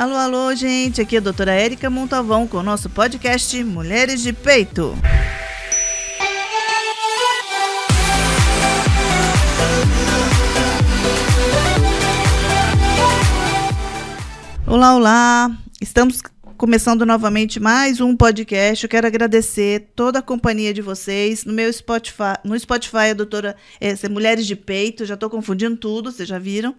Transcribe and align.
Alô, 0.00 0.16
alô, 0.16 0.54
gente. 0.54 1.02
Aqui 1.02 1.16
é 1.16 1.18
a 1.18 1.20
doutora 1.20 1.52
Érica 1.52 1.90
Montalvão 1.90 2.46
com 2.46 2.56
o 2.56 2.62
nosso 2.62 2.88
podcast 2.88 3.62
Mulheres 3.62 4.22
de 4.22 4.32
Peito. 4.32 4.96
Olá, 14.66 14.96
olá. 14.96 15.50
Estamos 15.82 16.22
começando 16.56 17.04
novamente 17.04 17.60
mais 17.60 18.00
um 18.00 18.16
podcast. 18.16 18.82
Eu 18.82 18.88
quero 18.88 19.06
agradecer 19.06 19.90
toda 19.94 20.20
a 20.20 20.22
companhia 20.22 20.72
de 20.72 20.80
vocês. 20.80 21.44
No 21.44 21.52
meu 21.52 21.70
Spotify, 21.70 22.38
no 22.42 22.58
Spotify, 22.58 23.10
a 23.10 23.12
doutora 23.12 23.54
é, 23.78 24.08
Mulheres 24.08 24.46
de 24.46 24.56
Peito, 24.56 25.04
já 25.04 25.12
estou 25.12 25.28
confundindo 25.28 25.76
tudo, 25.76 26.10
vocês 26.10 26.26
já 26.26 26.38
viram. 26.38 26.74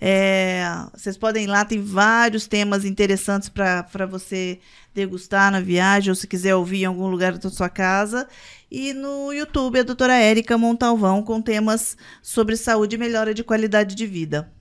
É, 0.00 0.64
vocês 0.94 1.16
podem 1.16 1.44
ir 1.44 1.46
lá, 1.46 1.64
tem 1.64 1.80
vários 1.80 2.46
temas 2.46 2.84
interessantes 2.84 3.48
para 3.48 4.06
você 4.06 4.60
degustar 4.94 5.50
na 5.50 5.60
viagem, 5.60 6.10
ou 6.10 6.14
se 6.14 6.26
quiser 6.26 6.54
ouvir 6.54 6.82
em 6.82 6.86
algum 6.86 7.06
lugar 7.06 7.36
da 7.36 7.50
sua 7.50 7.68
casa. 7.68 8.28
E 8.70 8.92
no 8.92 9.32
YouTube, 9.32 9.80
a 9.80 9.82
doutora 9.82 10.14
Érica 10.16 10.58
Montalvão, 10.58 11.22
com 11.22 11.40
temas 11.40 11.96
sobre 12.22 12.56
saúde 12.56 12.96
e 12.96 12.98
melhora 12.98 13.32
de 13.32 13.44
qualidade 13.44 13.94
de 13.94 14.06
vida. 14.06 14.52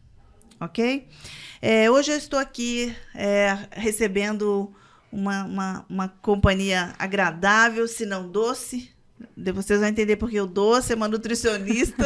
Ok? 0.60 1.08
É, 1.62 1.90
hoje 1.90 2.12
eu 2.12 2.18
estou 2.18 2.40
aqui 2.40 2.96
é, 3.14 3.58
recebendo 3.72 4.74
uma, 5.12 5.44
uma, 5.46 5.86
uma 5.90 6.08
companhia 6.08 6.94
agradável, 7.00 7.88
se 7.88 8.06
não 8.06 8.30
doce, 8.30 8.95
vocês 9.54 9.80
vão 9.80 9.90
entender 9.90 10.16
porque 10.16 10.40
o 10.40 10.46
doce 10.46 10.94
é 10.94 10.96
uma 10.96 11.08
nutricionista. 11.08 12.04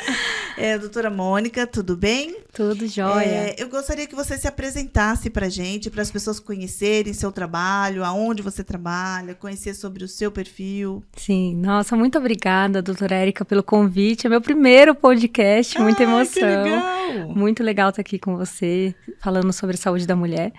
é, 0.56 0.78
doutora 0.78 1.10
Mônica, 1.10 1.66
tudo 1.66 1.96
bem? 1.96 2.36
Tudo 2.52 2.86
jóia. 2.86 3.24
É, 3.24 3.56
eu 3.58 3.68
gostaria 3.68 4.06
que 4.06 4.14
você 4.14 4.36
se 4.36 4.46
apresentasse 4.46 5.30
para 5.30 5.46
a 5.46 5.48
gente, 5.48 5.90
para 5.90 6.02
as 6.02 6.10
pessoas 6.10 6.38
conhecerem 6.38 7.12
seu 7.12 7.32
trabalho, 7.32 8.04
aonde 8.04 8.42
você 8.42 8.62
trabalha, 8.62 9.34
conhecer 9.34 9.74
sobre 9.74 10.04
o 10.04 10.08
seu 10.08 10.30
perfil. 10.30 11.02
Sim, 11.16 11.54
nossa, 11.56 11.96
muito 11.96 12.18
obrigada, 12.18 12.82
doutora 12.82 13.16
Érica, 13.16 13.44
pelo 13.44 13.62
convite. 13.62 14.26
É 14.26 14.30
meu 14.30 14.40
primeiro 14.40 14.94
podcast, 14.94 15.78
muita 15.80 16.02
emoção. 16.02 16.34
Que 16.34 16.40
legal. 16.44 17.28
Muito 17.34 17.62
legal 17.62 17.90
estar 17.90 18.00
aqui 18.00 18.18
com 18.18 18.36
você, 18.36 18.94
falando 19.20 19.52
sobre 19.52 19.76
saúde 19.76 20.06
da 20.06 20.16
mulher. 20.16 20.52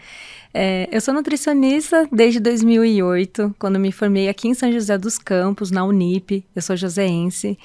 É, 0.54 0.88
eu 0.92 1.02
sou 1.02 1.14
nutricionista 1.14 2.08
desde 2.12 2.40
2008, 2.40 3.56
quando 3.58 3.80
me 3.80 3.92
formei 3.92 4.30
aqui 4.30 4.48
em 4.48 4.54
São 4.54 4.72
José 4.72 4.98
dos 4.98 5.18
Campos, 5.18 5.72
na 5.72 5.84
Unip. 5.84 6.46
Eu 6.56 6.62
sou 6.62 6.76
joseense. 6.76 7.58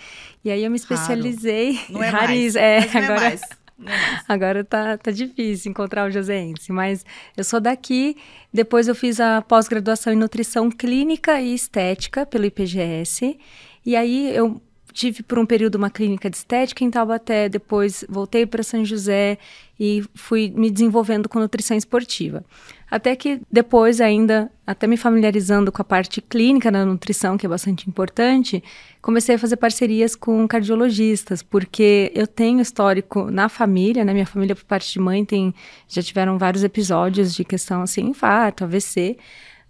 E 0.42 0.50
aí 0.50 0.64
eu 0.64 0.70
me 0.70 0.76
especializei. 0.76 1.72
Raro. 1.72 1.92
Não 1.92 2.02
é 2.02 2.08
Rariz, 2.08 2.54
mais. 2.54 2.56
É, 2.56 2.78
agora... 2.98 3.14
É 3.14 3.30
mais. 3.30 3.40
Agora 4.28 4.64
tá, 4.64 4.98
tá 4.98 5.12
difícil 5.12 5.70
encontrar 5.70 6.08
o 6.08 6.10
joseense, 6.10 6.72
mas 6.72 7.06
eu 7.36 7.44
sou 7.44 7.60
daqui. 7.60 8.16
Depois 8.52 8.88
eu 8.88 8.94
fiz 8.94 9.20
a 9.20 9.40
pós-graduação 9.40 10.12
em 10.12 10.16
nutrição 10.16 10.68
clínica 10.68 11.40
e 11.40 11.54
estética 11.54 12.26
pelo 12.26 12.44
IPGS. 12.44 13.38
E 13.86 13.94
aí 13.94 14.34
eu 14.34 14.60
tive 14.92 15.22
por 15.22 15.38
um 15.38 15.46
período 15.46 15.76
uma 15.76 15.90
clínica 15.90 16.28
de 16.28 16.36
estética 16.36 16.84
em 16.84 16.90
Taubaté, 16.90 17.48
depois 17.48 18.04
voltei 18.08 18.46
para 18.46 18.62
São 18.62 18.84
José 18.84 19.38
e 19.78 20.02
fui 20.14 20.52
me 20.54 20.70
desenvolvendo 20.70 21.28
com 21.28 21.38
nutrição 21.38 21.76
esportiva. 21.76 22.44
Até 22.90 23.14
que 23.14 23.40
depois 23.52 24.00
ainda, 24.00 24.50
até 24.66 24.86
me 24.86 24.96
familiarizando 24.96 25.70
com 25.70 25.82
a 25.82 25.84
parte 25.84 26.22
clínica 26.22 26.72
da 26.72 26.84
nutrição, 26.86 27.36
que 27.36 27.44
é 27.44 27.48
bastante 27.48 27.88
importante, 27.88 28.64
comecei 29.02 29.34
a 29.34 29.38
fazer 29.38 29.56
parcerias 29.56 30.16
com 30.16 30.48
cardiologistas, 30.48 31.42
porque 31.42 32.10
eu 32.14 32.26
tenho 32.26 32.60
histórico 32.60 33.30
na 33.30 33.48
família, 33.48 34.04
né? 34.04 34.12
Minha 34.12 34.26
família 34.26 34.56
por 34.56 34.64
parte 34.64 34.92
de 34.92 34.98
mãe 34.98 35.24
tem 35.24 35.54
já 35.86 36.02
tiveram 36.02 36.38
vários 36.38 36.64
episódios 36.64 37.34
de 37.34 37.44
questão 37.44 37.82
assim, 37.82 38.06
infarto, 38.06 38.64
AVC. 38.64 39.18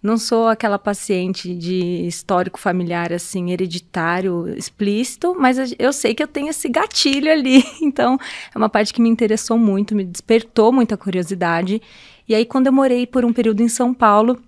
Não 0.01 0.17
sou 0.17 0.47
aquela 0.47 0.79
paciente 0.79 1.53
de 1.53 2.07
histórico 2.07 2.57
familiar 2.57 3.11
assim 3.11 3.51
hereditário 3.51 4.47
explícito, 4.57 5.35
mas 5.37 5.57
eu 5.77 5.91
sei 5.91 6.15
que 6.15 6.23
eu 6.23 6.27
tenho 6.27 6.49
esse 6.49 6.69
gatilho 6.69 7.31
ali. 7.31 7.63
Então, 7.81 8.17
é 8.53 8.57
uma 8.57 8.69
parte 8.69 8.93
que 8.93 9.01
me 9.01 9.09
interessou 9.09 9.57
muito, 9.57 9.95
me 9.95 10.03
despertou 10.03 10.71
muita 10.71 10.95
curiosidade. 10.95 11.81
E 12.27 12.35
aí, 12.35 12.45
quando 12.45 12.67
eu 12.67 12.73
morei 12.73 13.05
por 13.07 13.25
um 13.25 13.33
período 13.33 13.61
em 13.61 13.67
São 13.67 13.93
Paulo, 13.93 14.39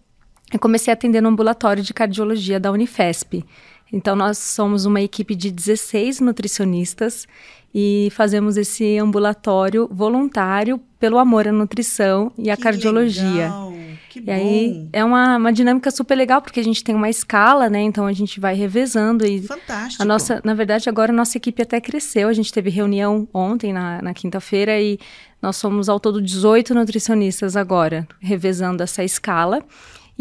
eu 0.53 0.59
comecei 0.59 0.91
a 0.91 0.94
atender 0.94 1.22
no 1.22 1.29
ambulatório 1.29 1.81
de 1.81 1.94
cardiologia 1.94 2.59
da 2.59 2.72
Unifesp. 2.72 3.44
Então, 3.91 4.16
nós 4.16 4.38
somos 4.38 4.85
uma 4.85 5.02
equipe 5.02 5.35
de 5.35 5.52
16 5.52 6.19
nutricionistas 6.19 7.28
e 7.74 8.09
fazemos 8.12 8.57
esse 8.57 8.97
ambulatório 8.97 9.88
voluntário 9.91 10.79
pelo 11.00 11.18
amor 11.18 11.47
à 11.47 11.52
nutrição 11.52 12.31
e 12.38 12.50
à 12.50 12.56
que 12.56 12.63
cardiologia. 12.63 13.46
Legal. 13.46 13.74
Que 14.09 14.19
e 14.19 14.22
bom. 14.24 14.31
aí 14.31 14.90
é 14.91 15.06
uma, 15.06 15.38
uma 15.38 15.53
dinâmica 15.53 15.90
super 15.90 16.16
legal, 16.16 16.41
porque 16.41 16.59
a 16.59 16.63
gente 16.63 16.84
tem 16.84 16.94
uma 16.94 17.09
escala, 17.09 17.69
né? 17.69 17.81
Então 17.81 18.06
a 18.06 18.12
gente 18.12 18.41
vai 18.41 18.53
revezando 18.53 19.25
e. 19.25 19.41
Fantástico. 19.41 20.03
A 20.03 20.06
nossa, 20.06 20.41
na 20.44 20.53
verdade, 20.53 20.90
agora 20.90 21.13
a 21.13 21.16
nossa 21.16 21.38
equipe 21.38 21.62
até 21.62 21.79
cresceu. 21.79 22.28
A 22.28 22.34
gente 22.34 22.52
teve 22.52 22.69
reunião 22.69 23.25
ontem, 23.34 23.72
na, 23.72 24.02
na 24.02 24.13
quinta-feira, 24.13 24.79
e 24.81 25.00
nós 25.41 25.56
somos 25.56 25.88
ao 25.88 25.97
todo 25.97 26.22
18 26.22 26.75
nutricionistas 26.75 27.56
agora, 27.56 28.06
revezando 28.19 28.84
essa 28.84 29.02
escala. 29.02 29.63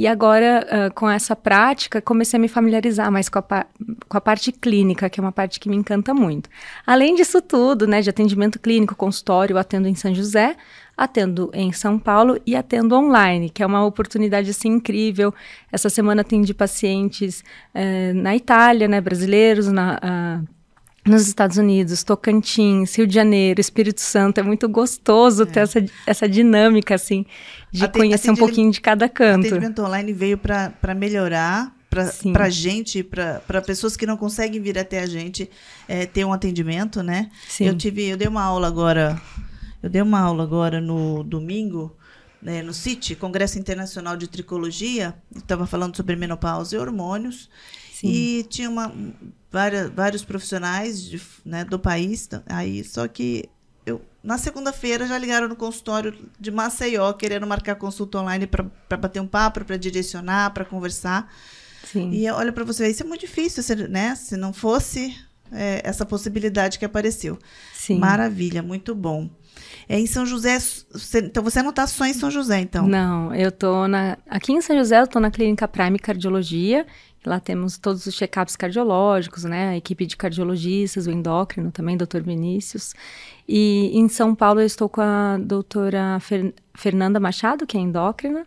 E 0.00 0.06
agora, 0.06 0.66
uh, 0.66 0.94
com 0.94 1.10
essa 1.10 1.36
prática, 1.36 2.00
comecei 2.00 2.38
a 2.38 2.40
me 2.40 2.48
familiarizar 2.48 3.12
mais 3.12 3.28
com 3.28 3.38
a, 3.38 3.66
com 4.08 4.16
a 4.16 4.20
parte 4.20 4.50
clínica, 4.50 5.10
que 5.10 5.20
é 5.20 5.22
uma 5.22 5.30
parte 5.30 5.60
que 5.60 5.68
me 5.68 5.76
encanta 5.76 6.14
muito. 6.14 6.48
Além 6.86 7.14
disso 7.14 7.42
tudo, 7.42 7.86
né, 7.86 8.00
de 8.00 8.08
atendimento 8.08 8.58
clínico, 8.58 8.96
consultório, 8.96 9.58
atendo 9.58 9.86
em 9.86 9.94
São 9.94 10.14
José, 10.14 10.56
atendo 10.96 11.50
em 11.52 11.70
São 11.70 11.98
Paulo 11.98 12.40
e 12.46 12.56
atendo 12.56 12.96
online, 12.96 13.50
que 13.50 13.62
é 13.62 13.66
uma 13.66 13.84
oportunidade 13.84 14.48
assim 14.48 14.70
incrível. 14.70 15.34
Essa 15.70 15.90
semana 15.90 16.22
atendi 16.22 16.54
pacientes 16.54 17.44
na 18.14 18.34
Itália, 18.34 18.88
né, 18.88 19.02
brasileiros, 19.02 19.66
na... 19.66 20.00
Uh, 20.02 20.59
nos 21.06 21.26
Estados 21.26 21.56
Unidos, 21.56 22.02
Tocantins, 22.04 22.94
Rio 22.94 23.06
de 23.06 23.14
Janeiro, 23.14 23.60
Espírito 23.60 24.00
Santo. 24.00 24.38
É 24.38 24.42
muito 24.42 24.68
gostoso 24.68 25.44
é. 25.44 25.46
ter 25.46 25.60
essa, 25.60 25.84
essa 26.06 26.28
dinâmica, 26.28 26.94
assim, 26.94 27.24
de 27.72 27.88
conhecer 27.88 28.30
um 28.30 28.36
pouquinho 28.36 28.70
de 28.70 28.80
cada 28.80 29.08
canto. 29.08 29.44
O 29.44 29.48
atendimento 29.48 29.82
online 29.82 30.12
veio 30.12 30.38
para 30.38 30.94
melhorar, 30.94 31.74
para 31.88 32.44
a 32.44 32.50
gente, 32.50 33.02
para 33.02 33.62
pessoas 33.62 33.96
que 33.96 34.06
não 34.06 34.16
conseguem 34.16 34.60
vir 34.60 34.78
até 34.78 35.00
a 35.00 35.06
gente 35.06 35.50
é, 35.88 36.06
ter 36.06 36.24
um 36.24 36.32
atendimento, 36.32 37.02
né? 37.02 37.30
Sim. 37.48 37.66
Eu 37.66 37.76
tive, 37.76 38.06
eu 38.06 38.16
dei 38.16 38.28
uma 38.28 38.42
aula 38.42 38.68
agora, 38.68 39.20
eu 39.82 39.88
dei 39.88 40.02
uma 40.02 40.20
aula 40.20 40.44
agora 40.44 40.80
no 40.80 41.24
domingo, 41.24 41.96
né, 42.42 42.62
no 42.62 42.72
CIT, 42.72 43.16
Congresso 43.16 43.58
Internacional 43.58 44.16
de 44.16 44.26
Tricologia, 44.26 45.14
estava 45.34 45.66
falando 45.66 45.96
sobre 45.96 46.16
menopausa 46.16 46.76
e 46.76 46.78
hormônios. 46.78 47.50
Sim. 47.92 48.08
E 48.08 48.46
tinha 48.48 48.70
uma, 48.70 48.90
várias, 49.50 49.90
vários 49.90 50.24
profissionais 50.24 51.02
de, 51.02 51.20
né, 51.44 51.64
do 51.64 51.78
país. 51.78 52.28
Aí, 52.46 52.84
só 52.84 53.06
que 53.08 53.48
eu, 53.84 54.00
na 54.22 54.38
segunda-feira 54.38 55.06
já 55.06 55.18
ligaram 55.18 55.48
no 55.48 55.56
consultório 55.56 56.14
de 56.38 56.50
Maceió, 56.50 57.12
querendo 57.12 57.46
marcar 57.46 57.74
consulta 57.74 58.18
online 58.18 58.46
para 58.46 58.96
bater 58.96 59.20
um 59.20 59.26
papo, 59.26 59.64
para 59.64 59.76
direcionar, 59.76 60.52
para 60.52 60.64
conversar. 60.64 61.32
Sim. 61.84 62.10
E 62.12 62.30
olha 62.30 62.52
para 62.52 62.64
você, 62.64 62.88
isso 62.88 63.02
é 63.02 63.06
muito 63.06 63.22
difícil, 63.22 63.88
né? 63.88 64.14
Se 64.14 64.36
não 64.36 64.52
fosse 64.52 65.16
é, 65.52 65.80
essa 65.84 66.04
possibilidade 66.04 66.78
que 66.78 66.84
apareceu. 66.84 67.38
Sim. 67.72 67.98
Maravilha, 67.98 68.62
muito 68.62 68.94
bom. 68.94 69.28
É 69.88 69.98
em 69.98 70.06
São 70.06 70.24
José, 70.24 70.58
você, 70.58 71.18
então 71.18 71.42
você 71.42 71.62
não 71.62 71.70
está 71.70 71.86
só 71.86 72.06
em 72.06 72.14
São 72.14 72.30
José, 72.30 72.60
então? 72.60 72.86
Não, 72.86 73.34
eu 73.34 73.48
estou 73.48 73.88
na 73.88 74.16
aqui 74.28 74.52
em 74.52 74.60
São 74.60 74.76
José, 74.76 75.00
eu 75.00 75.04
estou 75.04 75.20
na 75.20 75.30
clínica 75.30 75.66
Prime 75.66 75.98
Cardiologia 75.98 76.86
Lá 77.24 77.38
temos 77.38 77.76
todos 77.76 78.06
os 78.06 78.14
check-ups 78.14 78.56
cardiológicos, 78.56 79.44
né? 79.44 79.70
A 79.70 79.76
equipe 79.76 80.06
de 80.06 80.16
cardiologistas, 80.16 81.06
o 81.06 81.10
endócrino 81.10 81.70
também, 81.70 81.96
doutor 81.96 82.22
Vinícius. 82.22 82.94
E 83.46 83.90
em 83.92 84.08
São 84.08 84.34
Paulo 84.34 84.60
eu 84.60 84.66
estou 84.66 84.88
com 84.88 85.02
a 85.02 85.36
doutora 85.38 86.18
Fer 86.20 86.54
Fernanda 86.74 87.20
Machado, 87.20 87.66
que 87.66 87.76
é 87.76 87.80
endócrina. 87.80 88.46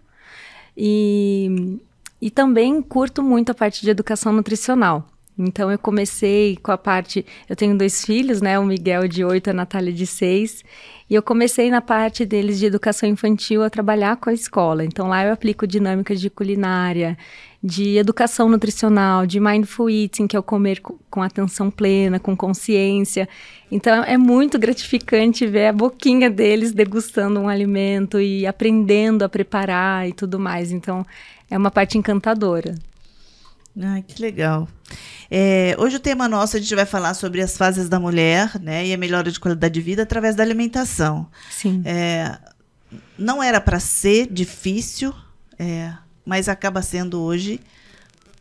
E, 0.75 1.79
e 2.19 2.31
também 2.31 2.81
curto 2.81 3.21
muito 3.21 3.51
a 3.51 3.55
parte 3.55 3.83
de 3.83 3.91
educação 3.91 4.33
nutricional. 4.33 5.07
Então 5.37 5.71
eu 5.71 5.79
comecei 5.79 6.57
com 6.57 6.71
a 6.71 6.77
parte, 6.77 7.25
eu 7.49 7.55
tenho 7.55 7.77
dois 7.77 8.05
filhos, 8.05 8.41
né, 8.41 8.59
o 8.59 8.65
Miguel 8.65 9.07
de 9.07 9.25
8 9.25 9.47
e 9.47 9.49
a 9.49 9.53
Natália 9.53 9.91
de 9.91 10.05
6, 10.05 10.63
e 11.09 11.15
eu 11.15 11.23
comecei 11.23 11.69
na 11.71 11.81
parte 11.81 12.25
deles 12.25 12.59
de 12.59 12.67
educação 12.67 13.09
infantil 13.09 13.63
a 13.63 13.69
trabalhar 13.69 14.17
com 14.17 14.29
a 14.29 14.33
escola. 14.33 14.85
Então 14.85 15.07
lá 15.07 15.25
eu 15.25 15.33
aplico 15.33 15.65
dinâmicas 15.65 16.21
de 16.21 16.29
culinária, 16.29 17.17
de 17.63 17.97
educação 17.97 18.49
nutricional, 18.49 19.25
de 19.25 19.39
mindful 19.39 19.89
eating, 19.89 20.27
que 20.27 20.35
é 20.35 20.39
o 20.39 20.43
comer 20.43 20.81
com 20.81 21.21
atenção 21.21 21.71
plena, 21.71 22.19
com 22.19 22.35
consciência. 22.35 23.27
Então 23.71 24.03
é 24.03 24.17
muito 24.17 24.59
gratificante 24.59 25.47
ver 25.47 25.67
a 25.67 25.73
boquinha 25.73 26.29
deles 26.29 26.73
degustando 26.73 27.39
um 27.39 27.47
alimento 27.47 28.19
e 28.19 28.45
aprendendo 28.45 29.23
a 29.23 29.29
preparar 29.29 30.07
e 30.07 30.13
tudo 30.13 30.37
mais. 30.37 30.71
Então 30.71 31.05
é 31.49 31.57
uma 31.57 31.71
parte 31.71 31.97
encantadora. 31.97 32.75
Ai, 33.79 34.03
que 34.03 34.21
legal. 34.21 34.67
É, 35.29 35.75
hoje 35.79 35.95
o 35.95 35.99
tema 35.99 36.27
nosso 36.27 36.55
a 36.55 36.59
gente 36.59 36.75
vai 36.75 36.85
falar 36.85 37.13
sobre 37.15 37.41
as 37.41 37.57
fases 37.57 37.89
da 37.89 37.99
mulher, 37.99 38.59
né, 38.59 38.85
e 38.85 38.93
a 38.93 38.97
melhora 38.97 39.31
de 39.31 39.39
qualidade 39.39 39.73
de 39.73 39.81
vida 39.81 40.03
através 40.03 40.35
da 40.35 40.43
alimentação. 40.43 41.27
Sim. 41.49 41.81
É, 41.83 42.37
não 43.17 43.41
era 43.41 43.59
para 43.59 43.79
ser 43.79 44.27
difícil, 44.31 45.13
é, 45.57 45.91
mas 46.23 46.47
acaba 46.47 46.83
sendo 46.83 47.19
hoje, 47.19 47.59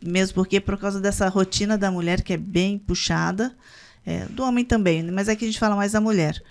mesmo 0.03 0.35
porque 0.35 0.59
por 0.59 0.77
causa 0.77 1.01
dessa 1.01 1.27
rotina 1.29 1.77
da 1.77 1.89
mulher 1.89 2.21
que 2.21 2.33
é 2.33 2.37
bem 2.37 2.77
puxada, 2.77 3.55
é, 4.05 4.25
do 4.25 4.43
homem 4.43 4.63
também, 4.63 5.01
né? 5.01 5.11
mas 5.11 5.27
aqui 5.29 5.45
a 5.45 5.47
gente 5.47 5.59
fala 5.59 5.75
mais 5.75 5.93
da 5.93 6.01
mulher. 6.01 6.41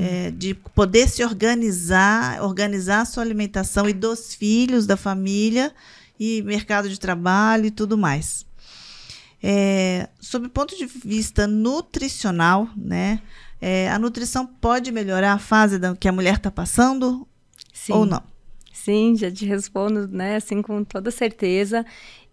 É, 0.00 0.32
de 0.32 0.52
poder 0.52 1.08
se 1.08 1.22
organizar, 1.22 2.42
organizar 2.42 3.02
a 3.02 3.04
sua 3.04 3.22
alimentação 3.22 3.88
e 3.88 3.92
dos 3.92 4.34
filhos, 4.34 4.84
da 4.84 4.96
família, 4.96 5.72
e 6.18 6.42
mercado 6.42 6.88
de 6.88 6.98
trabalho 6.98 7.66
e 7.66 7.70
tudo 7.70 7.96
mais. 7.96 8.46
É, 9.42 10.08
sob 10.20 10.46
o 10.46 10.50
ponto 10.50 10.76
de 10.76 10.86
vista 10.86 11.46
nutricional, 11.46 12.68
né, 12.76 13.20
é, 13.60 13.90
a 13.90 13.98
nutrição 13.98 14.46
pode 14.46 14.90
melhorar 14.90 15.32
a 15.32 15.38
fase 15.38 15.78
da, 15.78 15.94
que 15.94 16.08
a 16.08 16.12
mulher 16.12 16.36
está 16.36 16.50
passando 16.50 17.26
Sim. 17.72 17.92
ou 17.92 18.06
não? 18.06 18.22
Sim, 18.72 19.16
já 19.16 19.30
te 19.30 19.44
respondo, 19.44 20.06
né, 20.08 20.36
assim, 20.36 20.62
com 20.62 20.84
toda 20.84 21.10
certeza. 21.10 21.84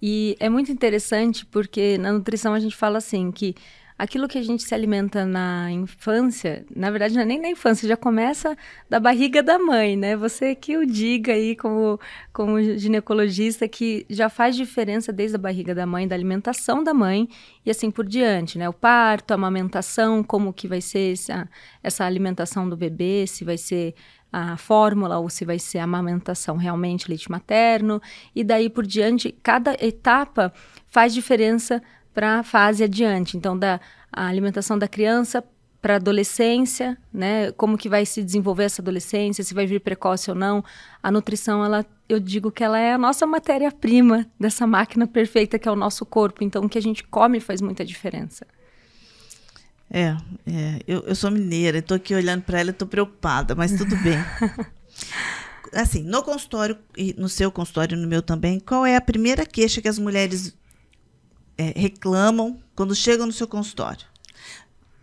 E 0.02 0.36
é 0.40 0.50
muito 0.50 0.72
interessante 0.72 1.46
porque 1.46 1.98
na 1.98 2.12
nutrição 2.12 2.54
a 2.54 2.60
gente 2.60 2.76
fala 2.76 2.98
assim 2.98 3.32
que 3.32 3.56
aquilo 4.04 4.28
que 4.28 4.38
a 4.38 4.42
gente 4.44 4.64
se 4.64 4.76
alimenta 4.76 5.26
na 5.26 5.72
infância, 5.72 6.66
na 6.76 6.92
verdade 6.92 7.16
não 7.16 7.22
é 7.22 7.26
nem 7.26 7.42
na 7.42 7.48
infância, 7.48 7.88
já 7.88 7.96
começa 7.96 8.58
da 8.90 9.00
barriga 9.00 9.42
da 9.42 9.58
mãe, 9.58 9.96
né? 9.96 10.18
Você 10.18 10.54
que 10.54 10.76
o 10.78 10.86
diga 10.86 11.32
aí 11.32 11.56
como, 11.56 11.98
como 12.34 12.62
ginecologista 12.78 13.66
que 13.66 14.06
já 14.10 14.28
faz 14.28 14.58
diferença 14.58 15.14
desde 15.14 15.38
a 15.38 15.40
barriga 15.40 15.74
da 15.74 15.86
mãe, 15.86 16.06
da 16.06 16.16
alimentação 16.16 16.84
da 16.84 16.94
mãe 16.94 17.30
e 17.66 17.72
assim 17.72 17.90
por 17.90 18.06
diante, 18.06 18.58
né? 18.58 18.68
O 18.68 18.74
parto, 18.74 19.32
a 19.32 19.36
amamentação, 19.36 20.22
como 20.22 20.52
que 20.52 20.68
vai 20.68 20.82
ser 20.82 21.14
essa, 21.14 21.50
essa 21.82 22.04
alimentação 22.04 22.68
do 22.68 22.76
bebê, 22.76 23.26
se 23.26 23.46
vai 23.46 23.58
ser 23.58 23.96
a 24.34 24.58
fórmula 24.58 25.18
ou 25.18 25.30
se 25.30 25.46
vai 25.46 25.60
ser 25.60 25.80
a 25.80 25.86
amamentação 25.86 26.58
realmente 26.58 27.08
leite 27.08 27.32
materno 27.32 28.02
e 28.36 28.44
daí 28.44 28.70
por 28.70 28.86
diante, 28.86 29.32
cada 29.42 29.74
etapa 29.80 30.52
faz 30.90 31.14
diferença 31.14 31.82
para 32.13 32.39
a 32.39 32.44
fase 32.44 32.83
adiante. 32.83 33.38
Então, 33.38 33.57
da 33.57 33.80
alimentação 34.12 34.77
da 34.77 34.88
criança 34.88 35.44
para 35.81 35.98
adolescência, 35.98 36.98
né? 37.13 37.51
Como 37.51 37.77
que 37.77 37.89
vai 37.89 38.06
se 38.06 38.24
desenvolver 38.24 38.63
essa 38.63 38.81
adolescência, 38.81 39.44
se 39.44 39.54
vai 39.54 39.65
vir 39.65 39.81
precoce 39.81 40.30
ou 40.30 40.36
não. 40.36 40.63
A 41.01 41.12
nutrição, 41.12 41.63
ela, 41.63 41.86
eu 42.07 42.21
digo 42.21 42.50
que 42.50 42.63
ela 42.63 42.80
é 42.80 42.94
a 42.94 42.98
nossa 42.98 43.27
matéria-prima 43.27 44.25
dessa 44.39 44.65
máquina 44.65 45.06
perfeita 45.06 45.60
que 45.60 45.68
é 45.68 45.71
o 45.71 45.75
nosso 45.75 46.06
corpo. 46.06 46.44
Então, 46.44 46.63
o 46.63 46.69
que 46.69 46.77
a 46.77 46.81
gente 46.81 47.04
come 47.04 47.42
faz 47.42 47.60
muita 47.60 47.83
diferença. 47.83 48.48
É, 49.92 50.15
é 50.48 50.80
eu, 50.88 51.01
eu 51.01 51.15
sou 51.15 51.30
mineira, 51.30 51.80
estou 51.80 51.98
aqui 51.98 52.15
olhando 52.15 52.44
para 52.44 52.62
ela 52.62 52.69
e 52.69 52.71
estou 52.71 52.88
preocupada, 52.88 53.54
mas 53.54 53.74
tudo 53.74 53.98
bem. 53.98 54.18
assim, 55.75 56.01
no 56.04 56.24
consultório, 56.24 56.77
e 56.98 57.13
no 57.18 57.27
seu 57.27 57.51
consultório 57.51 57.98
no 57.98 58.07
meu 58.07 58.21
também, 58.21 58.60
qual 58.60 58.86
é 58.86 58.95
a 58.95 59.01
primeira 59.01 59.45
queixa 59.45 59.81
que 59.81 59.88
as 59.88 60.00
mulheres 60.00 60.56
é, 61.58 61.74
reclamam 61.76 62.60
quando 62.76 62.96
chegam 62.96 63.26
no 63.26 63.32
seu 63.32 63.48
consultório? 63.48 64.06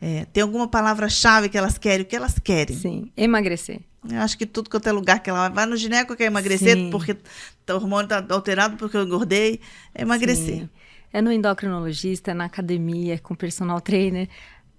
É, 0.00 0.24
tem 0.32 0.42
alguma 0.42 0.66
palavra-chave 0.66 1.48
que 1.48 1.58
elas 1.58 1.76
querem? 1.76 2.02
O 2.02 2.08
que 2.08 2.16
elas 2.16 2.38
querem? 2.38 2.76
Sim, 2.76 3.12
emagrecer. 3.16 3.80
Eu 4.08 4.20
acho 4.20 4.38
que 4.38 4.46
tudo 4.46 4.70
quanto 4.70 4.88
é 4.88 4.92
lugar 4.92 5.22
que 5.22 5.28
ela 5.28 5.50
vai, 5.50 5.66
no 5.66 5.76
gineco 5.76 6.16
quer 6.16 6.24
emagrecer 6.24 6.74
Sim. 6.74 6.90
porque 6.90 7.12
o 7.12 7.72
hormônio 7.74 8.04
está 8.04 8.24
alterado 8.34 8.76
porque 8.78 8.96
eu 8.96 9.02
engordei, 9.02 9.60
é 9.94 10.02
emagrecer. 10.02 10.60
Sim. 10.60 10.70
É 11.12 11.20
no 11.20 11.30
endocrinologista, 11.30 12.30
é 12.30 12.34
na 12.34 12.46
academia, 12.46 13.18
com 13.18 13.34
personal 13.34 13.80
trainer. 13.80 14.28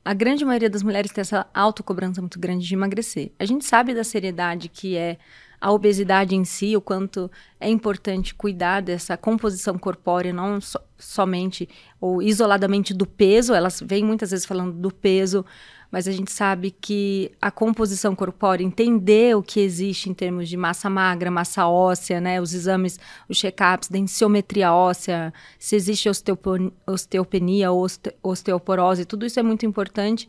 A 0.04 0.14
grande 0.14 0.44
maioria 0.44 0.70
das 0.70 0.82
mulheres 0.82 1.12
tem 1.12 1.22
essa 1.22 1.46
autocobrança 1.54 2.20
muito 2.20 2.40
grande 2.40 2.66
de 2.66 2.74
emagrecer. 2.74 3.32
A 3.38 3.46
gente 3.46 3.66
sabe 3.66 3.94
da 3.94 4.04
seriedade 4.04 4.70
que 4.70 4.98
é 4.98 5.18
a 5.62 5.72
obesidade 5.72 6.36
em 6.36 6.44
si, 6.44 6.76
o 6.76 6.82
quanto 6.82 7.30
é 7.60 7.70
importante 7.70 8.34
cuidar 8.34 8.82
dessa 8.82 9.16
composição 9.16 9.78
corpórea, 9.78 10.34
não 10.34 10.60
so, 10.60 10.80
somente 10.98 11.70
ou 12.00 12.20
isoladamente 12.20 12.96
do 12.96 13.06
peso, 13.06 13.54
elas 13.54 13.80
vêm 13.80 14.04
muitas 14.04 14.32
vezes 14.32 14.44
falando 14.44 14.74
do 14.74 14.92
peso, 14.92 15.46
mas 15.92 16.08
a 16.08 16.12
gente 16.12 16.32
sabe 16.32 16.72
que 16.72 17.32
a 17.40 17.52
composição 17.52 18.16
corpórea, 18.16 18.64
entender 18.64 19.36
o 19.36 19.44
que 19.44 19.60
existe 19.60 20.10
em 20.10 20.16
termos 20.16 20.50
de 20.50 20.58
massa 20.58 20.90
magra, 20.90 21.30
massa 21.30 21.68
óssea, 21.68 22.20
né, 22.20 22.42
os 22.42 22.54
exames, 22.54 23.00
os 23.30 23.38
check-ups, 23.38 23.88
densiometria 23.88 24.74
óssea, 24.74 25.32
se 25.60 25.76
existe 25.76 26.10
osteopenia 26.88 27.72
ou 27.72 27.86
osteoporose, 28.24 29.06
tudo 29.06 29.28
isso 29.28 29.40
é 29.40 29.44
muito 29.44 29.64
importante, 29.66 30.28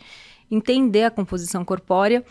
entender 0.50 1.04
a 1.04 1.10
composição 1.10 1.64
corpórea 1.64 2.22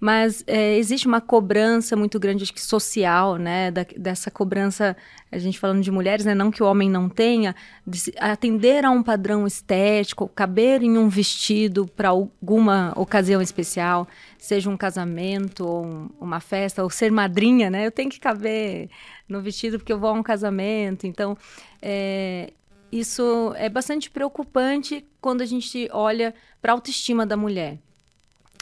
mas 0.00 0.44
é, 0.46 0.76
existe 0.76 1.08
uma 1.08 1.20
cobrança 1.20 1.96
muito 1.96 2.20
grande, 2.20 2.44
acho 2.44 2.54
que 2.54 2.60
social, 2.60 3.36
né? 3.36 3.70
Da, 3.70 3.84
dessa 3.96 4.30
cobrança, 4.30 4.96
a 5.30 5.38
gente 5.38 5.58
falando 5.58 5.82
de 5.82 5.90
mulheres, 5.90 6.24
né? 6.24 6.34
Não 6.34 6.50
que 6.50 6.62
o 6.62 6.66
homem 6.66 6.88
não 6.88 7.08
tenha, 7.08 7.54
de 7.84 8.12
atender 8.18 8.84
a 8.84 8.90
um 8.90 9.02
padrão 9.02 9.46
estético, 9.46 10.28
caber 10.28 10.82
em 10.82 10.96
um 10.96 11.08
vestido 11.08 11.86
para 11.86 12.10
alguma 12.10 12.92
ocasião 12.96 13.42
especial, 13.42 14.06
seja 14.38 14.70
um 14.70 14.76
casamento 14.76 15.66
ou 15.66 15.84
um, 15.84 16.08
uma 16.20 16.38
festa, 16.38 16.82
ou 16.84 16.90
ser 16.90 17.10
madrinha, 17.10 17.68
né? 17.68 17.86
Eu 17.86 17.90
tenho 17.90 18.08
que 18.08 18.20
caber 18.20 18.88
no 19.28 19.40
vestido 19.42 19.78
porque 19.78 19.92
eu 19.92 19.98
vou 19.98 20.10
a 20.10 20.12
um 20.12 20.22
casamento. 20.22 21.08
Então, 21.08 21.36
é, 21.82 22.52
isso 22.92 23.52
é 23.56 23.68
bastante 23.68 24.08
preocupante 24.10 25.04
quando 25.20 25.40
a 25.40 25.46
gente 25.46 25.88
olha 25.92 26.32
para 26.62 26.72
a 26.72 26.74
autoestima 26.74 27.26
da 27.26 27.36
mulher. 27.36 27.78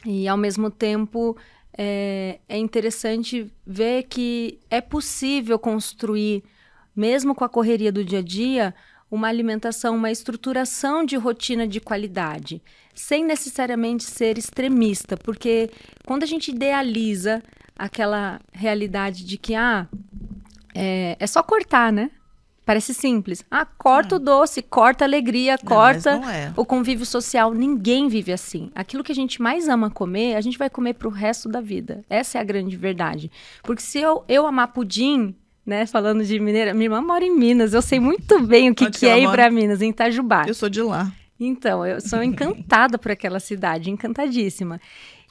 E, 0.06 0.28
ao 0.28 0.36
mesmo 0.36 0.70
tempo, 0.70 1.36
é, 1.76 2.38
é 2.48 2.56
interessante 2.56 3.52
ver 3.66 4.04
que 4.04 4.58
é 4.70 4.80
possível 4.80 5.58
construir, 5.58 6.44
mesmo 6.94 7.34
com 7.34 7.44
a 7.44 7.48
correria 7.48 7.90
do 7.90 8.04
dia 8.04 8.20
a 8.20 8.22
dia, 8.22 8.74
uma 9.10 9.28
alimentação, 9.28 9.96
uma 9.96 10.10
estruturação 10.10 11.04
de 11.04 11.16
rotina 11.16 11.66
de 11.66 11.80
qualidade, 11.80 12.62
sem 12.94 13.24
necessariamente 13.24 14.04
ser 14.04 14.38
extremista, 14.38 15.16
porque 15.16 15.70
quando 16.04 16.22
a 16.22 16.26
gente 16.26 16.50
idealiza 16.50 17.42
aquela 17.78 18.40
realidade 18.52 19.24
de 19.24 19.36
que 19.36 19.54
ah, 19.54 19.86
é, 20.74 21.16
é 21.18 21.26
só 21.26 21.42
cortar, 21.42 21.92
né? 21.92 22.10
Parece 22.66 22.92
simples. 22.92 23.44
Ah, 23.48 23.64
corta 23.64 24.16
hum. 24.16 24.18
o 24.18 24.20
doce, 24.20 24.60
corta 24.60 25.04
a 25.04 25.06
alegria, 25.06 25.56
não, 25.62 25.68
corta 25.68 26.10
é. 26.10 26.52
o 26.56 26.66
convívio 26.66 27.06
social. 27.06 27.54
Ninguém 27.54 28.08
vive 28.08 28.32
assim. 28.32 28.72
Aquilo 28.74 29.04
que 29.04 29.12
a 29.12 29.14
gente 29.14 29.40
mais 29.40 29.68
ama 29.68 29.88
comer, 29.88 30.34
a 30.34 30.40
gente 30.40 30.58
vai 30.58 30.68
comer 30.68 30.94
pro 30.94 31.08
resto 31.08 31.48
da 31.48 31.60
vida. 31.60 32.04
Essa 32.10 32.38
é 32.38 32.40
a 32.40 32.44
grande 32.44 32.76
verdade. 32.76 33.30
Porque 33.62 33.80
se 33.80 34.00
eu, 34.00 34.24
eu 34.28 34.48
amar 34.48 34.72
pudim, 34.72 35.32
né, 35.64 35.86
falando 35.86 36.24
de 36.24 36.40
mineira, 36.40 36.74
minha 36.74 36.86
irmã 36.86 37.00
mora 37.00 37.24
em 37.24 37.38
Minas, 37.38 37.72
eu 37.72 37.80
sei 37.80 38.00
muito 38.00 38.42
bem 38.42 38.70
o 38.70 38.74
que, 38.74 38.90
que 38.90 39.06
é 39.06 39.20
ir 39.20 39.30
para 39.30 39.48
Minas, 39.48 39.80
em 39.80 39.90
Itajubá. 39.90 40.44
Eu 40.48 40.54
sou 40.54 40.68
de 40.68 40.82
lá. 40.82 41.12
Então, 41.38 41.86
eu 41.86 42.00
sou 42.00 42.20
encantada 42.20 42.98
por 42.98 43.12
aquela 43.12 43.38
cidade, 43.38 43.92
encantadíssima. 43.92 44.80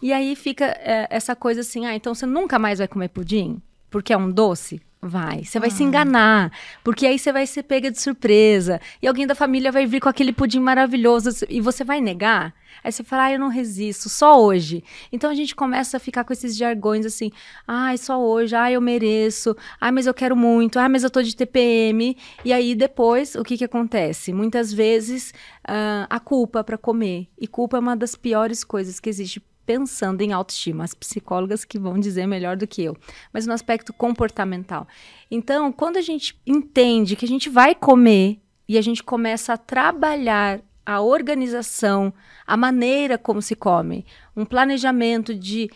E 0.01 0.13
aí 0.13 0.37
fica 0.37 0.65
é, 0.65 1.05
essa 1.09 1.35
coisa 1.35 1.59
assim, 1.59 1.85
ah, 1.85 1.93
então 1.93 2.15
você 2.15 2.25
nunca 2.25 2.57
mais 2.57 2.79
vai 2.79 2.87
comer 2.87 3.09
pudim? 3.09 3.61
Porque 3.89 4.13
é 4.13 4.17
um 4.17 4.31
doce? 4.31 4.81
Vai. 5.07 5.43
Você 5.43 5.59
vai 5.59 5.69
se 5.69 5.83
ah. 5.83 5.85
enganar. 5.85 6.51
Porque 6.83 7.05
aí 7.05 7.19
você 7.19 7.31
vai 7.31 7.45
ser 7.45 7.61
pega 7.61 7.91
de 7.91 8.01
surpresa. 8.01 8.81
E 8.99 9.07
alguém 9.07 9.27
da 9.27 9.35
família 9.35 9.71
vai 9.71 9.85
vir 9.85 9.99
com 9.99 10.09
aquele 10.09 10.33
pudim 10.33 10.59
maravilhoso. 10.59 11.45
E 11.47 11.61
você 11.61 11.83
vai 11.83 12.01
negar? 12.01 12.55
Aí 12.83 12.91
você 12.91 13.03
fala, 13.03 13.25
ah, 13.25 13.31
eu 13.31 13.39
não 13.39 13.47
resisto, 13.47 14.09
só 14.09 14.41
hoje. 14.41 14.83
Então 15.11 15.29
a 15.29 15.35
gente 15.35 15.55
começa 15.55 15.97
a 15.97 15.99
ficar 15.99 16.23
com 16.23 16.33
esses 16.33 16.57
jargões 16.57 17.05
assim, 17.05 17.31
ai, 17.67 17.97
só 17.97 18.19
hoje, 18.19 18.55
ah, 18.55 18.71
eu 18.71 18.81
mereço, 18.81 19.55
ah, 19.79 19.91
mas 19.91 20.07
eu 20.07 20.13
quero 20.13 20.35
muito, 20.35 20.77
ah, 20.79 20.89
mas 20.89 21.03
eu 21.03 21.09
tô 21.09 21.21
de 21.21 21.35
TPM. 21.35 22.17
E 22.43 22.51
aí 22.51 22.75
depois, 22.75 23.35
o 23.35 23.43
que 23.43 23.57
que 23.57 23.63
acontece? 23.63 24.33
Muitas 24.33 24.73
vezes 24.73 25.33
uh, 25.69 26.07
a 26.09 26.19
culpa 26.19 26.63
para 26.63 26.77
comer. 26.77 27.27
E 27.39 27.47
culpa 27.47 27.77
é 27.77 27.79
uma 27.79 27.95
das 27.95 28.15
piores 28.15 28.63
coisas 28.63 28.99
que 28.99 29.09
existe 29.09 29.41
pensando 29.65 30.21
em 30.21 30.31
autoestima, 30.31 30.83
as 30.83 30.93
psicólogas 30.93 31.65
que 31.65 31.79
vão 31.79 31.99
dizer 31.99 32.27
melhor 32.27 32.55
do 32.55 32.67
que 32.67 32.83
eu, 32.83 32.95
mas 33.33 33.47
no 33.47 33.53
aspecto 33.53 33.91
comportamental. 33.91 34.87
Então, 35.29 35.71
quando 35.71 35.97
a 35.97 36.01
gente 36.01 36.39
entende 36.45 37.15
que 37.15 37.25
a 37.25 37.27
gente 37.27 37.49
vai 37.49 37.73
comer 37.73 38.39
e 38.67 38.77
a 38.77 38.81
gente 38.81 39.03
começa 39.03 39.53
a 39.53 39.57
trabalhar 39.57 40.61
a 40.85 41.01
organização, 41.01 42.13
a 42.45 42.55
maneira 42.55 43.17
como 43.17 43.41
se 43.41 43.55
come, 43.55 44.05
um 44.35 44.45
planejamento 44.45 45.33
de 45.33 45.69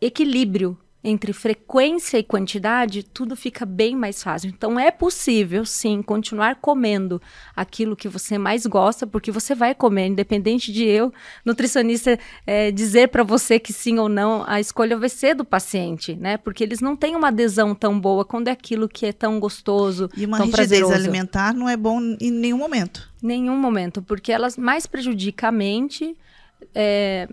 equilíbrio 0.00 0.78
entre 1.02 1.32
frequência 1.32 2.18
e 2.18 2.24
quantidade, 2.24 3.04
tudo 3.04 3.36
fica 3.36 3.64
bem 3.64 3.94
mais 3.94 4.22
fácil. 4.22 4.50
Então 4.50 4.78
é 4.78 4.90
possível, 4.90 5.64
sim, 5.64 6.02
continuar 6.02 6.56
comendo 6.56 7.22
aquilo 7.54 7.96
que 7.96 8.08
você 8.08 8.36
mais 8.36 8.66
gosta, 8.66 9.06
porque 9.06 9.30
você 9.30 9.54
vai 9.54 9.74
comer, 9.74 10.08
independente 10.08 10.72
de 10.72 10.84
eu, 10.84 11.12
nutricionista, 11.44 12.18
é, 12.46 12.72
dizer 12.72 13.08
para 13.08 13.22
você 13.22 13.60
que 13.60 13.72
sim 13.72 13.98
ou 13.98 14.08
não, 14.08 14.44
a 14.46 14.60
escolha 14.60 14.96
vai 14.96 15.08
ser 15.08 15.34
do 15.34 15.44
paciente, 15.44 16.16
né? 16.16 16.36
Porque 16.36 16.64
eles 16.64 16.80
não 16.80 16.96
têm 16.96 17.14
uma 17.14 17.28
adesão 17.28 17.74
tão 17.74 17.98
boa 17.98 18.24
quando 18.24 18.48
é 18.48 18.50
aquilo 18.50 18.88
que 18.88 19.06
é 19.06 19.12
tão 19.12 19.38
gostoso, 19.38 20.10
e 20.16 20.26
uma 20.26 20.38
tão 20.38 20.46
rigidez 20.46 20.68
prazeroso. 20.68 20.94
alimentar 20.94 21.54
não 21.54 21.68
é 21.68 21.76
bom 21.76 22.00
em 22.20 22.30
nenhum 22.30 22.58
momento. 22.58 23.08
Nenhum 23.22 23.56
momento, 23.56 24.02
porque 24.02 24.32
elas 24.32 24.56
mais 24.56 24.86
prejudicam 24.86 25.48
a 25.48 25.52
mente. 25.52 26.16
É, 26.74 27.28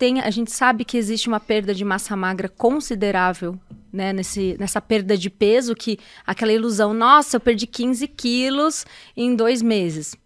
tem, 0.00 0.18
a 0.18 0.30
gente 0.30 0.50
sabe 0.50 0.82
que 0.82 0.96
existe 0.96 1.28
uma 1.28 1.38
perda 1.38 1.74
de 1.74 1.84
massa 1.84 2.16
magra 2.16 2.48
considerável 2.48 3.60
né, 3.92 4.14
nesse, 4.14 4.56
nessa 4.58 4.80
perda 4.80 5.14
de 5.14 5.28
peso, 5.28 5.74
que 5.74 5.98
aquela 6.26 6.54
ilusão, 6.54 6.94
nossa, 6.94 7.36
eu 7.36 7.40
perdi 7.40 7.66
15 7.66 8.08
quilos 8.08 8.86
em 9.14 9.36
dois 9.36 9.60
meses. 9.60 10.16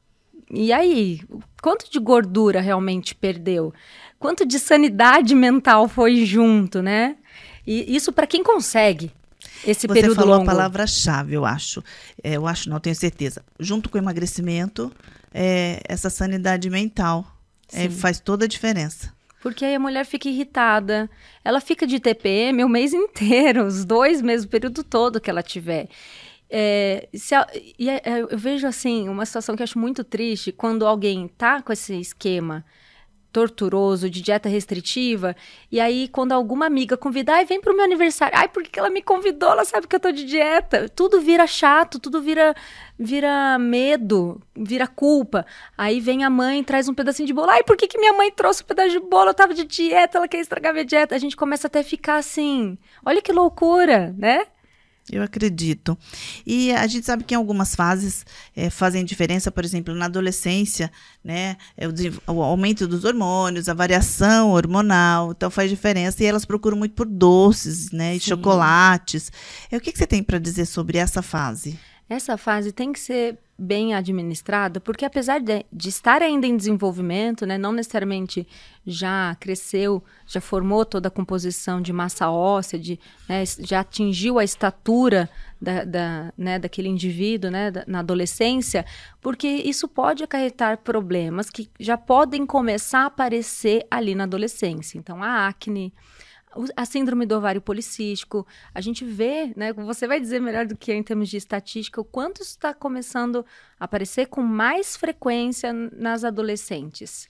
E 0.49 0.73
aí, 0.73 1.21
quanto 1.61 1.91
de 1.91 1.99
gordura 1.99 2.61
realmente 2.61 3.17
perdeu? 3.17 3.75
Quanto 4.17 4.47
de 4.47 4.61
sanidade 4.61 5.35
mental 5.35 5.89
foi 5.89 6.25
junto, 6.25 6.81
né? 6.81 7.17
E 7.67 7.97
isso 7.97 8.13
para 8.13 8.29
quem 8.29 8.45
consegue 8.45 9.11
esse 9.67 9.89
Você 9.89 9.95
período 9.95 10.15
falou 10.15 10.37
longo. 10.37 10.49
a 10.49 10.55
palavra-chave, 10.55 11.35
eu 11.35 11.45
acho. 11.45 11.83
É, 12.23 12.37
eu 12.37 12.47
acho, 12.47 12.71
não 12.71 12.79
tenho 12.79 12.95
certeza. 12.95 13.43
Junto 13.59 13.91
com 13.91 13.99
o 13.99 14.01
emagrecimento, 14.01 14.93
é, 15.33 15.81
essa 15.89 16.09
sanidade 16.11 16.71
mental 16.71 17.27
é, 17.73 17.89
faz 17.91 18.21
toda 18.21 18.45
a 18.45 18.49
diferença. 18.49 19.13
Porque 19.45 19.63
aí 19.63 19.75
a 19.75 19.79
mulher 19.79 20.07
fica 20.07 20.27
irritada. 20.27 21.11
Ela 21.45 21.61
fica 21.61 21.87
de 21.87 22.01
TPM 22.01 22.65
o 22.65 22.69
mês 22.69 22.95
inteiro, 22.95 23.67
os 23.67 23.85
dois 23.85 24.23
meses, 24.23 24.47
o 24.47 24.49
período 24.49 24.83
todo 24.83 25.21
que 25.21 25.29
ela 25.29 25.43
tiver. 25.43 25.87
É, 26.49 27.11
a, 27.31 27.47
e 27.79 27.91
é, 27.91 28.01
é, 28.05 28.21
eu 28.23 28.39
vejo 28.39 28.67
assim 28.67 29.07
uma 29.07 29.27
situação 29.27 29.55
que 29.55 29.61
eu 29.61 29.65
acho 29.65 29.79
muito 29.79 30.03
triste 30.03 30.51
quando 30.51 30.87
alguém 30.87 31.29
tá 31.29 31.61
com 31.61 31.75
esse 31.75 31.95
esquema 32.01 32.65
torturoso, 33.35 34.09
de 34.09 34.23
dieta 34.23 34.49
restritiva. 34.49 35.35
E 35.71 35.81
aí, 35.81 36.07
quando 36.07 36.31
alguma 36.31 36.67
amiga 36.67 36.97
convida, 36.97 37.35
ai, 37.35 37.45
vem 37.45 37.61
pro 37.61 37.75
meu 37.75 37.85
aniversário. 37.85 38.39
Ai, 38.39 38.49
por 38.49 38.63
que 38.63 38.79
ela 38.79 38.89
me 38.89 39.03
convidou? 39.03 39.51
Ela 39.51 39.65
sabe 39.65 39.89
que 39.89 39.97
eu 39.97 40.01
tô 40.01 40.13
de 40.13 40.25
dieta. 40.25 40.89
Tudo 40.89 41.21
vira 41.21 41.45
chato, 41.45 41.99
tudo 41.99 42.23
vira, 42.23 42.55
vira 42.97 43.59
medo, 43.59 44.41
vira 44.57 44.87
culpa. 44.87 45.45
Aí 45.77 46.01
vem 46.01 46.23
a 46.23 46.31
mãe, 46.31 46.63
traz 46.63 46.89
um 46.89 46.95
pedacinho 46.95 47.27
de 47.27 47.35
bolo. 47.35 47.51
Ai, 47.51 47.65
por 47.65 47.77
que, 47.77 47.89
que 47.89 47.99
minha 47.99 48.13
mãe 48.13 48.31
trouxe 48.31 48.63
um 48.63 48.67
pedaço 48.67 48.91
de 48.91 49.01
bolo? 49.01 49.31
Eu 49.31 49.35
tava 49.35 49.53
de 49.53 49.65
dieta, 49.65 50.19
ela 50.19 50.29
quer 50.29 50.39
estragar 50.39 50.73
minha 50.73 50.85
dieta. 50.85 51.17
A 51.17 51.19
gente 51.19 51.37
começa 51.37 51.67
até 51.67 51.81
a 51.81 51.85
ficar 51.85 52.17
assim, 52.19 52.79
olha 53.05 53.21
que 53.21 53.33
loucura, 53.33 54.15
né? 54.17 54.47
Eu 55.13 55.23
acredito. 55.23 55.99
E 56.47 56.73
a 56.73 56.87
gente 56.87 57.05
sabe 57.05 57.25
que 57.25 57.35
em 57.35 57.37
algumas 57.37 57.75
fases 57.75 58.25
é, 58.57 58.71
fazem 58.71 59.05
diferença, 59.05 59.51
por 59.51 59.63
exemplo, 59.63 59.95
na 59.95 60.07
adolescência, 60.07 60.91
né? 61.23 61.59
É 61.77 61.87
o, 61.87 61.93
o, 62.33 62.43
aumento 62.43 62.89
dos 62.89 63.05
hormônios, 63.05 63.69
a 63.69 63.75
variação 63.75 64.53
hormonal, 64.53 65.33
então 65.33 65.51
faz 65.51 65.69
diferença. 65.69 66.23
E 66.23 66.27
elas 66.27 66.47
procuram 66.47 66.79
muito 66.79 66.95
por 66.95 67.07
doces, 67.07 67.91
né? 67.91 68.17
E 68.17 68.21
chocolates. 68.21 69.31
É, 69.71 69.77
o 69.77 69.81
que, 69.81 69.93
que 69.93 69.99
você 69.99 70.07
tem 70.07 70.23
para 70.23 70.39
dizer 70.39 70.65
sobre 70.65 70.97
essa 70.97 71.21
fase? 71.21 71.79
Essa 72.09 72.37
fase 72.37 72.71
tem 72.71 72.93
que 72.93 73.01
ser 73.01 73.39
bem 73.57 73.95
administrada, 73.95 74.81
porque 74.81 75.05
apesar 75.05 75.39
de, 75.39 75.65
de, 75.73 75.89
estar 75.89 76.21
ainda 76.23 76.47
em 76.47 76.57
desenvolvimento, 76.57 77.47
né, 77.47 77.57
não 77.57 77.73
necessariamente 77.73 78.47
já 78.85 79.37
cresceu, 79.39 80.03
já 80.27 80.41
formou 80.41 80.85
toda 80.85 81.07
a 81.07 81.11
composição 81.11 81.81
de 81.81 81.93
massa 81.93 82.29
óssea, 82.31 82.79
de, 82.79 82.99
né, 83.29 83.45
já 83.61 83.81
atingiu 83.81 84.41
a 84.41 84.45
estatura 84.45 85.31
da, 85.61 85.85
da, 85.85 86.33
né, 86.37 86.59
daquele 86.59 86.89
indivíduo 86.89 87.51
né, 87.51 87.71
da, 87.71 87.85
na 87.87 88.01
adolescência, 88.01 88.85
porque 89.21 89.47
isso 89.47 89.87
pode 89.87 90.25
acarretar 90.25 90.79
problemas 90.79 91.49
que 91.49 91.71
já 91.79 91.97
podem 91.97 92.45
começar 92.45 93.03
a 93.03 93.07
aparecer 93.07 93.87
ali 93.89 94.17
na 94.17 94.25
adolescência. 94.25 94.99
Então, 94.99 95.23
a 95.23 95.47
acne, 95.47 95.95
a 96.77 96.85
síndrome 96.85 97.27
do 97.27 97.37
ovário 97.37 97.61
policístico, 97.61 98.47
a 98.75 98.81
gente 98.81 99.05
vê, 99.05 99.53
né? 99.57 99.73
Você 99.73 100.07
vai 100.07 100.21
dizer 100.21 100.41
melhor 100.41 100.67
do 100.67 100.77
que 100.77 100.91
eu 100.91 100.97
em 100.97 101.03
termos 101.03 101.29
de 101.29 101.37
estatística, 101.37 102.01
o 102.01 102.05
quanto 102.05 102.43
isso 102.43 102.53
está 102.53 102.73
começando 102.73 103.45
a 103.79 103.85
aparecer 103.85 104.27
com 104.27 104.43
mais 104.43 104.97
frequência 104.97 105.73
nas 105.73 106.25
adolescentes. 106.25 107.29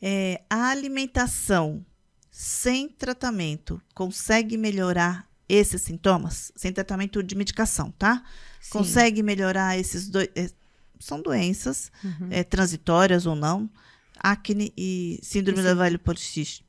É, 0.00 0.42
a 0.50 0.68
alimentação 0.68 1.84
sem 2.30 2.88
tratamento 2.88 3.80
consegue 3.94 4.58
melhorar 4.58 5.26
esses 5.48 5.82
sintomas? 5.82 6.52
Sem 6.54 6.72
tratamento 6.72 7.22
de 7.22 7.34
medicação, 7.34 7.90
tá? 7.92 8.22
Sim. 8.60 8.72
Consegue 8.72 9.22
melhorar 9.22 9.78
esses 9.78 10.08
dois. 10.08 10.28
É, 10.34 10.50
são 10.98 11.20
doenças 11.20 11.90
uhum. 12.04 12.28
é, 12.30 12.44
transitórias 12.44 13.26
ou 13.26 13.34
não. 13.34 13.70
Acne 14.18 14.72
e 14.76 15.18
síndrome 15.22 15.62
do 15.62 15.68
ovário 15.68 16.00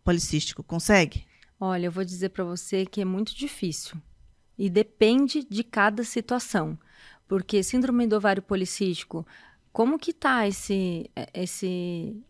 policístico, 0.03 0.63
consegue? 0.63 1.26
Olha, 1.59 1.87
eu 1.87 1.91
vou 1.91 2.03
dizer 2.03 2.29
para 2.29 2.43
você 2.43 2.85
que 2.85 3.01
é 3.01 3.05
muito 3.05 3.35
difícil 3.35 3.97
e 4.57 4.69
depende 4.69 5.43
de 5.43 5.63
cada 5.63 6.03
situação, 6.03 6.77
porque 7.27 7.63
síndrome 7.63 8.07
do 8.07 8.15
ovário 8.15 8.41
policístico, 8.41 9.25
como 9.71 9.97
que 9.99 10.13
tá 10.13 10.47
esse 10.47 11.09
é, 11.15 11.29
esse 11.33 12.23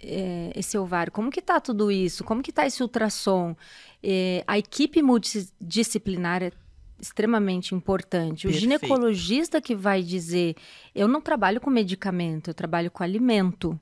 é, 0.00 0.52
esse 0.54 0.78
ovário, 0.78 1.12
como 1.12 1.30
que 1.30 1.42
tá 1.42 1.60
tudo 1.60 1.90
isso, 1.90 2.24
como 2.24 2.42
que 2.42 2.52
tá 2.52 2.66
esse 2.66 2.82
ultrassom, 2.82 3.56
é, 4.02 4.44
a 4.46 4.58
equipe 4.58 5.02
multidisciplinar 5.02 6.42
é 6.42 6.52
extremamente 7.00 7.74
importante. 7.74 8.46
O 8.46 8.50
Perfeito. 8.50 8.60
ginecologista 8.60 9.60
que 9.60 9.74
vai 9.74 10.02
dizer, 10.02 10.56
eu 10.94 11.06
não 11.06 11.20
trabalho 11.20 11.60
com 11.60 11.70
medicamento, 11.70 12.50
eu 12.50 12.54
trabalho 12.54 12.90
com 12.90 13.02
alimento. 13.02 13.78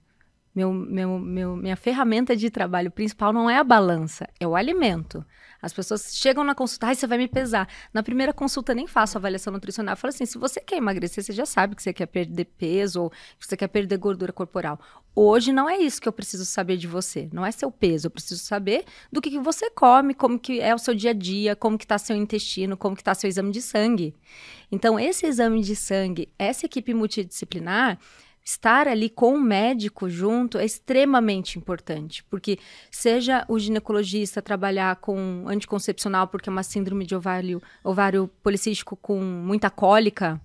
Meu, 0.57 0.73
meu, 0.73 1.19
meu, 1.19 1.55
minha 1.55 1.77
ferramenta 1.77 2.35
de 2.35 2.49
trabalho 2.49 2.91
principal 2.91 3.31
não 3.31 3.51
é 3.51 3.59
a 3.59 3.63
balança, 3.63 4.27
é 4.41 4.49
o 4.49 4.57
alimento. 4.57 5.23
As 5.61 5.71
pessoas 5.71 6.17
chegam 6.17 6.43
na 6.43 6.55
consulta, 6.55 6.91
e 6.91 6.95
você 6.95 7.07
vai 7.07 7.19
me 7.19 7.29
pesar. 7.29 7.69
Na 7.93 8.03
primeira 8.03 8.33
consulta, 8.33 8.75
nem 8.75 8.87
faço 8.87 9.19
avaliação 9.19 9.53
nutricional. 9.53 9.93
Eu 9.93 9.97
falo 9.99 10.15
assim: 10.15 10.25
se 10.25 10.39
você 10.39 10.59
quer 10.59 10.77
emagrecer, 10.77 11.23
você 11.23 11.35
já 11.35 11.45
sabe 11.45 11.77
que 11.77 11.83
você 11.83 11.93
quer 11.93 12.07
perder 12.07 12.47
peso 12.57 13.03
ou 13.03 13.11
que 13.11 13.47
você 13.47 13.55
quer 13.55 13.69
perder 13.69 13.99
gordura 13.99 14.33
corporal. 14.33 14.81
Hoje 15.15 15.53
não 15.53 15.69
é 15.69 15.77
isso 15.77 16.01
que 16.01 16.09
eu 16.09 16.13
preciso 16.13 16.47
saber 16.47 16.79
de 16.79 16.87
você. 16.87 17.29
Não 17.35 17.45
é 17.45 17.51
seu 17.51 17.71
peso. 17.71 18.07
Eu 18.07 18.11
preciso 18.11 18.43
saber 18.43 18.87
do 19.13 19.21
que, 19.21 19.29
que 19.29 19.39
você 19.39 19.69
come, 19.71 20.15
como 20.15 20.39
que 20.39 20.59
é 20.59 20.75
o 20.75 20.79
seu 20.79 20.95
dia 20.95 21.11
a 21.11 21.15
dia, 21.15 21.55
como 21.55 21.77
que 21.77 21.85
está 21.85 21.99
seu 21.99 22.17
intestino, 22.17 22.79
como 22.79 22.97
que 22.97 23.03
está 23.03 23.15
seu 23.15 23.29
exame 23.29 23.51
de 23.51 23.61
sangue. 23.61 24.15
Então, 24.73 24.99
esse 24.99 25.27
exame 25.27 25.61
de 25.63 25.77
sangue, 25.77 26.33
essa 26.39 26.65
equipe 26.65 26.95
multidisciplinar, 26.95 27.99
estar 28.47 28.87
ali 28.87 29.11
com 29.11 29.35
o 29.35 29.41
médico 29.41 30.09
junto 30.09 30.57
é 30.57 30.65
extremamente 30.65 31.59
importante, 31.59 32.23
porque 32.31 32.61
seja 32.93 33.45
o 33.49 33.59
ginecologista 33.59 34.41
trabalhar 34.41 34.95
com 34.97 35.45
anticoncepcional 35.49 36.29
porque 36.29 36.49
é 36.49 36.53
uma 36.53 36.63
síndrome 36.63 37.05
de 37.05 37.17
ovário, 37.17 37.61
ovário 37.83 38.31
policístico 38.45 38.95
com 38.95 39.21
muita 39.21 39.69
cólica, 39.69 40.41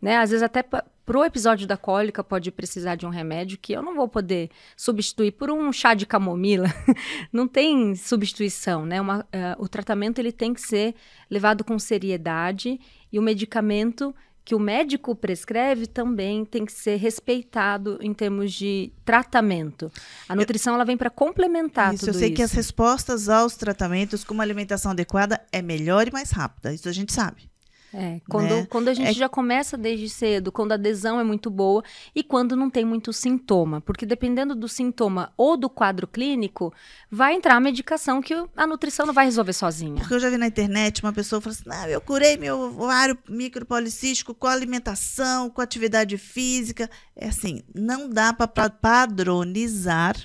né? 0.00 0.16
Às 0.16 0.30
vezes 0.30 0.42
até 0.42 0.62
para 0.62 1.18
o 1.18 1.24
episódio 1.24 1.66
da 1.66 1.76
cólica 1.76 2.24
pode 2.24 2.50
precisar 2.50 2.94
de 2.94 3.04
um 3.04 3.10
remédio 3.10 3.58
que 3.58 3.74
eu 3.74 3.82
não 3.82 3.94
vou 3.94 4.08
poder 4.08 4.48
substituir 4.74 5.32
por 5.32 5.50
um 5.50 5.70
chá 5.70 5.92
de 5.92 6.06
camomila. 6.06 6.68
não 7.30 7.46
tem 7.46 7.94
substituição, 7.94 8.86
né? 8.86 8.98
Uma, 8.98 9.20
uh, 9.20 9.62
o 9.62 9.68
tratamento 9.68 10.20
ele 10.20 10.32
tem 10.32 10.54
que 10.54 10.60
ser 10.62 10.94
levado 11.30 11.64
com 11.64 11.78
seriedade 11.78 12.80
e 13.12 13.18
o 13.18 13.22
medicamento 13.22 14.14
que 14.44 14.54
o 14.54 14.58
médico 14.58 15.14
prescreve 15.14 15.86
também 15.86 16.44
tem 16.44 16.64
que 16.64 16.72
ser 16.72 16.96
respeitado 16.96 17.98
em 18.00 18.12
termos 18.12 18.52
de 18.52 18.92
tratamento. 19.04 19.90
A 20.28 20.34
nutrição 20.34 20.74
ela 20.74 20.84
vem 20.84 20.96
para 20.96 21.10
complementar 21.10 21.94
isso, 21.94 22.06
tudo 22.06 22.10
isso. 22.10 22.18
Eu 22.18 22.20
sei 22.20 22.28
isso. 22.28 22.36
que 22.36 22.42
as 22.42 22.52
respostas 22.52 23.28
aos 23.28 23.56
tratamentos 23.56 24.24
com 24.24 24.34
uma 24.34 24.42
alimentação 24.42 24.90
adequada 24.90 25.40
é 25.52 25.62
melhor 25.62 26.08
e 26.08 26.12
mais 26.12 26.30
rápida. 26.30 26.74
Isso 26.74 26.88
a 26.88 26.92
gente 26.92 27.12
sabe. 27.12 27.51
É, 27.94 28.20
quando, 28.26 28.48
né? 28.48 28.66
quando 28.70 28.88
a 28.88 28.94
gente 28.94 29.10
é... 29.10 29.12
já 29.12 29.28
começa 29.28 29.76
desde 29.76 30.08
cedo, 30.08 30.50
quando 30.50 30.72
a 30.72 30.76
adesão 30.76 31.20
é 31.20 31.24
muito 31.24 31.50
boa 31.50 31.84
e 32.14 32.22
quando 32.22 32.56
não 32.56 32.70
tem 32.70 32.84
muito 32.84 33.12
sintoma. 33.12 33.82
Porque 33.82 34.06
dependendo 34.06 34.54
do 34.54 34.66
sintoma 34.66 35.32
ou 35.36 35.56
do 35.58 35.68
quadro 35.68 36.06
clínico, 36.06 36.72
vai 37.10 37.34
entrar 37.34 37.56
a 37.56 37.60
medicação 37.60 38.22
que 38.22 38.34
a 38.56 38.66
nutrição 38.66 39.04
não 39.04 39.12
vai 39.12 39.26
resolver 39.26 39.52
sozinha. 39.52 39.96
Porque 39.96 40.14
eu 40.14 40.20
já 40.20 40.30
vi 40.30 40.38
na 40.38 40.46
internet 40.46 41.02
uma 41.02 41.12
pessoa 41.12 41.40
falando 41.40 41.58
assim: 41.58 41.68
não, 41.68 41.88
eu 41.88 42.00
curei 42.00 42.38
meu 42.38 42.58
ovário 42.58 43.18
micropolicístico 43.28 44.34
com 44.34 44.46
alimentação, 44.46 45.50
com 45.50 45.60
atividade 45.60 46.16
física. 46.16 46.88
É 47.14 47.28
assim, 47.28 47.62
não 47.74 48.08
dá 48.08 48.32
para 48.32 48.70
padronizar 48.70 50.16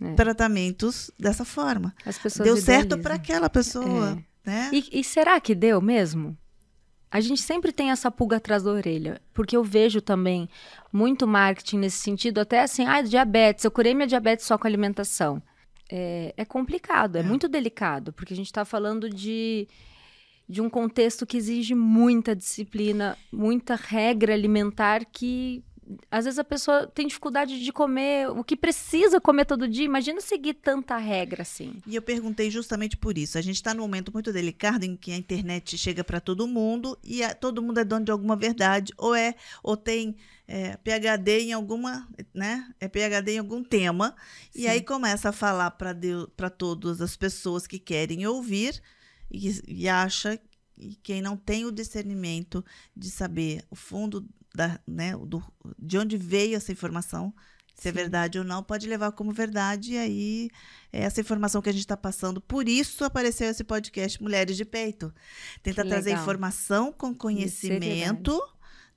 é. 0.00 0.12
tratamentos 0.14 1.10
dessa 1.18 1.46
forma. 1.46 1.94
Deu 2.42 2.56
certo 2.58 2.98
para 2.98 3.14
aquela 3.14 3.48
pessoa. 3.48 4.18
É. 4.18 4.30
Né? 4.50 4.70
E, 4.72 5.00
e 5.00 5.04
será 5.04 5.38
que 5.40 5.54
deu 5.54 5.80
mesmo? 5.80 6.36
A 7.10 7.20
gente 7.20 7.40
sempre 7.40 7.72
tem 7.72 7.90
essa 7.90 8.10
pulga 8.10 8.36
atrás 8.36 8.62
da 8.62 8.70
orelha, 8.70 9.20
porque 9.34 9.56
eu 9.56 9.64
vejo 9.64 10.00
também 10.00 10.48
muito 10.92 11.26
marketing 11.26 11.78
nesse 11.78 11.98
sentido, 11.98 12.38
até 12.38 12.60
assim, 12.60 12.86
ah, 12.86 13.02
diabetes, 13.02 13.64
eu 13.64 13.70
curei 13.70 13.94
minha 13.94 14.06
diabetes 14.06 14.46
só 14.46 14.56
com 14.56 14.66
alimentação. 14.66 15.42
É, 15.90 16.32
é 16.36 16.44
complicado, 16.44 17.16
é, 17.16 17.20
é, 17.20 17.22
muito 17.24 17.48
delicado, 17.48 18.12
porque 18.12 18.32
a 18.32 18.36
gente 18.36 18.46
está 18.46 18.64
falando 18.64 19.10
de, 19.10 19.66
de 20.48 20.60
um 20.60 20.70
contexto 20.70 21.26
que 21.26 21.36
exige 21.36 21.74
muita 21.74 22.36
disciplina, 22.36 23.18
muita 23.32 23.74
regra 23.74 24.32
alimentar 24.32 25.04
que 25.04 25.64
às 26.10 26.24
vezes 26.24 26.38
a 26.38 26.44
pessoa 26.44 26.86
tem 26.86 27.06
dificuldade 27.06 27.62
de 27.62 27.72
comer 27.72 28.28
o 28.30 28.44
que 28.44 28.56
precisa 28.56 29.20
comer 29.20 29.44
todo 29.44 29.68
dia. 29.68 29.84
Imagina 29.84 30.20
seguir 30.20 30.54
tanta 30.54 30.96
regra 30.96 31.42
assim. 31.42 31.74
E 31.86 31.94
eu 31.94 32.02
perguntei 32.02 32.50
justamente 32.50 32.96
por 32.96 33.16
isso. 33.16 33.38
A 33.38 33.40
gente 33.40 33.56
está 33.56 33.74
num 33.74 33.82
momento 33.82 34.12
muito 34.12 34.32
delicado 34.32 34.84
em 34.84 34.96
que 34.96 35.12
a 35.12 35.16
internet 35.16 35.76
chega 35.78 36.04
para 36.04 36.20
todo 36.20 36.46
mundo 36.46 36.98
e 37.02 37.22
a, 37.22 37.34
todo 37.34 37.62
mundo 37.62 37.78
é 37.78 37.84
dono 37.84 38.04
de 38.04 38.12
alguma 38.12 38.36
verdade 38.36 38.92
ou 38.96 39.14
é 39.14 39.34
ou 39.62 39.76
tem 39.76 40.16
é, 40.46 40.76
PhD 40.76 41.40
em 41.42 41.52
alguma, 41.52 42.08
né? 42.34 42.72
É 42.80 42.88
PhD 42.88 43.32
em 43.32 43.38
algum 43.38 43.62
tema 43.62 44.14
Sim. 44.50 44.62
e 44.62 44.68
aí 44.68 44.82
começa 44.82 45.28
a 45.28 45.32
falar 45.32 45.70
para 45.72 45.96
para 46.36 46.50
todas 46.50 47.00
as 47.00 47.16
pessoas 47.16 47.66
que 47.66 47.78
querem 47.78 48.26
ouvir 48.26 48.80
e, 49.30 49.60
e 49.66 49.88
acha 49.88 50.40
e 50.76 50.94
quem 50.96 51.20
não 51.20 51.36
tem 51.36 51.64
o 51.66 51.72
discernimento 51.72 52.64
de 52.96 53.10
saber 53.10 53.64
o 53.70 53.76
fundo 53.76 54.26
da, 54.54 54.80
né, 54.86 55.16
do, 55.16 55.42
de 55.78 55.98
onde 55.98 56.16
veio 56.16 56.56
essa 56.56 56.72
informação, 56.72 57.32
se 57.74 57.88
é 57.88 57.92
verdade 57.92 58.38
ou 58.38 58.44
não, 58.44 58.62
pode 58.62 58.86
levar 58.86 59.12
como 59.12 59.32
verdade, 59.32 59.94
e 59.94 59.98
aí 59.98 60.50
é 60.92 61.00
essa 61.00 61.20
informação 61.20 61.62
que 61.62 61.70
a 61.70 61.72
gente 61.72 61.80
está 61.80 61.96
passando. 61.96 62.40
Por 62.40 62.68
isso 62.68 63.04
apareceu 63.04 63.48
esse 63.48 63.64
podcast 63.64 64.22
Mulheres 64.22 64.56
de 64.56 64.66
Peito. 64.66 65.12
Tenta 65.62 65.82
trazer 65.82 66.12
informação 66.12 66.92
com 66.92 67.14
conhecimento, 67.14 68.38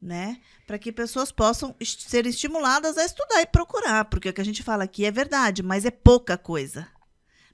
né? 0.01 0.41
Para 0.67 0.77
que 0.77 0.91
pessoas 0.91 1.31
possam 1.31 1.73
ser 1.81 2.25
estimuladas 2.25 2.97
a 2.97 3.05
estudar 3.05 3.41
e 3.41 3.45
procurar, 3.45 4.05
porque 4.05 4.27
o 4.27 4.33
que 4.33 4.41
a 4.41 4.45
gente 4.45 4.61
fala 4.61 4.83
aqui 4.83 5.05
é 5.05 5.11
verdade, 5.11 5.63
mas 5.63 5.85
é 5.85 5.91
pouca 5.91 6.37
coisa. 6.37 6.85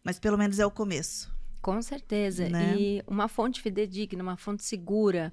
Mas 0.04 0.18
pelo 0.18 0.38
menos 0.38 0.58
é 0.58 0.66
o 0.66 0.72
começo. 0.72 1.32
Com 1.62 1.80
certeza. 1.82 2.50
Né? 2.50 2.76
E 2.76 3.04
uma 3.06 3.28
fonte 3.28 3.62
fidedigna, 3.62 4.24
uma 4.24 4.38
fonte 4.38 4.64
segura 4.64 5.32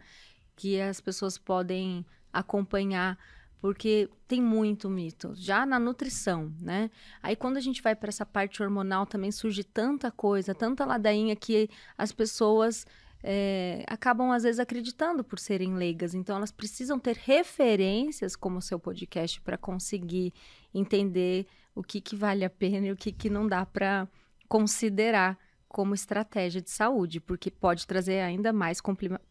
que 0.55 0.79
as 0.79 1.01
pessoas 1.01 1.39
podem 1.39 2.05
acompanhar 2.33 3.19
porque 3.61 4.09
tem 4.29 4.41
muito 4.41 4.89
mito, 4.89 5.33
já 5.35 5.65
na 5.65 5.79
nutrição, 5.79 6.53
né? 6.61 6.91
Aí 7.23 7.35
quando 7.35 7.57
a 7.57 7.61
gente 7.61 7.83
vai 7.83 7.97
para 7.97 8.11
essa 8.11 8.25
parte 8.25 8.63
hormonal 8.63 9.07
também 9.07 9.33
surge 9.33 9.65
tanta 9.65 10.11
coisa, 10.11 10.55
tanta 10.55 10.85
ladainha 10.85 11.35
que 11.35 11.69
as 11.97 12.13
pessoas 12.13 12.87
é, 13.23 13.83
acabam 13.89 14.31
às 14.31 14.45
vezes 14.45 14.61
acreditando 14.61 15.25
por 15.25 15.39
serem 15.39 15.75
leigas. 15.75 16.15
Então 16.15 16.37
elas 16.37 16.53
precisam 16.53 16.99
ter 16.99 17.17
referências 17.17 18.37
como 18.37 18.59
o 18.59 18.63
seu 18.63 18.79
podcast 18.79 19.41
para 19.41 19.59
conseguir 19.59 20.33
entender 20.73 21.47
o 21.75 21.83
que, 21.83 22.01
que 22.01 22.15
vale 22.15 22.45
a 22.45 22.51
pena 22.51 22.87
e 22.87 22.93
o 22.93 22.97
que, 22.97 23.11
que 23.11 23.29
não 23.29 23.47
dá 23.49 23.67
para 23.67 24.07
considerar 24.49 25.37
como 25.69 25.95
estratégia 25.95 26.63
de 26.63 26.71
saúde, 26.71 27.21
porque 27.21 27.51
pode 27.51 27.87
trazer 27.87 28.21
ainda 28.21 28.53
mais 28.53 28.81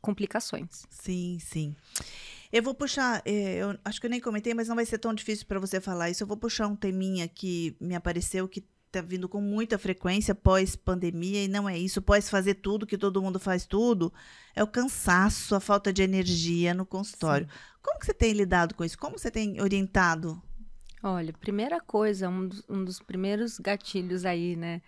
complicações. 0.02 0.86
Sim, 0.90 1.40
sim. 1.40 1.76
Eu 2.52 2.64
vou 2.64 2.74
puxar, 2.74 3.22
é, 3.26 3.58
eu 3.58 3.78
acho 3.84 4.00
que 4.00 4.08
eu 4.08 4.10
nem 4.10 4.20
comentei, 4.20 4.54
mas 4.54 4.68
não 4.68 4.76
vai 4.76 4.86
ser 4.86 4.98
tão 4.98 5.14
difícil 5.14 5.46
para 5.46 5.60
você 5.60 5.82
falar 5.82 6.10
isso. 6.10 6.24
Eu 6.24 6.28
vou 6.28 6.38
puxar 6.38 6.68
um 6.68 6.76
teminha 6.76 7.28
que 7.28 7.76
me 7.80 7.96
apareceu 7.96 8.48
que 8.48 8.64
está 8.88 9.02
vindo 9.02 9.28
com 9.28 9.42
muita 9.42 9.78
frequência 9.78 10.34
pós-pandemia, 10.34 11.44
e 11.44 11.48
não 11.48 11.68
é 11.68 11.78
isso, 11.78 12.02
pós 12.02 12.30
fazer 12.30 12.56
tudo, 12.56 12.86
que 12.86 12.98
todo 12.98 13.22
mundo 13.22 13.40
faz 13.40 13.66
tudo, 13.66 14.14
é 14.56 14.64
o 14.64 14.68
cansaço, 14.68 15.54
a 15.56 15.60
falta 15.60 15.92
de 15.92 16.02
energia 16.02 16.74
no 16.74 16.86
consultório. 16.86 17.48
Sim. 17.48 17.60
Como 17.82 18.00
que 18.00 18.06
você 18.06 18.14
tem 18.14 18.32
lidado 18.32 18.74
com 18.74 18.84
isso? 18.84 18.98
Como 18.98 19.20
você 19.20 19.30
tem 19.30 19.62
orientado? 19.62 20.42
Olha, 21.04 21.34
primeira 21.34 21.80
coisa, 21.82 22.30
um 22.30 22.48
dos, 22.48 22.64
um 22.70 22.84
dos 22.84 23.00
primeiros 23.00 23.60
gatilhos 23.60 24.26
aí, 24.26 24.56
né, 24.56 24.82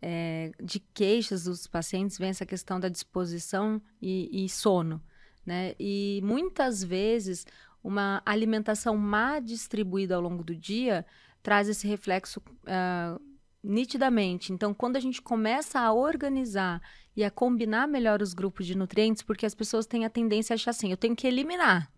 é, 0.00 0.52
de 0.62 0.78
queixas 0.78 1.44
dos 1.44 1.66
pacientes 1.66 2.16
vem 2.16 2.30
essa 2.30 2.46
questão 2.46 2.78
da 2.78 2.88
disposição 2.88 3.82
e, 4.00 4.44
e 4.44 4.48
sono 4.48 5.02
né? 5.48 5.74
E 5.80 6.20
muitas 6.22 6.84
vezes 6.84 7.46
uma 7.82 8.20
alimentação 8.26 8.98
má 8.98 9.40
distribuída 9.40 10.14
ao 10.14 10.20
longo 10.20 10.44
do 10.44 10.54
dia 10.54 11.06
traz 11.42 11.70
esse 11.70 11.88
reflexo 11.88 12.38
uh, 12.64 13.18
nitidamente. 13.64 14.52
Então, 14.52 14.74
quando 14.74 14.96
a 14.96 15.00
gente 15.00 15.22
começa 15.22 15.80
a 15.80 15.90
organizar 15.90 16.82
e 17.16 17.24
a 17.24 17.30
combinar 17.30 17.88
melhor 17.88 18.20
os 18.20 18.34
grupos 18.34 18.66
de 18.66 18.76
nutrientes, 18.76 19.22
porque 19.22 19.46
as 19.46 19.54
pessoas 19.54 19.86
têm 19.86 20.04
a 20.04 20.10
tendência 20.10 20.52
a 20.52 20.56
achar 20.56 20.70
assim, 20.70 20.90
eu 20.90 20.98
tenho 20.98 21.16
que 21.16 21.26
eliminar. 21.26 21.90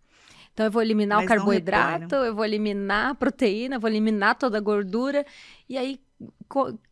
Então, 0.52 0.66
eu 0.66 0.70
vou 0.70 0.82
eliminar 0.82 1.18
Mas 1.18 1.24
o 1.24 1.28
carboidrato, 1.28 2.14
eu 2.14 2.34
vou 2.34 2.44
eliminar 2.44 3.10
a 3.10 3.14
proteína, 3.16 3.76
eu 3.76 3.80
vou 3.80 3.90
eliminar 3.90 4.36
toda 4.36 4.58
a 4.58 4.60
gordura. 4.60 5.26
E 5.68 5.76
aí, 5.76 6.00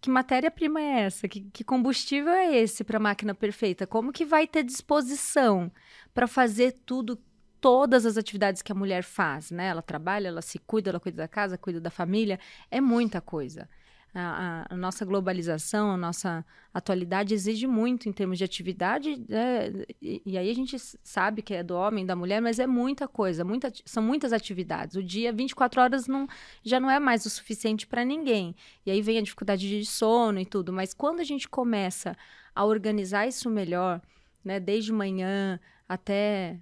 que 0.01 0.11
matéria-prima 0.11 0.81
é 0.81 1.01
essa? 1.01 1.29
Que, 1.29 1.43
que 1.53 1.65
combustível 1.65 2.33
é 2.33 2.57
esse 2.57 2.85
para 2.85 2.97
a 2.97 3.01
máquina 3.01 3.35
perfeita? 3.35 3.87
Como 3.87 4.13
que 4.13 4.25
vai 4.25 4.47
ter 4.47 4.63
disposição 4.63 5.71
para 6.15 6.27
fazer 6.27 6.81
tudo, 6.87 7.19
todas 7.61 8.07
as 8.07 8.17
atividades 8.17 8.63
que 8.63 8.73
a 8.73 8.75
mulher 8.75 9.03
faz, 9.03 9.51
né? 9.51 9.67
Ela 9.67 9.83
trabalha, 9.83 10.29
ela 10.29 10.43
se 10.43 10.59
cuida, 10.59 10.91
ela 10.91 11.01
cuida 11.01 11.19
da 11.19 11.29
casa, 11.29 11.59
cuida 11.59 11.81
da 11.81 11.91
família, 11.91 12.39
é 12.71 12.81
muita 12.81 13.21
coisa. 13.21 13.69
A, 14.15 14.67
a, 14.71 14.77
nossa 14.77 15.05
globalização, 15.05 15.91
a 15.93 15.97
nossa 15.97 16.45
atualidade 16.73 17.35
exige 17.35 17.67
muito 17.67 18.09
em 18.09 18.13
termos 18.13 18.39
de 18.39 18.45
atividade, 18.45 19.23
né? 19.29 19.71
e, 20.01 20.23
e, 20.25 20.39
aí 20.39 20.51
a 20.51 20.55
gente 20.55 20.77
sabe 21.05 21.43
que 21.43 21.55
é 21.55 21.63
do 21.63 21.75
homem, 21.75 22.07
da 22.07 22.17
mulher, 22.17 22.41
mas 22.41 22.59
é 22.59 22.67
muita 22.67 23.07
coisa, 23.07 23.45
muita, 23.45 23.73
são 23.85 24.03
muitas 24.03 24.33
atividades. 24.33 24.97
O 24.97 25.03
dia, 25.03 25.33
24 25.33 25.81
horas, 25.81 26.07
não, 26.07 26.27
já 26.65 26.81
não 26.81 26.91
é 26.91 26.99
mais 26.99 27.27
o 27.27 27.31
suficiente 27.31 27.87
para 27.87 28.05
ninguém. 28.05 28.57
E 28.85 28.91
aí 28.91 29.03
vem 29.03 29.19
a 29.19 29.23
dificuldade 29.23 29.69
de 29.69 29.85
sono 29.85 30.41
e 30.41 30.47
tudo, 30.47 30.73
mas 30.73 30.95
quando 30.95 31.21
a 31.21 31.25
gente 31.25 31.49
começa 31.49 32.17
a 32.55 32.65
organizar 32.65 33.27
isso 33.27 33.51
melhor, 33.51 34.01
né, 34.45 34.59
desde 34.59 34.93
manhã 34.93 35.61
até 35.89 36.59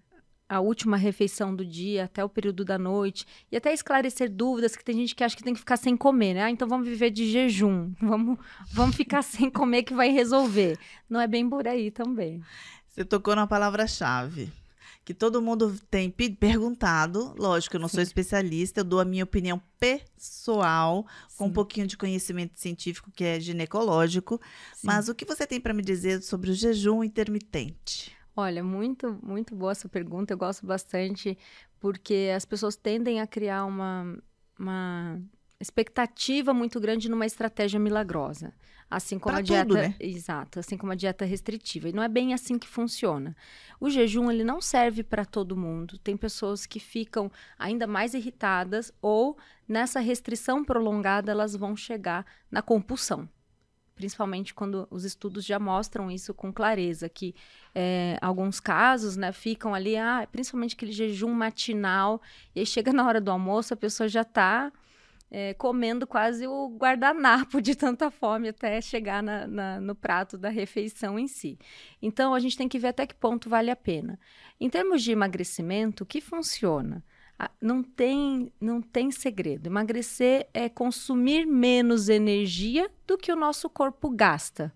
a 0.49 0.61
última 0.61 0.97
refeição 0.97 1.55
do 1.55 1.65
dia, 1.65 2.05
até 2.05 2.25
o 2.25 2.29
período 2.29 2.65
da 2.65 2.79
noite, 2.79 3.27
e 3.51 3.57
até 3.57 3.73
esclarecer 3.73 4.31
dúvidas, 4.31 4.77
que 4.77 4.85
tem 4.85 4.95
gente 4.95 5.15
que 5.15 5.25
acha 5.25 5.37
que 5.37 5.43
tem 5.43 5.55
que 5.55 5.61
ficar 5.61 5.77
sem 5.77 5.97
comer, 5.97 6.35
né? 6.35 6.45
Ah, 6.45 6.51
então 6.51 6.69
vamos 6.69 6.89
viver 6.89 7.11
de 7.11 7.31
jejum, 7.31 7.93
vamos, 8.01 8.39
vamos 8.73 8.97
ficar 8.97 9.23
sem 9.25 9.51
comer 9.51 9.83
que 9.83 9.95
vai 9.95 10.11
resolver. 10.11 10.79
Não 11.09 11.21
é 11.21 11.27
bem 11.27 11.49
por 11.49 11.67
aí 11.67 11.91
também. 11.91 12.43
Você 12.89 13.05
tocou 13.05 13.35
na 13.35 13.47
palavra-chave 13.47 14.51
que 15.07 15.15
todo 15.15 15.41
mundo 15.41 15.79
tem 15.89 16.11
perguntado. 16.11 17.33
Lógico, 17.39 17.77
eu 17.77 17.81
não 17.81 17.87
Sim. 17.87 17.95
sou 17.95 18.03
especialista, 18.03 18.81
eu 18.81 18.85
dou 18.85 18.99
a 18.99 19.05
minha 19.05 19.23
opinião 19.23 19.63
pessoal, 19.79 21.07
Sim. 21.29 21.37
com 21.39 21.47
um 21.47 21.53
pouquinho 21.53 21.87
de 21.87 21.97
conhecimento 21.97 22.59
científico 22.59 23.13
que 23.13 23.23
é 23.23 23.39
ginecológico. 23.39 24.41
Sim. 24.75 24.85
Mas 24.89 25.09
o 25.09 25.15
que 25.15 25.25
você 25.25 25.47
tem 25.47 25.61
para 25.61 25.73
me 25.73 25.83
dizer 25.83 26.23
sobre 26.23 26.51
o 26.51 26.55
jejum 26.55 27.05
intermitente? 27.05 28.17
Olha, 28.37 28.63
muito, 28.63 29.19
muito 29.23 29.55
boa 29.55 29.73
essa 29.73 29.89
pergunta. 29.89 30.35
Eu 30.35 30.39
gosto 30.39 30.67
bastante 30.67 31.39
porque 31.81 32.31
as 32.37 32.45
pessoas 32.45 32.77
tendem 32.77 33.19
a 33.19 33.27
criar 33.27 33.65
uma, 33.65 34.19
uma 34.59 35.19
expectativa 35.59 36.53
muito 36.53 36.79
grande 36.79 37.09
numa 37.09 37.25
estratégia 37.25 37.81
milagrosa, 37.81 38.53
assim 38.91 39.19
como 39.19 39.33
pra 39.33 39.39
a 39.41 39.43
dieta, 39.43 39.65
tudo, 39.65 39.77
né? 39.77 39.95
exato, 39.99 40.61
assim 40.61 40.77
como 40.77 40.93
a 40.93 40.95
dieta 40.95 41.25
restritiva. 41.25 41.89
E 41.89 41.93
não 41.95 42.03
é 42.03 42.09
bem 42.09 42.35
assim 42.35 42.59
que 42.59 42.69
funciona. 42.69 43.35
O 43.81 43.89
jejum 43.89 44.31
ele 44.31 44.45
não 44.45 44.61
serve 44.61 45.03
para 45.03 45.25
todo 45.25 45.57
mundo. 45.57 45.99
Tem 45.99 46.15
pessoas 46.15 46.67
que 46.67 46.79
ficam 46.79 47.33
ainda 47.59 47.87
mais 47.87 48.13
irritadas 48.13 48.93
ou 49.01 49.39
nessa 49.67 49.99
restrição 49.99 50.63
prolongada 50.63 51.33
elas 51.33 51.57
vão 51.57 51.75
chegar 51.75 52.27
na 52.51 52.61
compulsão 52.61 53.27
principalmente 53.97 54.55
quando 54.55 54.87
os 54.91 55.05
estudos 55.05 55.45
já 55.45 55.59
mostram 55.59 56.11
isso 56.11 56.33
com 56.33 56.53
clareza, 56.53 57.09
que 57.09 57.35
é, 57.75 58.19
alguns 58.21 58.61
casos, 58.61 59.17
né, 59.17 59.33
ficam 59.33 59.75
ali, 59.75 59.97
ah, 59.97 60.29
principalmente 60.31 60.75
aquele 60.77 60.93
jejum 60.93 61.33
matinal, 61.33 62.21
e 62.55 62.61
aí 62.61 62.67
chega 62.67 62.93
na 62.93 63.05
hora 63.07 63.21
do 63.21 63.31
almoço, 63.31 63.75
a 63.75 63.77
pessoa 63.77 64.09
já 64.09 64.21
está 64.21 64.71
é, 65.31 65.55
comendo 65.55 66.07
quase 66.07 66.47
o 66.47 66.69
guardanapo 66.69 67.61
de 67.61 67.75
tanta 67.75 68.11
fome 68.11 68.49
até 68.49 68.81
chegar 68.81 69.23
na, 69.23 69.47
na, 69.47 69.81
no 69.81 69.95
prato 69.95 70.37
da 70.39 70.51
refeição 70.51 71.19
em 71.19 71.27
si. 71.27 71.59
Então, 72.01 72.35
a 72.35 72.39
gente 72.39 72.57
tem 72.57 72.69
que 72.69 72.79
ver 72.79 72.89
até 72.89 73.07
que 73.07 73.15
ponto 73.15 73.49
vale 73.49 73.71
a 73.71 73.77
pena. 73.77 74.21
Em 74.61 74.69
termos 74.69 75.03
de 75.03 75.11
emagrecimento, 75.11 76.05
o 76.05 76.07
que 76.07 76.21
funciona? 76.21 77.03
Não 77.61 77.83
tem, 77.83 78.53
não 78.61 78.81
tem 78.81 79.11
segredo. 79.11 79.67
Emagrecer 79.67 80.49
é 80.55 80.69
consumir 80.69 81.47
menos 81.47 82.09
energia 82.09 82.91
do 83.07 83.19
que 83.19 83.31
o 83.31 83.37
nosso 83.37 83.69
corpo 83.69 84.09
gasta. 84.11 84.73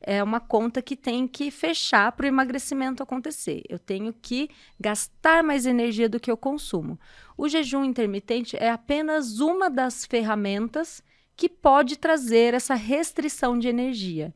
É 0.00 0.22
uma 0.22 0.38
conta 0.38 0.82
que 0.82 0.96
tem 0.96 1.26
que 1.26 1.50
fechar 1.50 2.12
para 2.12 2.24
o 2.24 2.28
emagrecimento 2.28 3.02
acontecer. 3.02 3.62
Eu 3.68 3.78
tenho 3.78 4.12
que 4.12 4.50
gastar 4.78 5.42
mais 5.42 5.64
energia 5.64 6.08
do 6.08 6.20
que 6.20 6.30
eu 6.30 6.36
consumo. 6.36 6.98
O 7.38 7.48
jejum 7.48 7.84
intermitente 7.84 8.56
é 8.56 8.70
apenas 8.70 9.40
uma 9.40 9.70
das 9.70 10.04
ferramentas 10.04 11.02
que 11.34 11.48
pode 11.48 11.96
trazer 11.96 12.52
essa 12.54 12.74
restrição 12.74 13.58
de 13.58 13.68
energia 13.68 14.34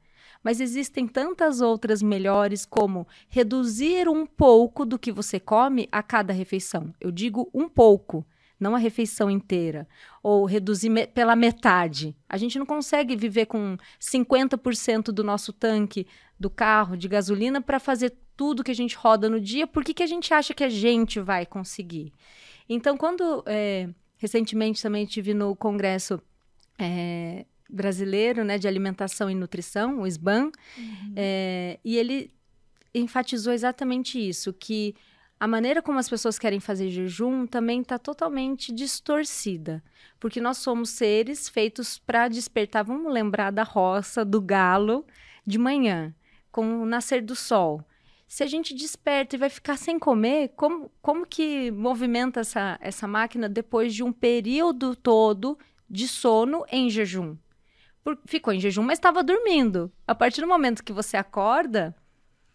mas 0.48 0.62
existem 0.62 1.06
tantas 1.06 1.60
outras 1.60 2.00
melhores 2.00 2.64
como 2.64 3.06
reduzir 3.28 4.08
um 4.08 4.24
pouco 4.24 4.86
do 4.86 4.98
que 4.98 5.12
você 5.12 5.38
come 5.38 5.86
a 5.92 6.02
cada 6.02 6.32
refeição. 6.32 6.90
Eu 6.98 7.10
digo 7.10 7.50
um 7.52 7.68
pouco, 7.68 8.26
não 8.58 8.74
a 8.74 8.78
refeição 8.78 9.30
inteira, 9.30 9.86
ou 10.22 10.46
reduzir 10.46 10.88
me 10.88 11.06
pela 11.06 11.36
metade. 11.36 12.16
A 12.26 12.38
gente 12.38 12.58
não 12.58 12.64
consegue 12.64 13.14
viver 13.14 13.44
com 13.44 13.76
50% 14.00 15.12
do 15.12 15.22
nosso 15.22 15.52
tanque 15.52 16.06
do 16.40 16.48
carro 16.48 16.96
de 16.96 17.08
gasolina 17.08 17.60
para 17.60 17.78
fazer 17.78 18.16
tudo 18.34 18.64
que 18.64 18.70
a 18.70 18.74
gente 18.74 18.96
roda 18.96 19.28
no 19.28 19.38
dia. 19.38 19.66
Por 19.66 19.84
que, 19.84 19.92
que 19.92 20.02
a 20.02 20.06
gente 20.06 20.32
acha 20.32 20.54
que 20.54 20.64
a 20.64 20.70
gente 20.70 21.20
vai 21.20 21.44
conseguir? 21.44 22.10
Então, 22.66 22.96
quando 22.96 23.44
é, 23.44 23.90
recentemente 24.16 24.82
também 24.82 25.04
tive 25.04 25.34
no 25.34 25.54
congresso 25.54 26.18
é, 26.78 27.44
brasileiro 27.68 28.44
né, 28.44 28.58
de 28.58 28.66
alimentação 28.66 29.30
e 29.30 29.34
nutrição, 29.34 30.00
o 30.00 30.06
SBAN, 30.06 30.50
uhum. 30.76 31.12
é, 31.16 31.78
e 31.84 31.96
ele 31.96 32.32
enfatizou 32.94 33.52
exatamente 33.52 34.18
isso, 34.18 34.52
que 34.52 34.94
a 35.40 35.46
maneira 35.46 35.80
como 35.80 35.98
as 35.98 36.08
pessoas 36.08 36.38
querem 36.38 36.58
fazer 36.58 36.88
jejum 36.90 37.46
também 37.46 37.80
está 37.80 37.96
totalmente 37.98 38.72
distorcida, 38.72 39.82
porque 40.18 40.40
nós 40.40 40.58
somos 40.58 40.90
seres 40.90 41.48
feitos 41.48 41.96
para 41.96 42.26
despertar. 42.26 42.82
Vamos 42.82 43.12
lembrar 43.12 43.52
da 43.52 43.62
roça, 43.62 44.24
do 44.24 44.40
galo 44.40 45.06
de 45.46 45.58
manhã. 45.58 46.14
com 46.50 46.82
o 46.82 46.86
nascer 46.86 47.22
do 47.22 47.36
sol. 47.36 47.84
Se 48.26 48.42
a 48.42 48.46
gente 48.46 48.74
desperta 48.74 49.36
e 49.36 49.38
vai 49.38 49.48
ficar 49.48 49.76
sem 49.76 49.98
comer, 49.98 50.48
como, 50.56 50.90
como 51.00 51.24
que 51.24 51.70
movimenta 51.70 52.40
essa, 52.40 52.76
essa 52.80 53.06
máquina 53.06 53.48
depois 53.48 53.94
de 53.94 54.02
um 54.02 54.12
período 54.12 54.96
todo 54.96 55.56
de 55.88 56.08
sono 56.08 56.64
em 56.70 56.90
jejum? 56.90 57.36
Ficou 58.26 58.52
em 58.52 58.60
jejum, 58.60 58.82
mas 58.82 58.98
estava 58.98 59.22
dormindo. 59.22 59.90
A 60.06 60.14
partir 60.14 60.40
do 60.40 60.46
momento 60.46 60.84
que 60.84 60.92
você 60.92 61.16
acorda, 61.16 61.94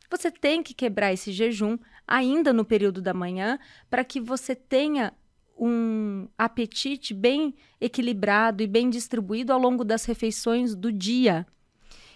você 0.10 0.30
tem 0.30 0.62
que 0.62 0.74
quebrar 0.74 1.12
esse 1.12 1.32
jejum 1.32 1.78
ainda 2.08 2.54
no 2.54 2.63
período 2.63 3.02
da 3.02 3.13
manhã 3.13 3.60
para 3.89 4.04
que 4.04 4.20
você 4.20 4.56
tenha 4.56 5.13
um 5.58 6.28
apetite 6.38 7.13
bem 7.13 7.56
equilibrado 7.80 8.63
e 8.63 8.68
bem 8.68 8.89
distribuído 8.89 9.54
ao 9.54 9.60
longo 9.60 9.84
das 9.84 10.06
refeições 10.06 10.76
do 10.76 10.92
dia. 10.92 11.46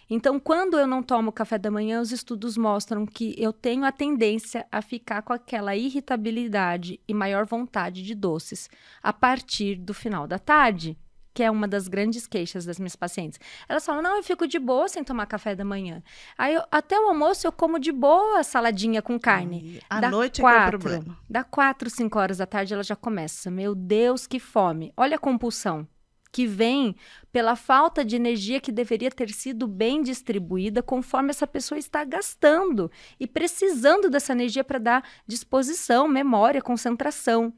Então, 0.10 0.40
quando 0.40 0.80
eu 0.80 0.88
não 0.88 1.04
tomo 1.04 1.34
café 1.34 1.58
da 1.58 1.70
manhã, 1.70 2.00
os 2.00 2.12
estudos 2.12 2.56
mostram 2.56 3.06
que 3.06 3.36
eu 3.38 3.52
tenho 3.52 3.84
a 3.84 3.92
tendência 3.92 4.66
a 4.72 4.82
ficar 4.82 5.22
com 5.22 5.34
aquela 5.34 5.76
irritabilidade 5.76 7.00
e 7.08 7.14
maior 7.14 7.46
vontade 7.46 8.04
de 8.04 8.16
doces 8.16 8.70
a 9.04 9.12
partir 9.12 9.76
do 9.76 9.94
final 9.94 10.26
da 10.26 10.40
tarde 10.40 10.98
que 11.38 11.44
é 11.44 11.52
uma 11.52 11.68
das 11.68 11.88
grandes 11.88 12.26
queixas 12.26 12.66
das 12.66 12.80
minhas 12.80 12.96
pacientes. 12.96 13.40
Elas 13.70 13.86
falam: 13.86 14.02
não, 14.02 14.18
eu 14.18 14.24
fico 14.24 14.48
de 14.48 14.58
boa 14.58 14.88
sem 14.88 15.04
tomar 15.04 15.28
café 15.28 15.54
da 15.54 15.64
manhã. 15.64 16.02
Aí, 16.36 16.56
eu, 16.56 16.64
até 16.72 17.00
o 17.00 17.10
almoço, 17.10 17.46
eu 17.46 17.52
como 17.52 17.78
de 17.78 17.92
boa 17.92 18.42
saladinha 18.42 19.04
com 19.04 19.20
carne. 19.20 19.80
À 19.88 20.00
da 20.00 20.10
noite 20.10 20.42
quatro, 20.42 20.60
é 20.60 20.64
é 20.64 20.66
o 20.66 20.70
problema. 20.80 21.18
Da 21.30 21.44
quatro, 21.44 21.92
cinco 21.92 22.18
horas 22.18 22.40
da 22.40 22.48
tarde, 22.48 22.74
ela 22.74 22.82
já 22.82 22.96
começa. 22.96 23.52
Meu 23.52 23.76
Deus, 23.76 24.26
que 24.26 24.40
fome. 24.40 24.92
Olha 24.98 25.18
a 25.18 25.20
compulsão 25.20 25.88
que 26.32 26.48
vem 26.48 26.96
pela 27.32 27.56
falta 27.56 28.04
de 28.04 28.16
energia 28.16 28.60
que 28.60 28.72
deveria 28.72 29.12
ter 29.12 29.30
sido 29.30 29.68
bem 29.68 30.02
distribuída 30.02 30.82
conforme 30.82 31.30
essa 31.30 31.46
pessoa 31.46 31.78
está 31.78 32.04
gastando 32.04 32.92
e 33.20 33.28
precisando 33.28 34.10
dessa 34.10 34.34
energia 34.34 34.64
para 34.64 34.80
dar 34.80 35.04
disposição, 35.28 36.08
memória, 36.08 36.64
concentração. 36.64 37.54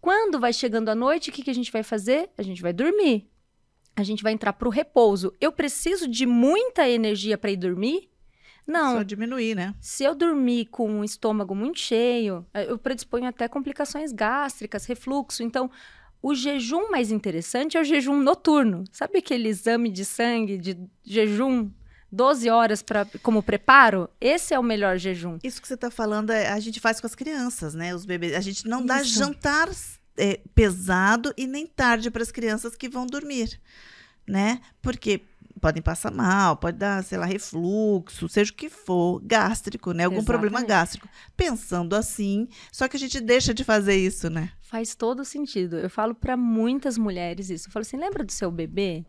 Quando 0.00 0.38
vai 0.38 0.52
chegando 0.52 0.88
a 0.88 0.94
noite, 0.94 1.30
o 1.30 1.32
que, 1.32 1.42
que 1.42 1.50
a 1.50 1.54
gente 1.54 1.72
vai 1.72 1.82
fazer? 1.82 2.30
A 2.38 2.42
gente 2.42 2.62
vai 2.62 2.72
dormir. 2.72 3.28
A 3.96 4.02
gente 4.02 4.22
vai 4.22 4.32
entrar 4.32 4.52
para 4.52 4.68
o 4.68 4.70
repouso. 4.70 5.34
Eu 5.40 5.50
preciso 5.50 6.06
de 6.06 6.24
muita 6.24 6.88
energia 6.88 7.36
para 7.36 7.50
ir 7.50 7.56
dormir? 7.56 8.08
Não. 8.66 8.98
Só 8.98 9.02
diminuir, 9.02 9.56
né? 9.56 9.74
Se 9.80 10.04
eu 10.04 10.14
dormir 10.14 10.66
com 10.66 11.00
o 11.00 11.04
estômago 11.04 11.54
muito 11.54 11.80
cheio, 11.80 12.46
eh, 12.52 12.70
eu 12.70 12.78
predisponho 12.78 13.26
até 13.26 13.48
complicações 13.48 14.12
gástricas, 14.12 14.84
refluxo. 14.84 15.42
Então, 15.42 15.70
o 16.20 16.34
jejum 16.34 16.90
mais 16.90 17.10
interessante 17.10 17.76
é 17.76 17.80
o 17.80 17.84
jejum 17.84 18.20
noturno. 18.20 18.84
Sabe 18.92 19.18
aquele 19.18 19.48
exame 19.48 19.88
de 19.90 20.04
sangue 20.04 20.58
de 20.58 20.78
jejum 21.02 21.70
12 22.10 22.48
horas 22.48 22.82
pra, 22.82 23.06
como 23.22 23.42
preparo, 23.42 24.08
esse 24.20 24.54
é 24.54 24.58
o 24.58 24.62
melhor 24.62 24.98
jejum. 24.98 25.38
Isso 25.42 25.60
que 25.60 25.68
você 25.68 25.74
está 25.74 25.90
falando, 25.90 26.30
é, 26.30 26.48
a 26.48 26.58
gente 26.58 26.80
faz 26.80 27.00
com 27.00 27.06
as 27.06 27.14
crianças, 27.14 27.74
né? 27.74 27.94
Os 27.94 28.04
bebês. 28.04 28.34
A 28.34 28.40
gente 28.40 28.66
não 28.66 28.78
Isso. 28.78 28.86
dá 28.86 29.02
jantar 29.02 29.68
é, 30.16 30.40
pesado 30.54 31.32
e 31.36 31.46
nem 31.46 31.66
tarde 31.66 32.10
para 32.10 32.22
as 32.22 32.30
crianças 32.30 32.74
que 32.74 32.88
vão 32.88 33.06
dormir, 33.06 33.60
né? 34.26 34.60
Porque 34.80 35.22
podem 35.58 35.82
passar 35.82 36.12
mal, 36.12 36.56
pode 36.56 36.78
dar, 36.78 37.02
sei 37.04 37.18
lá, 37.18 37.26
refluxo, 37.26 38.28
seja 38.28 38.52
o 38.52 38.54
que 38.54 38.70
for, 38.70 39.20
gástrico, 39.24 39.92
né? 39.92 40.04
Algum 40.04 40.18
Exatamente. 40.18 40.40
problema 40.40 40.66
gástrico. 40.66 41.08
Pensando 41.36 41.94
assim, 41.94 42.48
só 42.72 42.88
que 42.88 42.96
a 42.96 43.00
gente 43.00 43.20
deixa 43.20 43.52
de 43.52 43.64
fazer 43.64 43.96
isso, 43.96 44.30
né? 44.30 44.50
Faz 44.60 44.94
todo 44.94 45.24
sentido. 45.24 45.76
Eu 45.76 45.90
falo 45.90 46.14
para 46.14 46.36
muitas 46.36 46.96
mulheres 46.96 47.50
isso. 47.50 47.68
Eu 47.68 47.72
falo 47.72 47.82
assim: 47.82 47.96
lembra 47.96 48.24
do 48.24 48.32
seu 48.32 48.50
bebê? 48.50 49.04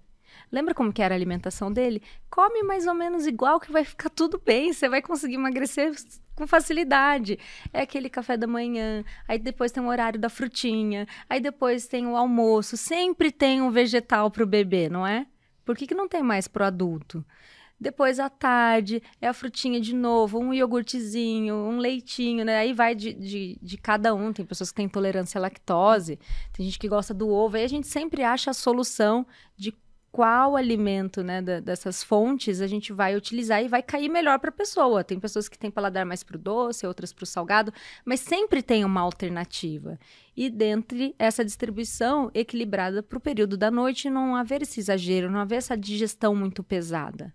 Lembra 0.52 0.74
como 0.74 0.92
que 0.92 1.02
era 1.02 1.14
a 1.14 1.18
alimentação 1.18 1.72
dele? 1.72 2.02
Come 2.30 2.64
mais 2.64 2.88
ou 2.88 2.94
menos 2.94 3.28
igual 3.28 3.60
que 3.60 3.72
vai 3.72 3.84
ficar 3.84 4.10
tudo 4.10 4.42
bem, 4.44 4.74
você 4.74 4.90
vai 4.90 5.02
conseguir 5.02 5.36
emagrecer 5.36 5.94
com 6.36 6.48
facilidade. 6.48 7.38
É 7.72 7.82
aquele 7.82 8.10
café 8.10 8.36
da 8.36 8.48
manhã, 8.48 9.04
aí 9.28 9.38
depois 9.38 9.72
tem 9.72 9.84
o 9.84 9.88
horário 9.88 10.20
da 10.20 10.30
frutinha, 10.30 11.08
aí 11.30 11.40
depois 11.40 11.88
tem 11.88 12.08
o 12.08 12.16
almoço, 12.16 12.78
sempre 12.78 13.32
tem 13.32 13.62
um 13.62 13.70
vegetal 13.70 14.32
para 14.32 14.44
o 14.44 14.48
bebê, 14.48 14.90
não 14.90 15.06
é? 15.06 15.28
Por 15.64 15.78
que, 15.78 15.86
que 15.86 15.94
não 15.94 16.08
tem 16.08 16.24
mais 16.24 16.48
para 16.48 16.64
o 16.64 16.68
adulto? 16.68 17.24
Depois 17.80 18.20
à 18.20 18.30
tarde 18.30 19.02
é 19.22 19.28
a 19.28 19.34
frutinha 19.34 19.80
de 19.80 19.96
novo, 19.96 20.38
um 20.38 20.54
iogurtezinho, 20.54 21.56
um 21.56 21.78
leitinho, 21.78 22.44
né? 22.44 22.58
Aí 22.58 22.74
vai 22.74 22.94
de, 22.94 23.14
de, 23.14 23.58
de, 23.62 23.78
cada 23.78 24.14
um. 24.14 24.34
Tem 24.34 24.46
pessoas 24.46 24.70
que 24.70 24.76
têm 24.76 24.86
intolerância 24.86 25.40
à 25.40 25.42
lactose, 25.42 26.20
tem 26.52 26.66
gente 26.66 26.78
que 26.78 26.90
gosta 26.90 27.14
do 27.14 27.30
ovo. 27.30 27.56
Aí 27.56 27.64
a 27.64 27.70
gente 27.70 27.88
sempre 27.88 28.22
acha 28.22 28.52
a 28.52 28.54
solução 28.54 29.26
de 29.56 29.74
qual 30.12 30.56
alimento 30.56 31.24
né, 31.24 31.42
da, 31.42 31.60
dessas 31.60 32.04
fontes 32.04 32.62
a 32.62 32.68
gente 32.68 32.92
vai 32.92 33.16
utilizar 33.16 33.64
e 33.64 33.68
vai 33.68 33.84
cair 33.84 34.10
melhor 34.10 34.40
para 34.40 34.50
a 34.50 34.54
pessoa. 34.54 35.04
Tem 35.04 35.20
pessoas 35.20 35.48
que 35.48 35.58
têm 35.58 35.70
paladar 35.70 36.06
mais 36.06 36.24
para 36.24 36.36
o 36.36 36.40
doce, 36.40 36.88
outras 36.88 37.14
para 37.14 37.24
o 37.24 37.28
salgado, 37.28 37.74
mas 38.04 38.20
sempre 38.20 38.62
tem 38.62 38.84
uma 38.84 39.02
alternativa. 39.02 40.00
E 40.36 40.50
dentre 40.50 41.16
essa 41.20 41.46
distribuição 41.46 42.32
equilibrada 42.34 43.04
para 43.04 43.18
o 43.18 43.22
período 43.22 43.58
da 43.58 43.70
noite, 43.70 44.10
não 44.10 44.36
haver 44.36 44.62
esse 44.62 44.80
exagero, 44.80 45.30
não 45.30 45.40
haver 45.40 45.58
essa 45.58 45.78
digestão 45.78 46.36
muito 46.36 46.64
pesada. 46.64 47.34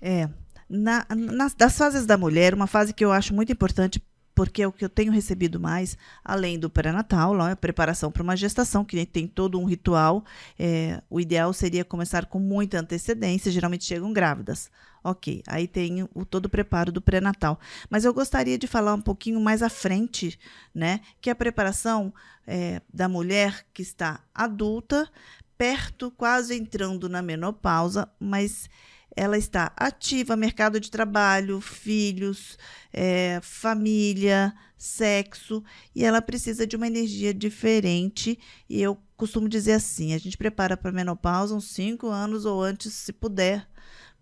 É. 0.00 0.28
Na, 0.68 1.06
nas, 1.14 1.54
das 1.54 1.78
fases 1.78 2.06
da 2.06 2.18
mulher, 2.18 2.52
uma 2.52 2.66
fase 2.66 2.92
que 2.92 3.04
eu 3.04 3.12
acho 3.12 3.32
muito 3.32 3.52
importante 3.52 4.02
porque 4.36 4.60
é 4.60 4.68
o 4.68 4.72
que 4.72 4.84
eu 4.84 4.90
tenho 4.90 5.10
recebido 5.10 5.58
mais, 5.58 5.96
além 6.22 6.58
do 6.58 6.68
pré-natal, 6.68 7.40
a 7.40 7.56
preparação 7.56 8.12
para 8.12 8.22
uma 8.22 8.36
gestação, 8.36 8.84
que 8.84 9.06
tem 9.06 9.26
todo 9.26 9.58
um 9.58 9.64
ritual. 9.64 10.26
É, 10.58 11.02
o 11.08 11.18
ideal 11.18 11.54
seria 11.54 11.82
começar 11.86 12.26
com 12.26 12.38
muita 12.38 12.78
antecedência, 12.78 13.50
geralmente 13.50 13.86
chegam 13.86 14.12
grávidas. 14.12 14.70
Ok, 15.02 15.42
aí 15.46 15.66
tem 15.66 16.06
o, 16.14 16.26
todo 16.26 16.46
o 16.46 16.50
preparo 16.50 16.92
do 16.92 17.00
pré-natal. 17.00 17.58
Mas 17.88 18.04
eu 18.04 18.12
gostaria 18.12 18.58
de 18.58 18.66
falar 18.66 18.92
um 18.92 19.00
pouquinho 19.00 19.40
mais 19.40 19.62
à 19.62 19.70
frente, 19.70 20.38
né? 20.74 21.00
Que 21.18 21.30
a 21.30 21.34
preparação 21.34 22.12
é, 22.46 22.82
da 22.92 23.08
mulher 23.08 23.64
que 23.72 23.80
está 23.80 24.20
adulta, 24.34 25.10
perto, 25.56 26.10
quase 26.10 26.54
entrando 26.54 27.08
na 27.08 27.22
menopausa, 27.22 28.06
mas 28.20 28.68
ela 29.16 29.38
está 29.38 29.72
ativa, 29.74 30.36
mercado 30.36 30.78
de 30.78 30.90
trabalho, 30.90 31.58
filhos, 31.58 32.58
é, 32.92 33.40
família, 33.42 34.54
sexo, 34.76 35.64
e 35.94 36.04
ela 36.04 36.20
precisa 36.20 36.66
de 36.66 36.76
uma 36.76 36.86
energia 36.86 37.32
diferente. 37.32 38.38
E 38.68 38.80
eu 38.80 38.98
costumo 39.16 39.48
dizer 39.48 39.72
assim: 39.72 40.12
a 40.12 40.18
gente 40.18 40.36
prepara 40.36 40.76
para 40.76 40.90
a 40.90 40.94
menopausa 40.94 41.54
uns 41.54 41.70
5 41.70 42.06
anos 42.08 42.44
ou 42.44 42.62
antes, 42.62 42.92
se 42.92 43.12
puder, 43.12 43.66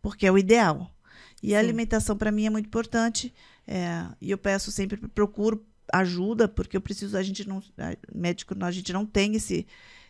porque 0.01 0.27
é 0.27 0.33
o 0.33 0.39
ideal. 0.39 0.95
E 1.43 1.49
Sim. 1.49 1.57
a 1.57 1.59
alimentação 1.59 2.17
para 2.17 2.31
mim 2.31 2.47
é 2.47 2.51
muito 2.51 2.67
importante. 2.67 3.35
É, 3.67 4.07
e 4.21 4.31
eu 4.31 4.39
peço 4.39 4.71
sempre, 4.71 4.97
procuro 5.09 5.67
ajuda, 5.93 6.47
porque 6.47 6.77
eu 6.77 6.81
preciso, 6.81 7.17
a 7.17 7.23
gente 7.23 7.47
não, 7.49 7.63
médico, 8.15 8.55
a 8.63 8.71
gente 8.71 8.93
não 8.93 9.05
tem 9.05 9.35
esse 9.35 9.67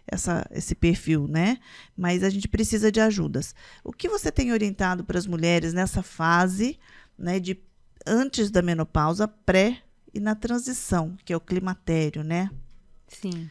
essa, 0.06 0.46
esse 0.50 0.74
perfil, 0.74 1.26
né? 1.26 1.58
Mas 1.96 2.22
a 2.22 2.30
gente 2.30 2.48
precisa 2.48 2.90
de 2.90 3.00
ajudas. 3.00 3.54
O 3.82 3.92
que 3.92 4.08
você 4.08 4.30
tem 4.30 4.52
orientado 4.52 5.04
para 5.04 5.18
as 5.18 5.26
mulheres 5.26 5.72
nessa 5.72 6.02
fase, 6.02 6.78
né, 7.18 7.40
de 7.40 7.58
antes 8.06 8.50
da 8.50 8.62
menopausa, 8.62 9.26
pré 9.26 9.82
e 10.12 10.20
na 10.20 10.34
transição, 10.34 11.16
que 11.24 11.32
é 11.32 11.36
o 11.36 11.40
climatério, 11.40 12.22
né? 12.22 12.50
Sim. 13.08 13.50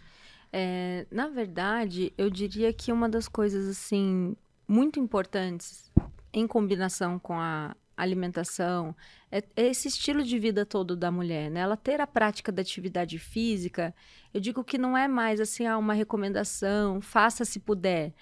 É, 0.51 1.07
na 1.09 1.27
verdade, 1.27 2.13
eu 2.17 2.29
diria 2.29 2.71
que 2.71 2.91
uma 2.91 3.09
das 3.09 3.27
coisas 3.27 3.67
assim 3.67 4.35
muito 4.67 4.99
importantes 4.99 5.91
em 6.31 6.47
combinação 6.47 7.19
com 7.19 7.39
a 7.39 7.75
alimentação, 7.95 8.95
é, 9.31 9.43
é, 9.55 9.67
esse 9.67 9.87
estilo 9.87 10.23
de 10.23 10.37
vida 10.37 10.65
todo 10.65 10.95
da 10.95 11.11
mulher, 11.11 11.49
né? 11.49 11.61
Ela 11.61 11.77
ter 11.77 11.99
a 12.01 12.07
prática 12.07 12.51
da 12.51 12.61
atividade 12.61 13.17
física, 13.19 13.93
eu 14.33 14.39
digo 14.39 14.63
que 14.63 14.77
não 14.77 14.97
é 14.97 15.07
mais 15.07 15.39
assim 15.39 15.65
ah, 15.65 15.77
uma 15.77 15.93
recomendação, 15.93 17.01
faça 17.01 17.45
se 17.45 17.59
puder. 17.59 18.13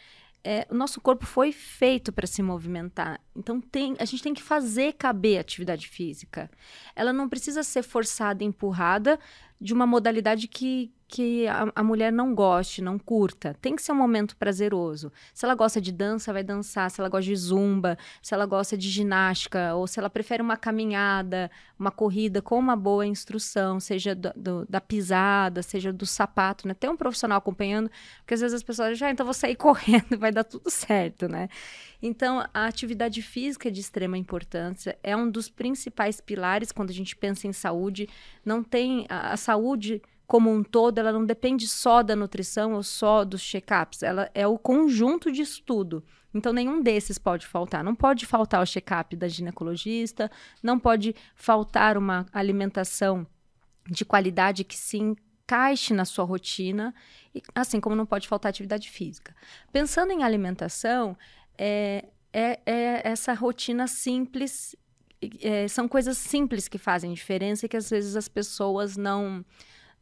É, 0.44 0.66
o 0.72 0.74
nosso 0.74 1.00
corpo 1.00 1.26
foi 1.26 1.52
feito 1.52 2.12
para 2.12 2.26
se 2.26 2.42
movimentar. 2.42 3.20
Então 3.36 3.62
tem, 3.62 3.96
a 4.00 4.06
gente 4.06 4.24
tem 4.24 4.34
que 4.34 4.42
fazer 4.42 4.94
caber 4.94 5.38
a 5.38 5.42
atividade 5.42 5.88
física. 5.88 6.50
Ela 6.96 7.14
não 7.14 7.30
precisa 7.30 7.62
ser 7.62 7.84
forçada, 7.84 8.44
empurrada 8.44 9.20
de 9.60 9.74
uma 9.74 9.86
modalidade 9.86 10.48
que, 10.48 10.92
que 11.12 11.46
a, 11.46 11.70
a, 11.76 11.84
mulher 11.84 12.10
não 12.10 12.34
goste, 12.34 12.82
não 12.82 12.98
curta. 12.98 13.54
Tem 13.62 13.76
que 13.76 13.82
ser 13.82 13.92
um 13.92 13.96
momento 13.96 14.38
prazeroso. 14.38 15.12
Se 15.34 15.44
ela 15.44 15.54
gosta 15.56 15.82
de 15.82 15.92
dança, 15.92 16.32
vai 16.32 16.42
dançar. 16.42 16.90
Se 16.90 17.02
ela 17.02 17.10
gosta 17.10 17.26
de 17.26 17.36
zumba, 17.36 17.98
se 18.22 18.34
ela 18.34 18.46
gosta 18.46 18.78
de 18.78 18.90
ginástica, 18.90 19.76
ou 19.76 19.86
se 19.88 20.00
ela 20.00 20.10
prefere 20.10 20.42
uma 20.42 20.56
caminhada, 20.56 21.52
uma 21.78 21.92
corrida 21.92 22.42
com 22.42 22.58
uma 22.58 22.78
boa 22.78 23.06
instrução, 23.06 23.78
seja 23.78 24.16
do, 24.16 24.32
do, 24.38 24.66
da 24.70 24.80
pisada, 24.80 25.62
seja 25.62 25.92
do 25.92 26.06
sapato, 26.06 26.66
né? 26.66 26.74
Tem 26.74 26.90
um 26.90 26.96
profissional 26.96 27.40
acompanhando, 27.40 27.92
porque 28.20 28.34
às 28.34 28.40
vezes 28.40 28.56
as 28.56 28.64
pessoas 28.64 28.98
já, 28.98 29.08
ah, 29.08 29.12
então 29.12 29.26
vou 29.26 29.34
sair 29.34 29.56
correndo, 29.58 30.18
vai 30.18 30.32
dar 30.32 30.46
tudo 30.46 30.70
certo, 30.70 31.28
né? 31.28 31.50
Então, 32.02 32.40
a 32.54 32.66
atividade 32.66 33.22
física 33.22 33.68
é 33.68 33.72
de 33.72 33.82
extrema 33.82 34.18
importância, 34.18 34.98
é 35.04 35.16
um 35.16 35.30
dos 35.30 35.50
principais 35.50 36.22
pilares 36.22 36.72
quando 36.72 36.90
a 36.90 36.94
gente 36.94 37.16
pensa 37.18 37.48
em 37.48 37.54
saúde. 37.54 38.08
Não 38.46 38.64
tem 38.64 39.06
a, 39.10 39.34
a 39.34 39.38
saúde 39.38 40.02
como 40.32 40.50
um 40.50 40.64
todo, 40.64 40.98
ela 40.98 41.12
não 41.12 41.26
depende 41.26 41.68
só 41.68 42.02
da 42.02 42.16
nutrição 42.16 42.72
ou 42.76 42.84
só 42.84 43.26
dos 43.26 43.42
check-ups, 43.42 44.02
ela 44.02 44.32
é 44.34 44.48
o 44.48 44.58
conjunto 44.58 45.30
de 45.30 45.42
estudo. 45.42 46.02
Então, 46.34 46.54
nenhum 46.54 46.82
desses 46.82 47.18
pode 47.18 47.46
faltar. 47.46 47.84
Não 47.84 47.94
pode 47.94 48.26
faltar 48.26 48.64
o 48.64 48.66
check-up 48.66 49.14
da 49.18 49.28
ginecologista, 49.28 50.32
não 50.64 50.80
pode 50.80 51.14
faltar 51.36 51.98
uma 51.98 52.26
alimentação 52.32 53.28
de 53.86 54.06
qualidade 54.06 54.64
que 54.64 54.78
se 54.78 55.00
encaixe 55.00 55.94
na 55.94 56.06
sua 56.06 56.24
rotina, 56.24 56.96
assim 57.54 57.82
como 57.82 57.94
não 57.94 58.06
pode 58.06 58.26
faltar 58.26 58.52
atividade 58.52 58.90
física. 58.90 59.36
Pensando 59.70 60.14
em 60.14 60.24
alimentação, 60.24 61.18
é, 61.58 62.06
é, 62.32 62.58
é 62.66 63.02
essa 63.04 63.34
rotina 63.34 63.86
simples, 63.86 64.78
é, 65.42 65.68
são 65.68 65.90
coisas 65.90 66.18
simples 66.18 66.70
que 66.70 66.78
fazem 66.78 67.14
diferença 67.14 67.66
e 67.66 67.70
que 67.70 67.76
às 67.76 67.90
vezes 67.90 68.16
as 68.16 68.30
pessoas 68.30 68.96
não 68.96 69.44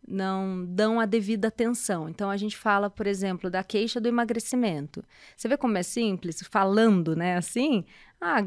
não 0.08 0.66
dão 0.66 1.00
a 1.00 1.06
devida 1.06 1.50
atenção. 1.50 2.10
Então 2.10 2.30
a 2.30 2.38
gente 2.38 2.58
fala, 2.58 2.90
por 2.90 3.08
exemplo, 3.08 3.50
da 3.50 3.64
queixa 3.64 4.00
do 4.00 4.08
emagrecimento. 4.08 5.04
Você 5.36 5.48
vê 5.48 5.58
como 5.58 5.78
é 5.78 5.84
simples, 5.84 6.42
falando, 6.50 7.16
né, 7.16 7.38
assim? 7.38 7.86
Ah, 8.20 8.46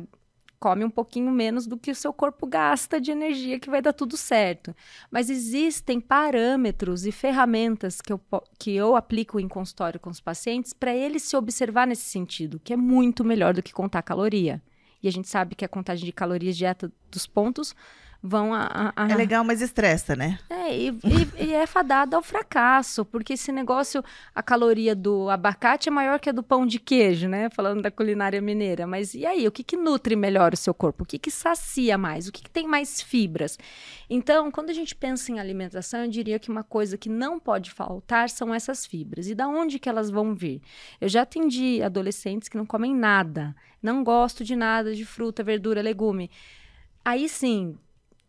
come 0.63 0.85
um 0.85 0.91
pouquinho 0.91 1.33
menos 1.33 1.67
do 1.67 1.77
que 1.77 1.91
o 1.91 1.95
seu 1.95 2.13
corpo 2.13 2.47
gasta 2.47 3.01
de 3.01 3.11
energia, 3.11 3.59
que 3.59 3.69
vai 3.69 3.83
dar 3.83 3.93
tudo 3.93 4.17
certo. 4.17 4.75
Mas 5.11 5.29
existem 5.29 6.01
parâmetros 6.01 7.05
e 7.05 7.11
ferramentas 7.11 8.01
que 8.01 8.13
eu, 8.13 8.21
que 8.59 8.73
eu 8.73 8.95
aplico 8.95 9.41
em 9.41 9.49
consultório 9.49 9.99
com 9.99 10.09
os 10.09 10.21
pacientes 10.21 10.73
para 10.73 10.95
eles 10.95 11.25
se 11.25 11.37
observar 11.37 11.85
nesse 11.87 12.05
sentido, 12.05 12.61
que 12.63 12.73
é 12.73 12.77
muito 12.77 13.25
melhor 13.25 13.55
do 13.55 13.63
que 13.63 13.73
contar 13.73 14.03
caloria. 14.03 14.63
E 15.03 15.09
a 15.09 15.11
gente 15.11 15.29
sabe 15.29 15.57
que 15.57 15.65
a 15.65 15.69
contagem 15.69 16.05
de 16.05 16.13
calorias 16.13 16.57
dieta 16.57 16.93
dos 17.11 17.27
pontos 17.27 17.75
vão 18.23 18.55
a, 18.55 18.93
a, 18.95 19.05
a... 19.05 19.11
É 19.11 19.17
legal, 19.17 19.43
mas 19.43 19.61
estressa, 19.61 20.15
né? 20.15 20.39
É, 20.49 20.77
e, 20.77 20.89
e, 20.91 21.45
e, 21.47 21.53
é 21.53 21.67
fadada 21.67 22.15
ao 22.15 22.23
fracasso, 22.23 23.05
porque 23.05 23.33
esse 23.33 23.51
negócio, 23.51 24.03
a 24.33 24.43
caloria 24.43 24.95
do 24.95 25.29
abacate 25.29 25.89
é 25.89 25.93
maior 25.93 26.21
que 26.21 26.31
a 26.31 26.33
do 26.33 26.43
pão 26.43 26.65
de 26.65 26.79
queijo, 26.79 27.29
né? 27.29 27.51
Falando 27.51 27.83
da 27.83 27.91
culinária 27.91 28.41
mineira. 28.41 28.87
Mas 28.87 29.15
e 29.15 29.27
aí, 29.27 29.49
o 29.49 29.51
que, 29.51 29.65
que 29.65 29.77
nutre 29.77 30.15
melhor 30.15 30.55
o 30.55 30.57
seu 30.57 30.73
corpo? 30.73 31.03
O 31.03 31.07
que, 31.07 31.19
que 31.19 31.31
sacia 31.31 31.99
mais? 31.99 32.29
O 32.29 32.33
que, 32.33 32.43
que 32.45 32.51
tem 32.51 32.69
mais 32.69 33.03
fibras? 33.03 33.59
Então, 34.09 34.53
quando 34.53 34.71
a 34.71 34.75
gente 34.75 34.95
pensa 34.95 35.33
em 35.33 35.41
alimentação, 35.41 36.05
eu 36.05 36.11
diria 36.11 36.39
que 36.39 36.51
uma 36.51 36.63
coisa 36.63 36.97
que 36.97 37.09
não 37.09 37.41
pode 37.41 37.73
faltar 37.73 38.31
são 38.31 38.55
essas 38.55 38.87
fibras. 38.87 39.29
E 39.29 39.35
da 39.35 39.49
onde 39.49 39.81
que 39.81 39.89
elas 39.89 40.11
vão 40.11 40.33
vir? 40.33 40.63
Eu 41.01 41.09
já 41.09 41.23
atendi 41.23 41.83
adolescentes 41.83 42.49
que 42.49 42.57
não 42.57 42.67
comem 42.67 42.95
nada, 42.95 43.55
não 43.83 44.05
gosto 44.05 44.45
de 44.45 44.55
nada 44.55 44.95
de 44.95 45.05
fruta, 45.05 45.43
verdura, 45.43 45.83
legume. 45.83 46.31
Aí 47.05 47.29
sim, 47.29 47.77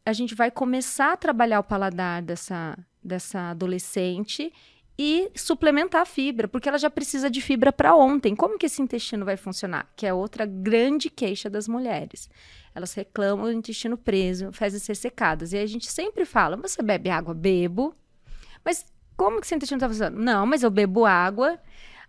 a 0.05 0.13
gente 0.13 0.35
vai 0.35 0.51
começar 0.51 1.13
a 1.13 1.17
trabalhar 1.17 1.59
o 1.59 1.63
paladar 1.63 2.21
dessa, 2.21 2.77
dessa 3.03 3.51
adolescente 3.51 4.51
e 4.97 5.31
suplementar 5.35 6.01
a 6.01 6.05
fibra, 6.05 6.47
porque 6.47 6.69
ela 6.69 6.77
já 6.77 6.89
precisa 6.89 7.29
de 7.29 7.41
fibra 7.41 7.71
para 7.71 7.95
ontem. 7.95 8.35
Como 8.35 8.57
que 8.57 8.65
esse 8.65 8.81
intestino 8.81 9.25
vai 9.25 9.37
funcionar? 9.37 9.91
Que 9.95 10.05
é 10.05 10.13
outra 10.13 10.45
grande 10.45 11.09
queixa 11.09 11.49
das 11.49 11.67
mulheres. 11.67 12.29
Elas 12.75 12.93
reclamam 12.93 13.45
do 13.45 13.51
intestino 13.51 13.97
preso, 13.97 14.51
fezes 14.51 14.85
ressecadas. 14.85 15.53
E 15.53 15.57
a 15.57 15.65
gente 15.65 15.89
sempre 15.89 16.25
fala: 16.25 16.57
você 16.57 16.81
bebe 16.83 17.09
água? 17.09 17.33
Bebo. 17.33 17.95
Mas 18.63 18.85
como 19.17 19.39
que 19.39 19.45
esse 19.45 19.55
intestino 19.55 19.77
está 19.77 19.87
funcionando? 19.87 20.21
Não, 20.21 20.45
mas 20.45 20.63
eu 20.63 20.69
bebo 20.69 21.05
água 21.05 21.59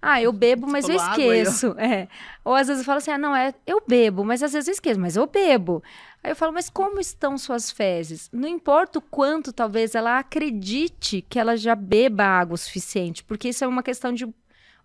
ah, 0.06 0.20
eu 0.20 0.32
bebo, 0.32 0.66
mas 0.66 0.88
eu 0.88 0.94
esqueço. 0.94 1.68
Água, 1.68 1.82
é. 1.82 2.08
Ou 2.44 2.54
às 2.54 2.66
vezes 2.66 2.82
eu 2.82 2.84
falo 2.84 2.98
assim: 2.98 3.10
ah, 3.10 3.18
não, 3.18 3.34
é, 3.34 3.54
eu 3.66 3.82
bebo, 3.86 4.24
mas 4.24 4.42
às 4.42 4.52
vezes 4.52 4.68
eu 4.68 4.72
esqueço, 4.72 5.00
mas 5.00 5.16
eu 5.16 5.26
bebo. 5.26 5.82
Aí 6.22 6.30
eu 6.30 6.36
falo, 6.36 6.52
mas 6.52 6.70
como 6.70 7.00
estão 7.00 7.36
suas 7.36 7.70
fezes? 7.70 8.30
Não 8.32 8.48
importa 8.48 8.98
o 8.98 9.02
quanto 9.02 9.52
talvez 9.52 9.94
ela 9.94 10.18
acredite 10.18 11.24
que 11.28 11.38
ela 11.38 11.56
já 11.56 11.74
beba 11.74 12.24
água 12.24 12.54
o 12.54 12.58
suficiente, 12.58 13.22
porque 13.24 13.48
isso 13.48 13.64
é 13.64 13.66
uma 13.66 13.82
questão 13.82 14.12
de 14.12 14.26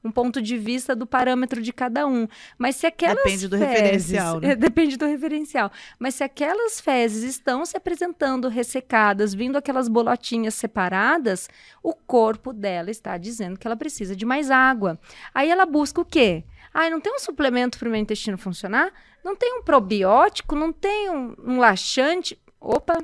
um 0.04 0.12
ponto 0.12 0.42
de 0.42 0.58
vista 0.58 0.96
do 0.96 1.06
parâmetro 1.06 1.62
de 1.62 1.74
cada 1.74 2.08
um. 2.08 2.28
Mas 2.58 2.76
se 2.76 2.88
aquelas 2.88 3.18
depende 3.18 3.48
do 3.48 3.58
fezes, 3.58 3.74
referencial, 3.74 4.40
né? 4.40 4.56
depende 4.58 4.98
do 4.98 5.06
referencial. 5.06 5.72
Mas 5.98 6.16
se 6.16 6.24
aquelas 6.24 6.80
fezes 6.80 7.24
estão 7.24 7.66
se 7.66 7.76
apresentando 7.76 8.48
ressecadas, 8.48 9.34
vindo 9.34 9.58
aquelas 9.58 9.88
bolotinhas 9.88 10.54
separadas, 10.54 11.50
o 11.84 11.94
corpo 11.94 12.54
dela 12.54 12.90
está 12.90 13.18
dizendo 13.18 13.58
que 13.60 13.68
ela 13.68 13.76
precisa 13.76 14.16
de 14.16 14.26
mais 14.26 14.50
água. 14.50 15.00
Aí 15.34 15.50
ela 15.50 15.66
busca 15.66 16.02
o 16.02 16.06
quê? 16.06 16.44
Ah, 16.74 16.90
não 16.90 17.02
tem 17.02 17.14
um 17.14 17.20
suplemento 17.20 17.78
para 17.78 17.88
o 17.88 17.92
meu 17.92 18.00
intestino 18.00 18.38
funcionar? 18.38 18.92
Não 19.24 19.36
tem 19.36 19.54
um 19.54 19.64
probiótico? 19.64 20.56
Não 20.56 20.72
tem 20.72 21.10
um, 21.10 21.36
um 21.44 21.60
laxante? 21.60 22.40
Opa, 22.60 22.98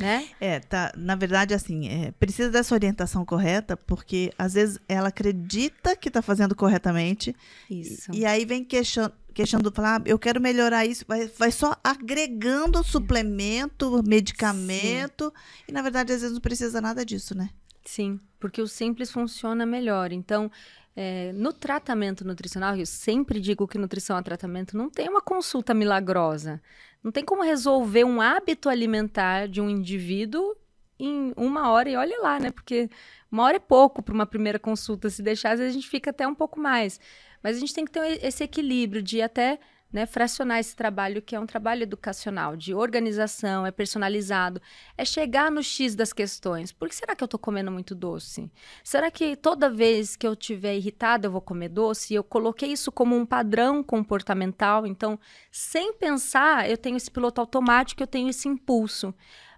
né? 0.00 0.26
É, 0.40 0.58
tá. 0.58 0.92
Na 0.96 1.14
verdade, 1.14 1.52
assim, 1.52 1.88
é, 1.88 2.12
precisa 2.12 2.50
dessa 2.50 2.74
orientação 2.74 3.24
correta, 3.24 3.76
porque 3.76 4.32
às 4.38 4.54
vezes 4.54 4.78
ela 4.88 5.08
acredita 5.08 5.94
que 5.94 6.08
está 6.08 6.22
fazendo 6.22 6.54
corretamente. 6.54 7.36
Isso. 7.68 8.10
E, 8.12 8.20
e 8.20 8.26
aí 8.26 8.44
vem 8.44 8.64
questionando, 8.64 9.14
questionando 9.34 9.72
falar, 9.72 10.00
ah, 10.00 10.02
eu 10.06 10.18
quero 10.18 10.40
melhorar 10.40 10.86
isso, 10.86 11.04
vai, 11.06 11.26
vai 11.26 11.50
só 11.50 11.76
agregando 11.82 12.82
suplemento, 12.84 14.02
medicamento, 14.06 15.24
Sim. 15.24 15.64
e 15.68 15.72
na 15.72 15.82
verdade 15.82 16.12
às 16.12 16.20
vezes 16.20 16.34
não 16.34 16.40
precisa 16.40 16.80
nada 16.80 17.04
disso, 17.04 17.34
né? 17.34 17.50
Sim, 17.84 18.20
porque 18.38 18.62
o 18.62 18.68
simples 18.68 19.10
funciona 19.10 19.66
melhor. 19.66 20.12
Então, 20.12 20.50
é, 20.94 21.32
no 21.32 21.52
tratamento 21.52 22.24
nutricional, 22.24 22.76
eu 22.76 22.86
sempre 22.86 23.40
digo 23.40 23.66
que 23.66 23.78
nutrição 23.78 24.16
é 24.16 24.22
tratamento, 24.22 24.76
não 24.76 24.90
tem 24.90 25.08
uma 25.08 25.22
consulta 25.22 25.74
milagrosa. 25.74 26.62
Não 27.02 27.10
tem 27.10 27.24
como 27.24 27.42
resolver 27.42 28.04
um 28.04 28.20
hábito 28.20 28.68
alimentar 28.68 29.48
de 29.48 29.60
um 29.60 29.68
indivíduo 29.68 30.56
em 30.98 31.32
uma 31.36 31.70
hora 31.70 31.90
e 31.90 31.96
olha 31.96 32.20
lá, 32.20 32.38
né? 32.38 32.50
Porque 32.50 32.88
uma 33.30 33.42
hora 33.42 33.56
é 33.56 33.60
pouco 33.60 34.02
para 34.02 34.14
uma 34.14 34.26
primeira 34.26 34.58
consulta. 34.58 35.10
Se 35.10 35.22
deixar, 35.22 35.52
às 35.52 35.58
vezes 35.58 35.74
a 35.74 35.78
gente 35.78 35.88
fica 35.88 36.10
até 36.10 36.26
um 36.26 36.34
pouco 36.34 36.60
mais. 36.60 37.00
Mas 37.42 37.56
a 37.56 37.60
gente 37.60 37.74
tem 37.74 37.84
que 37.84 37.90
ter 37.90 38.24
esse 38.24 38.44
equilíbrio 38.44 39.02
de 39.02 39.20
até 39.20 39.58
né, 39.92 40.06
fracionar 40.06 40.58
esse 40.58 40.74
trabalho 40.74 41.20
que 41.20 41.36
é 41.36 41.40
um 41.40 41.46
trabalho 41.46 41.82
educacional, 41.82 42.56
de 42.56 42.72
organização, 42.74 43.66
é 43.66 43.70
personalizado, 43.70 44.60
é 44.96 45.04
chegar 45.04 45.50
no 45.50 45.62
X 45.62 45.94
das 45.94 46.12
questões. 46.12 46.72
Por 46.72 46.88
que 46.88 46.94
será 46.94 47.14
que 47.14 47.22
eu 47.22 47.26
estou 47.26 47.38
comendo 47.38 47.70
muito 47.70 47.94
doce? 47.94 48.50
Será 48.82 49.10
que 49.10 49.36
toda 49.36 49.68
vez 49.68 50.16
que 50.16 50.26
eu 50.26 50.32
estiver 50.32 50.74
irritada 50.76 51.26
eu 51.26 51.32
vou 51.32 51.42
comer 51.42 51.68
doce? 51.68 52.14
Eu 52.14 52.24
coloquei 52.24 52.72
isso 52.72 52.90
como 52.90 53.16
um 53.16 53.26
padrão 53.26 53.82
comportamental, 53.82 54.86
então, 54.86 55.18
sem 55.50 55.92
pensar, 55.92 56.70
eu 56.70 56.78
tenho 56.78 56.96
esse 56.96 57.10
piloto 57.10 57.40
automático, 57.40 58.02
eu 58.02 58.06
tenho 58.06 58.30
esse 58.30 58.48
impulso. 58.48 59.14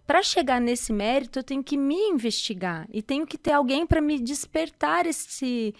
Para 0.06 0.22
chegar 0.22 0.60
nesse 0.60 0.92
mérito, 0.92 1.38
eu 1.38 1.42
tenho 1.42 1.64
que 1.64 1.78
me 1.78 2.08
investigar 2.08 2.86
e 2.92 3.00
tenho 3.00 3.26
que 3.26 3.38
ter 3.38 3.52
alguém 3.52 3.86
para 3.86 4.02
me 4.02 4.20
despertar 4.20 5.06
esse, 5.06 5.74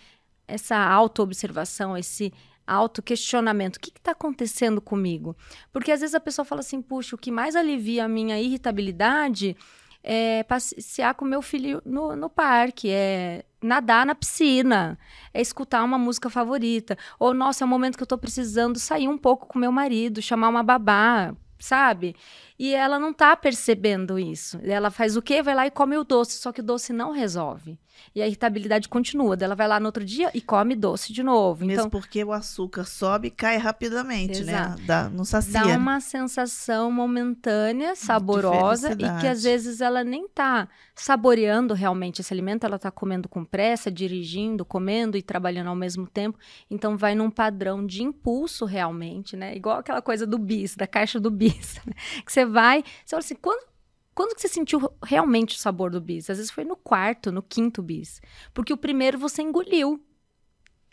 essa 0.49 0.77
autoobservação, 0.77 1.97
esse 1.97 2.33
autoquestionamento. 2.67 3.79
O 3.79 3.81
que 3.81 3.91
está 3.91 4.13
acontecendo 4.13 4.81
comigo? 4.81 5.37
Porque 5.73 5.93
às 5.93 6.01
vezes 6.01 6.15
a 6.15 6.21
pessoa 6.21 6.45
fala 6.45 6.61
assim, 6.61 6.81
puxa, 6.81 7.17
o 7.17 7.19
que 7.19 7.31
mais 7.31 7.57
alivia 7.57 8.05
a 8.05 8.09
minha 8.09 8.41
irritabilidade 8.41 9.57
é 10.03 10.43
passear 10.43 11.15
com 11.15 11.25
meu 11.25 11.41
filho 11.41 11.81
no, 11.85 12.15
no 12.15 12.29
parque, 12.29 12.91
é 12.91 13.45
nadar 13.63 14.05
na 14.05 14.15
piscina, 14.15 14.99
é 15.33 15.41
escutar 15.41 15.83
uma 15.83 15.97
música 15.97 16.29
favorita. 16.29 16.99
Ou, 17.19 17.33
nossa, 17.33 17.65
é 17.65 17.67
um 17.67 17.71
momento 17.71 17.97
que 17.97 18.03
eu 18.03 18.07
estou 18.07 18.19
precisando 18.19 18.79
sair 18.79 19.09
um 19.09 19.17
pouco 19.17 19.47
com 19.47 19.59
meu 19.59 19.73
marido, 19.73 20.21
chamar 20.21 20.51
uma 20.51 20.63
babá, 20.63 21.35
sabe? 21.59 22.15
E 22.59 22.75
ela 22.75 22.99
não 22.99 23.15
tá 23.15 23.35
percebendo 23.35 24.19
isso. 24.19 24.61
Ela 24.63 24.91
faz 24.91 25.17
o 25.17 25.23
quê? 25.23 25.43
Vai 25.43 25.55
lá 25.55 25.67
e 25.67 25.71
come 25.71 25.97
o 25.97 26.05
doce, 26.05 26.39
só 26.39 26.53
que 26.53 26.61
o 26.61 26.65
doce 26.65 26.93
não 26.93 27.11
resolve. 27.11 27.79
E 28.15 28.23
a 28.23 28.27
irritabilidade 28.27 28.89
continua. 28.89 29.37
Ela 29.41 29.55
vai 29.55 29.67
lá 29.67 29.81
no 29.81 29.87
outro 29.87 30.05
dia 30.05 30.31
e 30.35 30.41
come 30.41 30.75
doce 30.75 31.13
de 31.13 31.23
novo. 31.23 31.65
Mesmo 31.65 31.83
então, 31.87 31.91
porque 31.91 32.23
o 32.23 32.33
açúcar 32.33 32.85
sobe 32.85 33.29
e 33.29 33.31
cai 33.31 33.57
rapidamente, 33.57 34.43
né? 34.45 34.53
exato. 34.53 34.81
né? 34.81 34.87
Dá, 34.87 35.11
não 35.11 35.25
sacia. 35.25 35.65
Dá 35.65 35.77
uma 35.77 36.01
sensação 36.01 36.91
momentânea, 36.91 37.95
saborosa, 37.95 38.93
e 38.93 39.21
que 39.21 39.27
às 39.27 39.43
vezes 39.43 39.81
ela 39.81 40.05
nem 40.05 40.29
tá 40.29 40.69
saboreando 40.95 41.75
realmente 41.75 42.21
esse 42.21 42.33
alimento, 42.33 42.65
ela 42.65 42.79
tá 42.79 42.91
comendo 42.91 43.29
com 43.29 43.45
pressa, 43.45 43.91
dirigindo, 43.91 44.65
comendo 44.65 45.17
e 45.17 45.23
trabalhando 45.23 45.69
ao 45.69 45.77
mesmo 45.77 46.07
tempo. 46.07 46.39
Então 46.71 46.97
vai 46.97 47.15
num 47.15 47.31
padrão 47.31 47.85
de 47.85 48.03
impulso 48.03 48.65
realmente, 48.65 49.37
né? 49.37 49.57
Igual 49.57 49.79
aquela 49.79 50.01
coisa 50.01 50.27
do 50.27 50.39
bis, 50.39 50.77
da 50.77 50.87
caixa 50.87 51.19
do 51.19 51.31
bis, 51.31 51.81
né? 51.85 51.95
que 52.25 52.33
você 52.33 52.45
vai, 52.45 52.83
você 53.05 53.11
fala 53.11 53.21
assim, 53.21 53.35
quando 53.35 53.74
quando 54.15 54.35
que 54.35 54.41
você 54.41 54.49
sentiu 54.49 54.91
realmente 55.03 55.57
o 55.57 55.59
sabor 55.59 55.91
do 55.91 56.01
bis? 56.01 56.31
Às 56.31 56.39
vezes 56.39 56.53
foi 56.53 56.65
no 56.65 56.77
quarto, 56.77 57.33
no 57.33 57.43
quinto 57.43 57.83
bis. 57.83 58.21
Porque 58.53 58.73
o 58.73 58.77
primeiro 58.77 59.19
você 59.19 59.43
engoliu. 59.43 60.01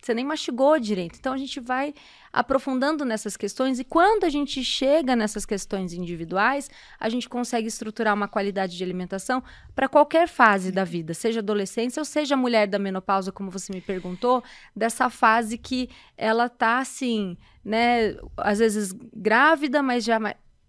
Você 0.02 0.16
nem 0.16 0.26
mastigou 0.26 0.80
direito. 0.80 1.20
Então 1.20 1.32
a 1.32 1.38
gente 1.38 1.60
vai 1.60 1.94
aprofundando 2.34 3.06
nessas 3.06 3.38
questões 3.38 3.80
e 3.80 3.84
quando 3.84 4.24
a 4.24 4.30
gente 4.30 4.64
chega 4.64 5.16
nessas 5.16 5.46
questões 5.46 5.94
individuais, 5.94 6.72
a 7.00 7.08
gente 7.08 7.30
consegue 7.30 7.68
estruturar 7.68 8.16
uma 8.16 8.28
qualidade 8.28 8.76
de 8.76 8.84
alimentação 8.84 9.44
para 9.76 9.88
qualquer 9.88 10.28
fase 10.28 10.72
da 10.72 10.84
vida, 10.84 11.14
seja 11.14 11.40
adolescência 11.40 12.02
ou 12.02 12.06
seja 12.06 12.36
mulher 12.36 12.68
da 12.68 12.80
menopausa, 12.80 13.32
como 13.32 13.52
você 13.52 13.72
me 13.72 13.82
perguntou, 13.82 14.44
dessa 14.76 15.10
fase 15.10 15.58
que 15.58 15.90
ela 16.18 16.50
tá 16.50 16.80
assim, 16.80 17.38
né, 17.64 18.16
às 18.38 18.58
vezes 18.58 18.94
grávida, 19.14 19.84
mas 19.84 20.04
já 20.04 20.20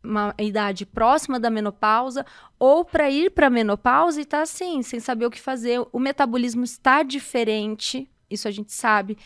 uma 0.03 0.35
idade 0.39 0.85
próxima 0.85 1.39
da 1.39 1.51
menopausa 1.51 2.27
ou 2.59 2.85
para 2.85 3.11
ir 3.11 3.31
para 3.31 3.47
a 3.47 3.51
menopausa 3.51 4.21
e 4.21 4.25
tá 4.25 4.43
assim, 4.43 4.83
sem 4.83 5.01
saber 5.01 5.27
o 5.27 5.31
que 5.31 5.41
fazer. 5.41 5.81
O 5.93 5.99
metabolismo 5.99 6.65
está 6.65 7.03
diferente, 7.03 8.11
isso 8.31 8.49
a 8.49 8.51
gente 8.51 8.73
sabe. 8.73 9.17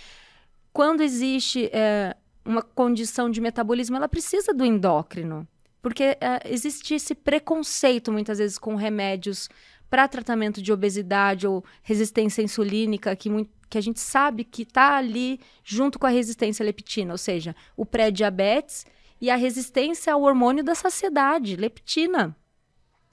quando 0.73 1.03
existe 1.03 1.71
é, 1.73 2.15
uma 2.45 2.63
condição 2.63 3.31
de 3.31 3.41
metabolismo, 3.41 3.97
ela 3.97 4.09
precisa 4.09 4.53
do 4.53 4.65
endócrino. 4.65 5.47
Porque 5.81 6.17
é, 6.21 6.43
existe 6.45 6.95
esse 6.95 7.15
preconceito, 7.15 8.13
muitas 8.13 8.39
vezes, 8.39 8.59
com 8.59 8.75
remédios 8.75 9.49
para 9.89 10.09
tratamento 10.09 10.61
de 10.61 10.73
obesidade 10.73 11.47
ou 11.47 11.65
resistência 11.83 12.43
insulínica, 12.43 13.15
que, 13.15 13.31
que 13.71 13.79
a 13.79 13.81
gente 13.81 14.01
sabe 14.01 14.45
que 14.45 14.63
está 14.63 14.97
ali 14.97 15.41
junto 15.63 15.99
com 15.99 16.07
a 16.07 16.11
resistência 16.11 16.65
leptina, 16.65 17.13
ou 17.13 17.19
seja, 17.19 17.55
o 17.77 17.87
pré-diabetes 17.87 18.85
e 19.21 19.31
a 19.31 19.37
resistência 19.37 20.13
ao 20.13 20.23
hormônio 20.23 20.63
da 20.63 20.75
saciedade, 20.75 21.57
leptina. 21.57 22.37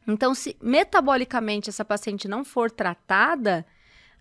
Então, 0.08 0.36
se 0.36 0.58
metabolicamente 0.62 1.70
essa 1.70 1.86
paciente 1.86 2.28
não 2.28 2.44
for 2.44 2.70
tratada, 2.70 3.66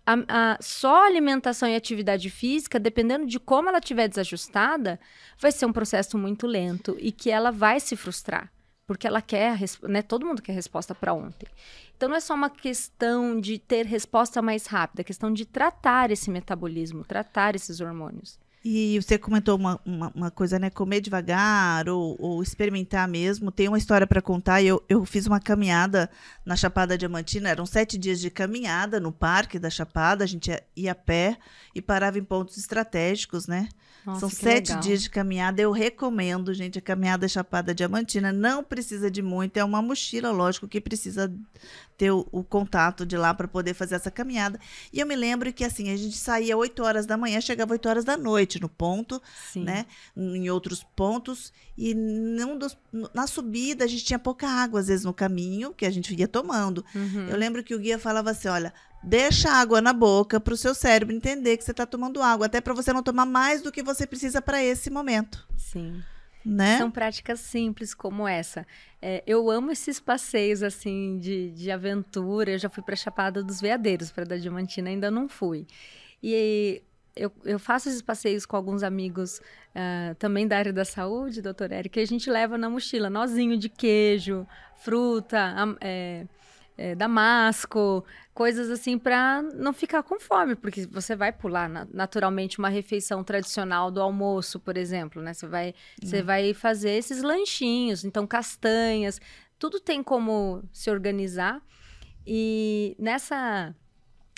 a, 0.05 0.13
a, 0.27 0.57
só 0.61 1.05
alimentação 1.05 1.67
e 1.67 1.75
atividade 1.75 2.29
física, 2.29 2.79
dependendo 2.79 3.25
de 3.25 3.39
como 3.39 3.69
ela 3.69 3.79
estiver 3.79 4.07
desajustada, 4.07 4.99
vai 5.39 5.51
ser 5.51 5.65
um 5.65 5.73
processo 5.73 6.17
muito 6.17 6.45
lento 6.47 6.95
e 6.99 7.11
que 7.11 7.29
ela 7.29 7.51
vai 7.51 7.79
se 7.79 7.95
frustrar. 7.95 8.51
Porque 8.85 9.07
ela 9.07 9.21
quer, 9.21 9.57
né? 9.83 10.01
Todo 10.01 10.25
mundo 10.25 10.41
quer 10.41 10.51
resposta 10.51 10.93
para 10.93 11.13
ontem. 11.13 11.47
Então 11.95 12.09
não 12.09 12.17
é 12.17 12.19
só 12.19 12.33
uma 12.33 12.49
questão 12.49 13.39
de 13.39 13.57
ter 13.57 13.85
resposta 13.85 14.41
mais 14.41 14.65
rápida, 14.65 15.01
é 15.01 15.05
questão 15.05 15.31
de 15.31 15.45
tratar 15.45 16.11
esse 16.11 16.29
metabolismo, 16.29 17.05
tratar 17.05 17.55
esses 17.55 17.79
hormônios. 17.79 18.37
E 18.65 18.97
você 19.01 19.17
comentou 19.17 19.57
uma, 19.57 19.77
uma, 19.85 20.11
uma, 20.15 20.31
coisa, 20.31 20.57
né? 20.57 20.69
Comer 20.69 21.01
devagar 21.01 21.89
ou, 21.89 22.15
ou 22.17 22.41
experimentar 22.41 23.05
mesmo. 23.09 23.51
Tem 23.51 23.67
uma 23.67 23.77
história 23.77 24.07
para 24.07 24.21
contar. 24.21 24.63
Eu, 24.63 24.81
eu 24.87 25.03
fiz 25.03 25.27
uma 25.27 25.39
caminhada 25.39 26.09
na 26.45 26.55
Chapada 26.55 26.97
Diamantina. 26.97 27.49
Eram 27.49 27.65
sete 27.65 27.97
dias 27.97 28.21
de 28.21 28.29
caminhada 28.29 29.01
no 29.01 29.11
parque 29.11 29.59
da 29.59 29.69
Chapada. 29.69 30.23
A 30.23 30.27
gente 30.27 30.49
ia, 30.49 30.63
ia 30.77 30.91
a 30.93 30.95
pé 30.95 31.37
e 31.75 31.81
parava 31.81 32.17
em 32.17 32.23
pontos 32.23 32.55
estratégicos, 32.55 33.47
né? 33.47 33.67
Nossa, 34.05 34.19
São 34.21 34.29
sete 34.29 34.69
legal. 34.69 34.81
dias 34.81 35.01
de 35.01 35.09
caminhada. 35.09 35.61
Eu 35.61 35.71
recomendo, 35.71 36.53
gente, 36.53 36.77
a 36.77 36.81
caminhada 36.81 37.27
Chapada 37.27 37.73
Diamantina. 37.73 38.33
Não 38.33 38.63
precisa 38.63 39.09
de 39.09 39.21
muito. 39.21 39.57
É 39.57 39.63
uma 39.63 39.81
mochila, 39.81 40.31
lógico, 40.31 40.67
que 40.67 40.81
precisa 40.81 41.33
ter 41.97 42.11
o, 42.11 42.27
o 42.31 42.43
contato 42.43 43.05
de 43.05 43.15
lá 43.15 43.33
para 43.33 43.47
poder 43.47 43.73
fazer 43.73 43.95
essa 43.95 44.11
caminhada. 44.11 44.59
E 44.91 44.99
eu 44.99 45.05
me 45.07 45.15
lembro 45.15 45.51
que 45.53 45.63
assim, 45.63 45.89
a 45.89 45.95
gente 45.95 46.17
saía 46.17 46.57
8 46.57 46.83
horas 46.83 47.05
da 47.05 47.15
manhã, 47.15 47.39
chegava 47.39 47.71
8 47.73 47.89
horas 47.89 48.03
da 48.03 48.17
noite 48.17 48.59
no 48.59 48.67
ponto, 48.67 49.21
Sim. 49.51 49.63
né? 49.63 49.85
Em 50.17 50.49
outros 50.49 50.83
pontos. 50.83 51.53
E 51.77 51.93
num 51.93 52.57
dos, 52.57 52.77
na 53.13 53.25
subida 53.25 53.85
a 53.85 53.87
gente 53.87 54.03
tinha 54.03 54.19
pouca 54.19 54.47
água, 54.47 54.79
às 54.79 54.87
vezes, 54.87 55.05
no 55.05 55.13
caminho, 55.13 55.73
que 55.73 55.85
a 55.85 55.91
gente 55.91 56.13
ia 56.13 56.27
tomando. 56.27 56.83
Uhum. 56.93 57.27
Eu 57.29 57.37
lembro 57.37 57.63
que 57.63 57.73
o 57.73 57.79
guia 57.79 57.97
falava 57.97 58.31
assim: 58.31 58.47
olha, 58.49 58.73
deixa 59.03 59.51
água 59.51 59.81
na 59.81 59.93
boca 59.93 60.39
para 60.39 60.53
o 60.53 60.57
seu 60.57 60.73
cérebro 60.73 61.15
entender 61.15 61.57
que 61.57 61.63
você 61.63 61.71
está 61.71 61.85
tomando 61.85 62.21
água, 62.21 62.45
até 62.45 62.61
para 62.61 62.73
você 62.73 62.93
não 62.93 63.03
tomar 63.03 63.25
mais 63.25 63.61
do 63.61 63.71
que 63.71 63.83
você 63.83 64.07
precisa 64.07 64.41
para 64.41 64.63
esse 64.63 64.89
momento. 64.89 65.47
Sim. 65.57 66.01
Né? 66.45 66.77
São 66.77 66.91
práticas 66.91 67.39
simples 67.39 67.93
como 67.93 68.27
essa. 68.27 68.67
É, 69.01 69.23
eu 69.25 69.49
amo 69.49 69.71
esses 69.71 69.99
passeios 69.99 70.61
assim 70.61 71.17
de, 71.19 71.51
de 71.51 71.71
aventura. 71.71 72.51
Eu 72.51 72.59
já 72.59 72.69
fui 72.69 72.83
para 72.83 72.93
a 72.93 72.97
Chapada 72.97 73.43
dos 73.43 73.61
Veadeiros, 73.61 74.11
para 74.11 74.25
da 74.25 74.35
Diamantina 74.35 74.89
ainda 74.89 75.09
não 75.09 75.29
fui. 75.29 75.65
E 76.21 76.81
eu, 77.15 77.31
eu 77.45 77.59
faço 77.59 77.89
esses 77.89 78.01
passeios 78.01 78.45
com 78.45 78.55
alguns 78.55 78.83
amigos 78.83 79.39
uh, 79.39 80.15
também 80.15 80.47
da 80.47 80.57
área 80.57 80.73
da 80.73 80.83
saúde, 80.83 81.41
doutor 81.41 81.71
Eric, 81.71 81.89
que 81.89 81.99
a 81.99 82.05
gente 82.05 82.29
leva 82.29 82.57
na 82.57 82.69
mochila 82.69 83.09
nozinho 83.09 83.57
de 83.57 83.69
queijo, 83.69 84.45
fruta, 84.75 85.55
é, 85.79 86.25
é, 86.77 86.95
damasco, 86.95 88.03
coisas 88.33 88.69
assim 88.69 88.97
para 88.97 89.41
não 89.41 89.73
ficar 89.73 90.03
com 90.03 90.19
fome, 90.19 90.55
porque 90.55 90.85
você 90.87 91.15
vai 91.15 91.31
pular 91.31 91.69
na, 91.69 91.87
naturalmente 91.93 92.59
uma 92.59 92.69
refeição 92.69 93.23
tradicional 93.23 93.91
do 93.91 94.01
almoço, 94.01 94.59
por 94.59 94.77
exemplo, 94.77 95.21
né? 95.21 95.33
Você 95.33 95.47
vai, 95.47 95.69
hum. 95.69 96.07
você 96.07 96.21
vai 96.21 96.53
fazer 96.53 96.91
esses 96.91 97.21
lanchinhos, 97.21 98.03
então 98.03 98.25
castanhas, 98.25 99.21
tudo 99.59 99.79
tem 99.79 100.01
como 100.03 100.63
se 100.71 100.89
organizar 100.89 101.61
e 102.25 102.95
nessa 102.99 103.75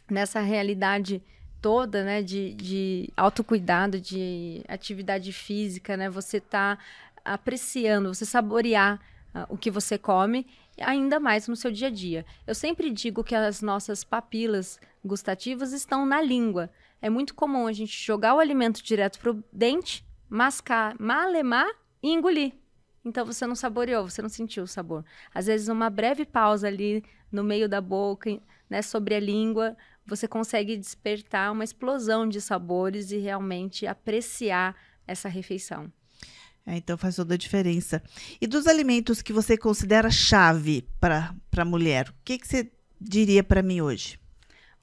nessa 0.09 0.39
realidade 0.39 1.21
toda, 1.59 2.03
né, 2.03 2.21
de, 2.21 2.53
de 2.53 3.09
autocuidado, 3.17 3.99
de 3.99 4.63
atividade 4.67 5.33
física, 5.33 5.97
né, 5.97 6.07
você 6.07 6.39
tá 6.39 6.77
apreciando, 7.23 8.13
você 8.13 8.23
saborear 8.23 9.01
uh, 9.33 9.45
o 9.49 9.57
que 9.57 9.71
você 9.71 9.97
come 9.97 10.45
ainda 10.79 11.19
mais 11.19 11.47
no 11.47 11.55
seu 11.55 11.71
dia 11.71 11.87
a 11.87 11.91
dia. 11.91 12.25
Eu 12.45 12.55
sempre 12.55 12.89
digo 12.91 13.23
que 13.23 13.35
as 13.35 13.61
nossas 13.61 14.03
papilas 14.03 14.79
gustativas 15.03 15.71
estão 15.71 16.05
na 16.05 16.21
língua. 16.21 16.69
É 17.01 17.09
muito 17.09 17.33
comum 17.35 17.67
a 17.67 17.73
gente 17.73 17.97
jogar 17.97 18.35
o 18.35 18.39
alimento 18.39 18.83
direto 18.83 19.19
para 19.19 19.31
o 19.31 19.43
dente, 19.51 20.05
mascar, 20.29 20.95
malemar 20.99 21.69
e 22.01 22.09
engolir. 22.11 22.53
Então 23.03 23.25
você 23.25 23.45
não 23.45 23.55
saboreou, 23.55 24.09
você 24.09 24.21
não 24.21 24.29
sentiu 24.29 24.63
o 24.63 24.67
sabor. 24.67 25.05
Às 25.33 25.45
vezes 25.45 25.67
uma 25.67 25.89
breve 25.89 26.25
pausa 26.25 26.67
ali 26.67 27.03
no 27.31 27.43
meio 27.43 27.69
da 27.69 27.79
boca, 27.79 28.39
né, 28.69 28.81
sobre 28.81 29.13
a 29.13 29.19
língua, 29.19 29.77
você 30.05 30.27
consegue 30.27 30.75
despertar 30.75 31.51
uma 31.51 31.63
explosão 31.63 32.27
de 32.27 32.41
sabores 32.41 33.11
e 33.11 33.17
realmente 33.17 33.85
apreciar 33.85 34.75
essa 35.07 35.29
refeição. 35.29 35.91
É, 36.65 36.77
então 36.77 36.97
faz 36.97 37.15
toda 37.15 37.35
a 37.35 37.37
diferença. 37.37 38.01
E 38.41 38.47
dos 38.47 38.65
alimentos 38.65 39.21
que 39.21 39.31
você 39.31 39.55
considera 39.55 40.09
chave 40.09 40.87
para 40.99 41.35
a 41.55 41.65
mulher, 41.65 42.09
o 42.09 42.13
que, 42.23 42.39
que 42.39 42.47
você 42.47 42.71
diria 42.99 43.43
para 43.43 43.61
mim 43.61 43.81
hoje? 43.81 44.19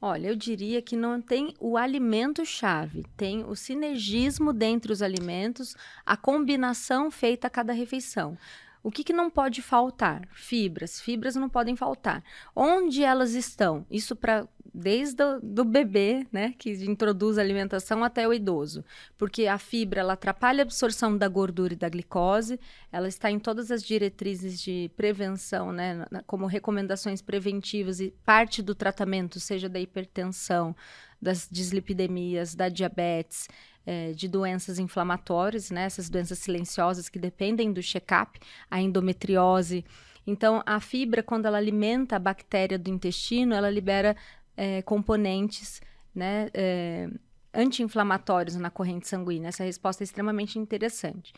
Olha, 0.00 0.28
eu 0.28 0.36
diria 0.36 0.82
que 0.82 0.96
não 0.96 1.20
tem 1.20 1.54
o 1.60 1.76
alimento-chave, 1.76 3.04
tem 3.16 3.44
o 3.44 3.54
sinergismo 3.54 4.52
dentre 4.52 4.92
os 4.92 5.00
alimentos, 5.00 5.76
a 6.04 6.16
combinação 6.16 7.08
feita 7.10 7.46
a 7.46 7.50
cada 7.50 7.72
refeição. 7.72 8.36
O 8.82 8.90
que, 8.90 9.04
que 9.04 9.12
não 9.12 9.30
pode 9.30 9.62
faltar? 9.62 10.26
Fibras. 10.32 11.00
Fibras 11.00 11.36
não 11.36 11.48
podem 11.48 11.76
faltar. 11.76 12.24
Onde 12.54 13.04
elas 13.04 13.34
estão? 13.34 13.86
Isso 13.88 14.16
para 14.16 14.48
desde 14.74 15.22
o 15.22 15.40
do 15.40 15.64
bebê, 15.64 16.26
né, 16.32 16.54
que 16.58 16.70
introduz 16.84 17.36
a 17.36 17.42
alimentação 17.42 18.02
até 18.02 18.26
o 18.26 18.32
idoso, 18.32 18.84
porque 19.18 19.46
a 19.46 19.58
fibra 19.58 20.00
ela 20.00 20.14
atrapalha 20.14 20.62
a 20.62 20.64
absorção 20.64 21.16
da 21.16 21.28
gordura 21.28 21.74
e 21.74 21.76
da 21.76 21.88
glicose, 21.88 22.58
ela 22.90 23.08
está 23.08 23.30
em 23.30 23.38
todas 23.38 23.70
as 23.70 23.82
diretrizes 23.82 24.60
de 24.60 24.90
prevenção, 24.96 25.72
né, 25.72 26.06
como 26.26 26.46
recomendações 26.46 27.20
preventivas 27.20 28.00
e 28.00 28.14
parte 28.24 28.62
do 28.62 28.74
tratamento, 28.74 29.38
seja 29.38 29.68
da 29.68 29.80
hipertensão, 29.80 30.74
das 31.20 31.48
dislipidemias, 31.50 32.54
da 32.54 32.68
diabetes, 32.68 33.48
é, 33.84 34.12
de 34.12 34.28
doenças 34.28 34.78
inflamatórias, 34.78 35.70
né, 35.70 35.84
essas 35.84 36.08
doenças 36.08 36.38
silenciosas 36.38 37.08
que 37.08 37.18
dependem 37.18 37.72
do 37.72 37.82
check-up, 37.82 38.38
a 38.70 38.80
endometriose. 38.80 39.84
Então, 40.26 40.62
a 40.64 40.78
fibra, 40.78 41.22
quando 41.22 41.46
ela 41.46 41.58
alimenta 41.58 42.16
a 42.16 42.18
bactéria 42.18 42.78
do 42.78 42.88
intestino, 42.88 43.54
ela 43.54 43.68
libera 43.68 44.16
é, 44.56 44.82
componentes 44.82 45.80
né, 46.14 46.48
é, 46.54 47.08
anti-inflamatórios 47.52 48.56
na 48.56 48.70
corrente 48.70 49.08
sanguínea. 49.08 49.48
Essa 49.48 49.64
resposta 49.64 50.02
é 50.02 50.06
extremamente 50.06 50.58
interessante. 50.58 51.32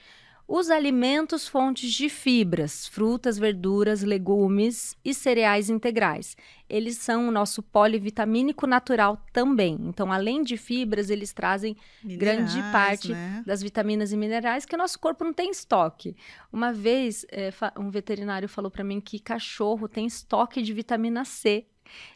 Os 0.47 0.69
alimentos 0.69 1.49
fontes 1.49 1.91
de 1.91 2.11
fibras, 2.11 2.87
frutas, 2.87 3.39
verduras, 3.39 4.03
legumes 4.03 4.95
e 5.03 5.15
cereais 5.15 5.71
integrais. 5.71 6.37
Eles 6.69 6.99
são 6.99 7.29
o 7.29 7.31
nosso 7.31 7.63
polivitamínico 7.63 8.67
natural 8.67 9.25
também. 9.33 9.79
Então, 9.81 10.13
além 10.13 10.43
de 10.43 10.59
fibras, 10.59 11.09
eles 11.09 11.33
trazem 11.33 11.75
minerais, 12.03 12.21
grande 12.21 12.73
parte 12.73 13.13
né? 13.13 13.43
das 13.47 13.63
vitaminas 13.63 14.13
e 14.13 14.19
minerais 14.19 14.67
que 14.67 14.75
o 14.75 14.79
nosso 14.79 14.99
corpo 14.99 15.25
não 15.25 15.33
tem 15.33 15.51
estoque. 15.51 16.15
Uma 16.53 16.75
vez, 16.75 17.25
é, 17.33 17.51
um 17.79 17.89
veterinário 17.89 18.49
falou 18.49 18.71
para 18.71 18.85
mim 18.85 19.01
que 19.01 19.19
cachorro 19.19 19.89
tem 19.89 20.05
estoque 20.05 20.61
de 20.61 20.75
vitamina 20.75 21.25
C 21.25 21.67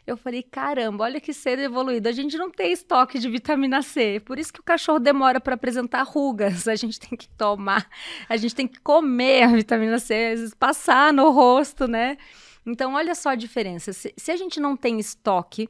eu 0.05 0.17
falei, 0.17 0.43
caramba, 0.43 1.03
olha 1.03 1.21
que 1.21 1.33
ser 1.33 1.59
evoluído. 1.59 2.09
A 2.09 2.11
gente 2.11 2.37
não 2.37 2.49
tem 2.49 2.71
estoque 2.71 3.19
de 3.19 3.29
vitamina 3.29 3.81
C. 3.81 4.21
Por 4.25 4.39
isso 4.39 4.51
que 4.51 4.59
o 4.59 4.63
cachorro 4.63 4.99
demora 4.99 5.39
para 5.39 5.55
apresentar 5.55 6.03
rugas. 6.03 6.67
A 6.67 6.75
gente 6.75 6.99
tem 6.99 7.17
que 7.17 7.29
tomar, 7.29 7.89
a 8.27 8.37
gente 8.37 8.55
tem 8.55 8.67
que 8.67 8.79
comer 8.79 9.43
a 9.43 9.47
vitamina 9.47 9.99
C, 9.99 10.13
às 10.13 10.39
vezes 10.39 10.53
passar 10.53 11.13
no 11.13 11.29
rosto, 11.31 11.87
né? 11.87 12.17
Então, 12.65 12.93
olha 12.93 13.15
só 13.15 13.29
a 13.29 13.35
diferença. 13.35 13.93
Se, 13.93 14.13
se 14.15 14.31
a 14.31 14.37
gente 14.37 14.59
não 14.59 14.75
tem 14.75 14.99
estoque, 14.99 15.69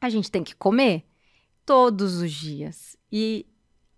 a 0.00 0.08
gente 0.08 0.30
tem 0.30 0.44
que 0.44 0.54
comer 0.54 1.04
todos 1.64 2.20
os 2.20 2.32
dias. 2.32 2.96
E 3.10 3.46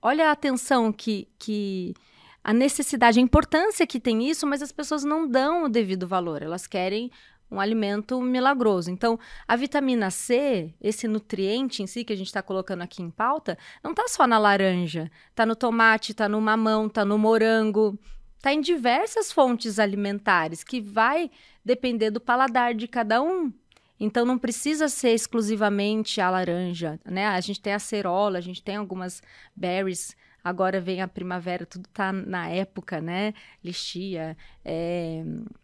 olha 0.00 0.28
a 0.28 0.32
atenção 0.32 0.92
que, 0.92 1.28
que 1.38 1.94
a 2.42 2.52
necessidade, 2.52 3.18
a 3.18 3.22
importância 3.22 3.86
que 3.86 4.00
tem 4.00 4.28
isso, 4.28 4.46
mas 4.46 4.62
as 4.62 4.72
pessoas 4.72 5.04
não 5.04 5.28
dão 5.28 5.64
o 5.64 5.68
devido 5.68 6.06
valor. 6.08 6.42
Elas 6.42 6.66
querem 6.66 7.10
um 7.50 7.60
alimento 7.60 8.20
milagroso. 8.20 8.90
Então, 8.90 9.18
a 9.46 9.56
vitamina 9.56 10.10
C, 10.10 10.72
esse 10.80 11.08
nutriente 11.08 11.82
em 11.82 11.86
si 11.86 12.04
que 12.04 12.12
a 12.12 12.16
gente 12.16 12.28
está 12.28 12.42
colocando 12.42 12.82
aqui 12.82 13.02
em 13.02 13.10
pauta, 13.10 13.58
não 13.82 13.90
está 13.90 14.06
só 14.08 14.26
na 14.26 14.38
laranja, 14.38 15.10
está 15.30 15.44
no 15.44 15.56
tomate, 15.56 16.12
está 16.12 16.28
no 16.28 16.40
mamão, 16.40 16.86
está 16.86 17.04
no 17.04 17.18
morango, 17.18 17.98
está 18.36 18.52
em 18.52 18.60
diversas 18.60 19.32
fontes 19.32 19.78
alimentares 19.78 20.62
que 20.62 20.80
vai 20.80 21.30
depender 21.64 22.10
do 22.10 22.20
paladar 22.20 22.74
de 22.74 22.86
cada 22.86 23.20
um. 23.20 23.52
Então 23.98 24.24
não 24.24 24.38
precisa 24.38 24.88
ser 24.88 25.10
exclusivamente 25.10 26.22
a 26.22 26.30
laranja, 26.30 26.98
né? 27.04 27.26
A 27.26 27.40
gente 27.40 27.60
tem 27.60 27.74
a 27.74 27.78
cerola, 27.78 28.38
a 28.38 28.40
gente 28.40 28.62
tem 28.62 28.76
algumas 28.76 29.22
berries 29.54 30.16
Agora 30.42 30.80
vem 30.80 31.02
a 31.02 31.08
primavera, 31.08 31.66
tudo 31.66 31.88
tá 31.92 32.12
na 32.12 32.48
época, 32.48 33.00
né? 33.00 33.34
Lixia, 33.62 34.36
é, 34.64 35.22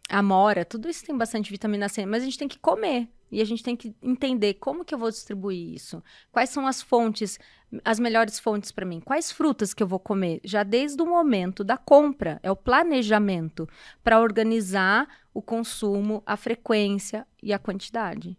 amora, 0.09 0.63
tudo 0.63 0.89
isso 0.89 1.05
tem 1.05 1.17
bastante 1.17 1.51
vitamina 1.51 1.89
C, 1.89 2.05
mas 2.05 2.21
a 2.21 2.25
gente 2.25 2.37
tem 2.37 2.47
que 2.47 2.59
comer. 2.59 3.07
E 3.29 3.41
a 3.41 3.45
gente 3.45 3.61
tem 3.61 3.75
que 3.75 3.93
entender 4.01 4.53
como 4.55 4.85
que 4.85 4.93
eu 4.93 4.97
vou 4.97 5.09
distribuir 5.09 5.73
isso. 5.73 6.01
Quais 6.31 6.49
são 6.49 6.65
as 6.65 6.81
fontes, 6.81 7.37
as 7.83 7.99
melhores 7.99 8.39
fontes 8.39 8.71
para 8.71 8.85
mim? 8.85 9.01
Quais 9.01 9.31
frutas 9.31 9.73
que 9.73 9.83
eu 9.83 9.87
vou 9.87 9.99
comer? 9.99 10.39
Já 10.45 10.63
desde 10.63 11.01
o 11.01 11.05
momento 11.05 11.63
da 11.63 11.77
compra, 11.77 12.39
é 12.41 12.49
o 12.49 12.55
planejamento 12.55 13.67
para 14.01 14.21
organizar 14.21 15.07
o 15.33 15.41
consumo, 15.41 16.23
a 16.25 16.37
frequência 16.37 17.27
e 17.43 17.51
a 17.51 17.59
quantidade. 17.59 18.37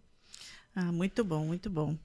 Ah, 0.74 0.90
muito 0.90 1.22
bom, 1.22 1.44
muito 1.44 1.68
bom. 1.68 1.96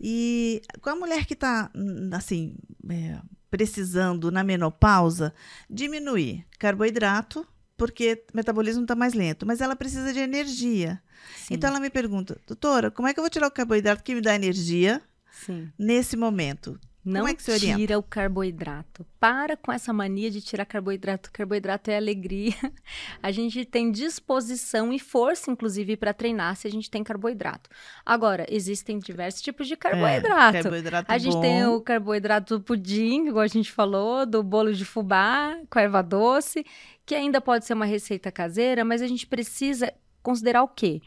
E 0.00 0.62
com 0.80 0.90
a 0.90 0.96
mulher 0.96 1.26
que 1.26 1.34
está, 1.34 1.70
assim, 2.12 2.56
é, 2.90 3.20
precisando 3.50 4.30
na 4.30 4.42
menopausa, 4.42 5.32
diminuir 5.68 6.44
carboidrato, 6.58 7.46
porque 7.76 8.24
o 8.32 8.36
metabolismo 8.36 8.82
está 8.82 8.94
mais 8.94 9.14
lento, 9.14 9.46
mas 9.46 9.60
ela 9.60 9.76
precisa 9.76 10.12
de 10.12 10.18
energia. 10.18 11.02
Sim. 11.36 11.54
Então 11.54 11.70
ela 11.70 11.80
me 11.80 11.90
pergunta, 11.90 12.40
doutora, 12.46 12.90
como 12.90 13.08
é 13.08 13.14
que 13.14 13.20
eu 13.20 13.22
vou 13.22 13.30
tirar 13.30 13.46
o 13.46 13.50
carboidrato 13.50 14.02
que 14.02 14.14
me 14.14 14.20
dá 14.20 14.34
energia 14.34 15.02
Sim. 15.30 15.70
nesse 15.78 16.16
momento? 16.16 16.78
Não 17.06 17.28
é 17.28 17.34
tira 17.34 17.96
o 17.96 18.02
carboidrato. 18.02 19.06
Para 19.20 19.56
com 19.56 19.70
essa 19.70 19.92
mania 19.92 20.28
de 20.28 20.40
tirar 20.40 20.66
carboidrato. 20.66 21.30
Carboidrato 21.32 21.88
é 21.88 21.96
alegria. 21.96 22.52
A 23.22 23.30
gente 23.30 23.64
tem 23.64 23.92
disposição 23.92 24.92
e 24.92 24.98
força, 24.98 25.48
inclusive, 25.48 25.96
para 25.96 26.12
treinar 26.12 26.56
se 26.56 26.66
a 26.66 26.70
gente 26.70 26.90
tem 26.90 27.04
carboidrato. 27.04 27.70
Agora, 28.04 28.44
existem 28.48 28.98
diversos 28.98 29.40
tipos 29.40 29.68
de 29.68 29.74
é, 29.74 29.76
carboidrato. 29.76 30.56
É, 30.56 30.62
carboidrato 30.62 31.12
a 31.12 31.18
gente 31.18 31.34
bom. 31.34 31.40
tem 31.40 31.64
o 31.66 31.80
carboidrato 31.80 32.58
do 32.58 32.64
pudim, 32.64 33.28
igual 33.28 33.44
a 33.44 33.48
gente 33.48 33.70
falou, 33.70 34.26
do 34.26 34.42
bolo 34.42 34.72
de 34.72 34.84
fubá 34.84 35.56
com 35.70 35.78
erva 35.78 36.02
doce, 36.02 36.66
que 37.04 37.14
ainda 37.14 37.40
pode 37.40 37.64
ser 37.64 37.74
uma 37.74 37.86
receita 37.86 38.32
caseira, 38.32 38.84
mas 38.84 39.00
a 39.00 39.06
gente 39.06 39.26
precisa 39.26 39.92
considerar 40.22 40.64
o 40.64 40.68
quê? 40.68 41.00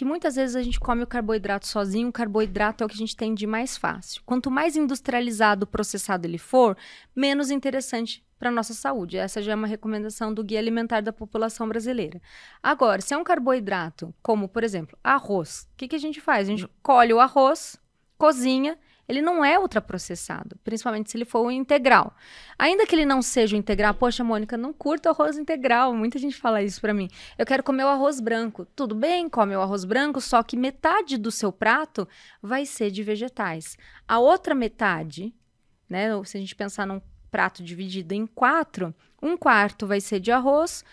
Que 0.00 0.04
muitas 0.06 0.34
vezes 0.34 0.56
a 0.56 0.62
gente 0.62 0.80
come 0.80 1.02
o 1.02 1.06
carboidrato 1.06 1.66
sozinho, 1.66 2.08
o 2.08 2.12
carboidrato 2.12 2.82
é 2.82 2.86
o 2.86 2.88
que 2.88 2.94
a 2.94 2.98
gente 2.98 3.14
tem 3.14 3.34
de 3.34 3.46
mais 3.46 3.76
fácil. 3.76 4.22
Quanto 4.24 4.50
mais 4.50 4.74
industrializado, 4.74 5.66
processado 5.66 6.26
ele 6.26 6.38
for, 6.38 6.74
menos 7.14 7.50
interessante 7.50 8.24
para 8.38 8.48
a 8.48 8.50
nossa 8.50 8.72
saúde. 8.72 9.18
Essa 9.18 9.42
já 9.42 9.52
é 9.52 9.54
uma 9.54 9.66
recomendação 9.66 10.32
do 10.32 10.42
Guia 10.42 10.58
Alimentar 10.58 11.02
da 11.02 11.12
População 11.12 11.68
Brasileira. 11.68 12.18
Agora, 12.62 13.02
se 13.02 13.12
é 13.12 13.16
um 13.18 13.22
carboidrato, 13.22 14.14
como, 14.22 14.48
por 14.48 14.64
exemplo, 14.64 14.98
arroz, 15.04 15.68
o 15.74 15.76
que, 15.76 15.88
que 15.88 15.96
a 15.96 16.00
gente 16.00 16.18
faz? 16.18 16.48
A 16.48 16.50
gente 16.50 16.66
colhe 16.82 17.12
o 17.12 17.20
arroz, 17.20 17.78
cozinha 18.16 18.78
ele 19.10 19.20
não 19.20 19.44
é 19.44 19.58
ultraprocessado, 19.58 20.56
principalmente 20.62 21.10
se 21.10 21.16
ele 21.16 21.24
for 21.24 21.44
o 21.44 21.50
integral. 21.50 22.14
Ainda 22.56 22.86
que 22.86 22.94
ele 22.94 23.04
não 23.04 23.20
seja 23.20 23.56
o 23.56 23.58
integral, 23.58 23.92
poxa, 23.92 24.22
Mônica, 24.22 24.56
não 24.56 24.72
curto 24.72 25.08
arroz 25.08 25.36
integral. 25.36 25.92
Muita 25.92 26.16
gente 26.16 26.36
fala 26.36 26.62
isso 26.62 26.80
para 26.80 26.94
mim. 26.94 27.08
Eu 27.36 27.44
quero 27.44 27.64
comer 27.64 27.82
o 27.82 27.88
arroz 27.88 28.20
branco. 28.20 28.64
Tudo 28.76 28.94
bem, 28.94 29.28
come 29.28 29.56
o 29.56 29.60
arroz 29.60 29.84
branco, 29.84 30.20
só 30.20 30.44
que 30.44 30.56
metade 30.56 31.18
do 31.18 31.32
seu 31.32 31.50
prato 31.50 32.06
vai 32.40 32.64
ser 32.64 32.92
de 32.92 33.02
vegetais. 33.02 33.76
A 34.06 34.20
outra 34.20 34.54
metade, 34.54 35.34
né, 35.88 36.10
se 36.24 36.36
a 36.36 36.40
gente 36.40 36.54
pensar 36.54 36.86
num 36.86 37.02
prato 37.32 37.64
dividido 37.64 38.14
em 38.14 38.28
quatro, 38.28 38.94
um 39.20 39.36
quarto 39.36 39.88
vai 39.88 40.00
ser 40.00 40.20
de 40.20 40.30
arroz, 40.30 40.84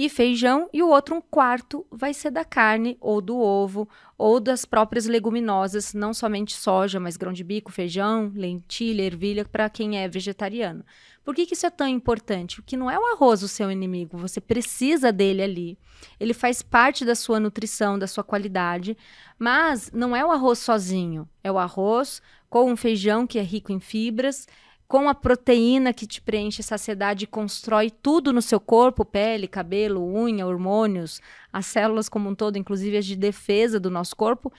e 0.00 0.08
feijão, 0.08 0.70
e 0.72 0.80
o 0.80 0.88
outro 0.90 1.16
um 1.16 1.20
quarto 1.20 1.84
vai 1.90 2.14
ser 2.14 2.30
da 2.30 2.44
carne 2.44 2.96
ou 3.00 3.20
do 3.20 3.36
ovo 3.36 3.88
ou 4.16 4.38
das 4.38 4.64
próprias 4.64 5.06
leguminosas, 5.06 5.92
não 5.92 6.14
somente 6.14 6.54
soja, 6.54 7.00
mas 7.00 7.16
grão 7.16 7.32
de 7.32 7.42
bico, 7.42 7.72
feijão, 7.72 8.30
lentilha, 8.32 9.02
ervilha, 9.02 9.44
para 9.44 9.68
quem 9.68 9.98
é 9.98 10.06
vegetariano. 10.06 10.84
Por 11.24 11.34
que, 11.34 11.46
que 11.46 11.54
isso 11.54 11.66
é 11.66 11.70
tão 11.70 11.88
importante? 11.88 12.62
Porque 12.62 12.76
não 12.76 12.88
é 12.88 12.96
o 12.96 13.06
arroz 13.06 13.42
o 13.42 13.48
seu 13.48 13.72
inimigo, 13.72 14.16
você 14.16 14.40
precisa 14.40 15.10
dele 15.10 15.42
ali. 15.42 15.78
Ele 16.20 16.32
faz 16.32 16.62
parte 16.62 17.04
da 17.04 17.16
sua 17.16 17.40
nutrição, 17.40 17.98
da 17.98 18.06
sua 18.06 18.22
qualidade, 18.22 18.96
mas 19.36 19.90
não 19.92 20.14
é 20.14 20.24
o 20.24 20.30
arroz 20.30 20.60
sozinho, 20.60 21.28
é 21.42 21.50
o 21.50 21.58
arroz 21.58 22.22
com 22.48 22.70
um 22.70 22.76
feijão 22.76 23.26
que 23.26 23.36
é 23.36 23.42
rico 23.42 23.72
em 23.72 23.80
fibras, 23.80 24.46
com 24.88 25.06
a 25.06 25.14
proteína 25.14 25.92
que 25.92 26.06
te 26.06 26.20
preenche 26.20 26.62
saciedade 26.62 27.24
e 27.24 27.28
constrói 27.28 27.90
tudo 27.90 28.32
no 28.32 28.40
seu 28.40 28.58
corpo, 28.58 29.04
pele, 29.04 29.46
cabelo, 29.46 30.02
unha, 30.02 30.46
hormônios, 30.46 31.20
as 31.52 31.66
células 31.66 32.08
como 32.08 32.30
um 32.30 32.34
todo, 32.34 32.56
inclusive 32.56 32.96
as 32.96 33.04
de 33.04 33.14
defesa 33.14 33.78
do 33.78 33.90
nosso 33.90 34.16
corpo, 34.16 34.50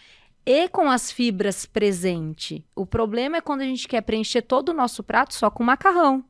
e 0.46 0.70
com 0.70 0.90
as 0.90 1.12
fibras 1.12 1.66
presente. 1.66 2.64
O 2.76 2.86
problema 2.86 3.38
é 3.38 3.42
quando 3.42 3.62
a 3.62 3.66
gente 3.66 3.88
quer 3.88 4.02
preencher 4.02 4.44
todo 4.44 4.70
o 4.70 4.74
nosso 4.74 5.04
prato 5.04 5.34
só 5.34 5.50
com 5.50 5.64
macarrão 5.64 6.24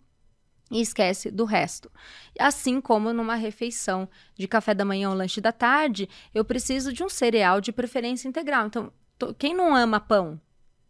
e 0.72 0.80
esquece 0.80 1.30
do 1.30 1.44
resto. 1.44 1.92
Assim 2.40 2.80
como 2.80 3.12
numa 3.12 3.36
refeição 3.36 4.08
de 4.36 4.48
café 4.48 4.74
da 4.74 4.86
manhã 4.86 5.10
ou 5.10 5.16
lanche 5.16 5.42
da 5.42 5.52
tarde, 5.52 6.08
eu 6.34 6.46
preciso 6.46 6.94
de 6.94 7.04
um 7.04 7.10
cereal 7.10 7.60
de 7.60 7.74
preferência 7.74 8.30
integral. 8.30 8.68
Então, 8.68 8.94
quem 9.38 9.54
não 9.54 9.76
ama 9.76 10.00
pão? 10.00 10.40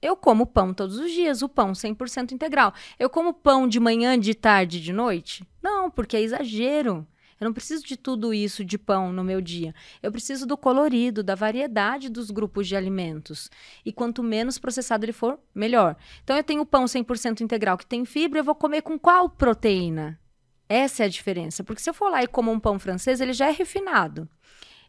Eu 0.01 0.15
como 0.15 0.45
pão 0.45 0.73
todos 0.73 0.97
os 0.97 1.11
dias, 1.11 1.41
o 1.41 1.49
pão 1.49 1.73
100% 1.73 2.31
integral. 2.31 2.73
Eu 2.97 3.09
como 3.09 3.33
pão 3.33 3.67
de 3.67 3.79
manhã, 3.79 4.17
de 4.17 4.33
tarde, 4.33 4.81
de 4.81 4.93
noite? 4.93 5.45
Não, 5.61 5.91
porque 5.91 6.15
é 6.15 6.21
exagero. 6.21 7.05
Eu 7.39 7.45
não 7.45 7.53
preciso 7.53 7.85
de 7.85 7.95
tudo 7.95 8.33
isso 8.33 8.65
de 8.65 8.77
pão 8.77 9.13
no 9.13 9.23
meu 9.23 9.39
dia. 9.41 9.73
Eu 10.03 10.11
preciso 10.11 10.45
do 10.45 10.57
colorido, 10.57 11.23
da 11.23 11.35
variedade 11.35 12.09
dos 12.09 12.31
grupos 12.31 12.67
de 12.67 12.75
alimentos. 12.75 13.49
E 13.85 13.93
quanto 13.93 14.23
menos 14.23 14.57
processado 14.57 15.05
ele 15.05 15.13
for, 15.13 15.39
melhor. 15.55 15.95
Então 16.23 16.35
eu 16.35 16.43
tenho 16.43 16.65
pão 16.65 16.85
100% 16.85 17.41
integral 17.41 17.77
que 17.77 17.85
tem 17.85 18.03
fibra, 18.05 18.39
eu 18.39 18.43
vou 18.43 18.55
comer 18.55 18.81
com 18.81 18.99
qual 18.99 19.29
proteína? 19.29 20.19
Essa 20.67 21.03
é 21.03 21.05
a 21.05 21.09
diferença. 21.09 21.63
Porque 21.63 21.81
se 21.81 21.89
eu 21.89 21.93
for 21.93 22.09
lá 22.09 22.23
e 22.23 22.27
como 22.27 22.51
um 22.51 22.59
pão 22.59 22.77
francês, 22.77 23.21
ele 23.21 23.33
já 23.33 23.47
é 23.47 23.51
refinado 23.51 24.29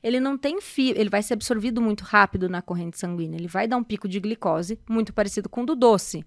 ele 0.02 0.20
não 0.20 0.36
tem 0.38 0.60
fibra, 0.60 1.00
ele 1.00 1.10
vai 1.10 1.22
ser 1.22 1.34
absorvido 1.34 1.80
muito 1.80 2.02
rápido 2.04 2.48
na 2.48 2.62
corrente 2.62 2.98
sanguínea, 2.98 3.36
ele 3.36 3.48
vai 3.48 3.68
dar 3.68 3.76
um 3.76 3.84
pico 3.84 4.08
de 4.08 4.18
glicose 4.20 4.78
muito 4.88 5.12
parecido 5.12 5.48
com 5.48 5.62
o 5.62 5.66
do 5.66 5.76
doce. 5.76 6.24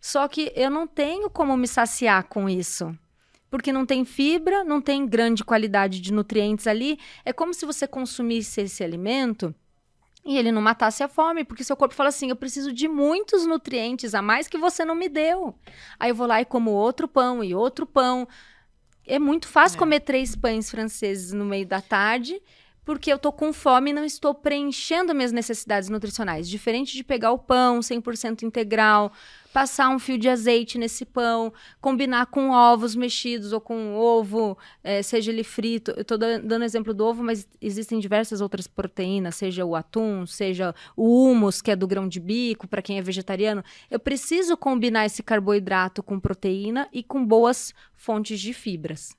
Só 0.00 0.28
que 0.28 0.52
eu 0.54 0.70
não 0.70 0.86
tenho 0.86 1.30
como 1.30 1.56
me 1.56 1.66
saciar 1.66 2.24
com 2.24 2.48
isso. 2.48 2.96
Porque 3.50 3.72
não 3.72 3.86
tem 3.86 4.04
fibra, 4.04 4.64
não 4.64 4.80
tem 4.80 5.06
grande 5.06 5.44
qualidade 5.44 6.00
de 6.00 6.12
nutrientes 6.12 6.66
ali. 6.66 6.98
É 7.24 7.32
como 7.32 7.54
se 7.54 7.64
você 7.64 7.86
consumisse 7.86 8.60
esse 8.60 8.82
alimento 8.82 9.54
e 10.24 10.36
ele 10.36 10.50
não 10.50 10.60
matasse 10.60 11.02
a 11.02 11.08
fome, 11.08 11.44
porque 11.44 11.62
seu 11.62 11.76
corpo 11.76 11.94
fala 11.94 12.08
assim: 12.08 12.30
eu 12.30 12.36
preciso 12.36 12.72
de 12.72 12.88
muitos 12.88 13.46
nutrientes 13.46 14.14
a 14.14 14.20
mais 14.20 14.48
que 14.48 14.58
você 14.58 14.84
não 14.84 14.94
me 14.94 15.08
deu. 15.08 15.54
Aí 15.98 16.10
eu 16.10 16.14
vou 16.14 16.26
lá 16.26 16.40
e 16.40 16.44
como 16.44 16.70
outro 16.70 17.06
pão 17.06 17.44
e 17.44 17.54
outro 17.54 17.86
pão. 17.86 18.26
É 19.06 19.18
muito 19.18 19.46
fácil 19.46 19.76
é. 19.76 19.78
comer 19.78 20.00
três 20.00 20.34
pães 20.34 20.70
franceses 20.70 21.32
no 21.32 21.44
meio 21.44 21.66
da 21.66 21.80
tarde 21.80 22.42
porque 22.84 23.12
eu 23.12 23.18
tô 23.18 23.32
com 23.32 23.52
fome 23.52 23.90
e 23.90 23.94
não 23.94 24.04
estou 24.04 24.34
preenchendo 24.34 25.14
minhas 25.14 25.32
necessidades 25.32 25.88
nutricionais. 25.88 26.48
Diferente 26.48 26.94
de 26.94 27.02
pegar 27.02 27.32
o 27.32 27.38
pão 27.38 27.80
100% 27.80 28.42
integral, 28.42 29.12
passar 29.52 29.88
um 29.88 29.98
fio 29.98 30.18
de 30.18 30.28
azeite 30.28 30.76
nesse 30.76 31.04
pão, 31.04 31.52
combinar 31.80 32.26
com 32.26 32.50
ovos 32.50 32.94
mexidos 32.94 33.52
ou 33.52 33.60
com 33.60 33.94
ovo, 33.94 34.58
é, 34.82 35.00
seja 35.00 35.30
ele 35.30 35.44
frito. 35.44 35.92
Eu 35.92 36.02
estou 36.02 36.18
dando 36.18 36.64
exemplo 36.64 36.92
do 36.92 37.06
ovo, 37.06 37.22
mas 37.22 37.46
existem 37.60 37.98
diversas 37.98 38.40
outras 38.40 38.66
proteínas, 38.66 39.36
seja 39.36 39.64
o 39.64 39.74
atum, 39.74 40.26
seja 40.26 40.74
o 40.96 41.30
humus, 41.30 41.62
que 41.62 41.70
é 41.70 41.76
do 41.76 41.86
grão 41.86 42.08
de 42.08 42.20
bico, 42.20 42.66
para 42.66 42.82
quem 42.82 42.98
é 42.98 43.02
vegetariano. 43.02 43.64
Eu 43.90 44.00
preciso 44.00 44.56
combinar 44.56 45.06
esse 45.06 45.22
carboidrato 45.22 46.02
com 46.02 46.20
proteína 46.20 46.88
e 46.92 47.02
com 47.02 47.24
boas 47.24 47.72
fontes 47.94 48.40
de 48.40 48.52
fibras. 48.52 49.16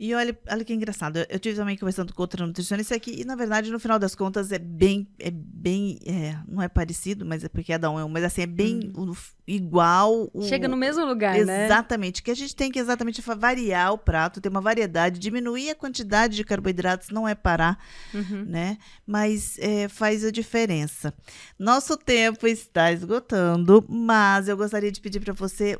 E 0.00 0.14
olha, 0.14 0.38
olha 0.48 0.64
que 0.64 0.72
engraçado. 0.72 1.16
Eu 1.28 1.40
tive 1.40 1.56
também 1.56 1.76
conversando 1.76 2.14
com 2.14 2.22
outra 2.22 2.46
nutricionista 2.46 2.94
aqui, 2.94 3.20
e 3.20 3.24
na 3.24 3.34
verdade, 3.34 3.72
no 3.72 3.80
final 3.80 3.98
das 3.98 4.14
contas, 4.14 4.52
é 4.52 4.58
bem. 4.58 5.08
É 5.18 5.28
bem 5.28 5.98
é, 6.06 6.38
não 6.46 6.62
é 6.62 6.68
parecido, 6.68 7.26
mas 7.26 7.42
é 7.42 7.48
porque 7.48 7.72
é 7.72 7.88
um, 7.88 8.08
mas 8.08 8.22
assim, 8.22 8.42
é 8.42 8.46
bem 8.46 8.92
hum. 8.96 9.12
igual. 9.44 10.30
O, 10.32 10.42
Chega 10.42 10.68
no 10.68 10.76
mesmo 10.76 11.04
lugar, 11.04 11.34
exatamente, 11.34 11.46
né? 11.46 11.64
Exatamente. 11.64 12.22
Que 12.22 12.30
a 12.30 12.34
gente 12.34 12.54
tem 12.54 12.70
que 12.70 12.78
exatamente 12.78 13.20
variar 13.20 13.92
o 13.92 13.98
prato, 13.98 14.40
ter 14.40 14.48
uma 14.48 14.60
variedade, 14.60 15.18
diminuir 15.18 15.70
a 15.70 15.74
quantidade 15.74 16.36
de 16.36 16.44
carboidratos, 16.44 17.10
não 17.10 17.26
é 17.26 17.34
parar, 17.34 17.76
uhum. 18.14 18.44
né? 18.44 18.78
Mas 19.04 19.58
é, 19.58 19.88
faz 19.88 20.24
a 20.24 20.30
diferença. 20.30 21.12
Nosso 21.58 21.96
tempo 21.96 22.46
está 22.46 22.92
esgotando, 22.92 23.84
mas 23.88 24.46
eu 24.46 24.56
gostaria 24.56 24.92
de 24.92 25.00
pedir 25.00 25.18
para 25.18 25.32
você 25.32 25.76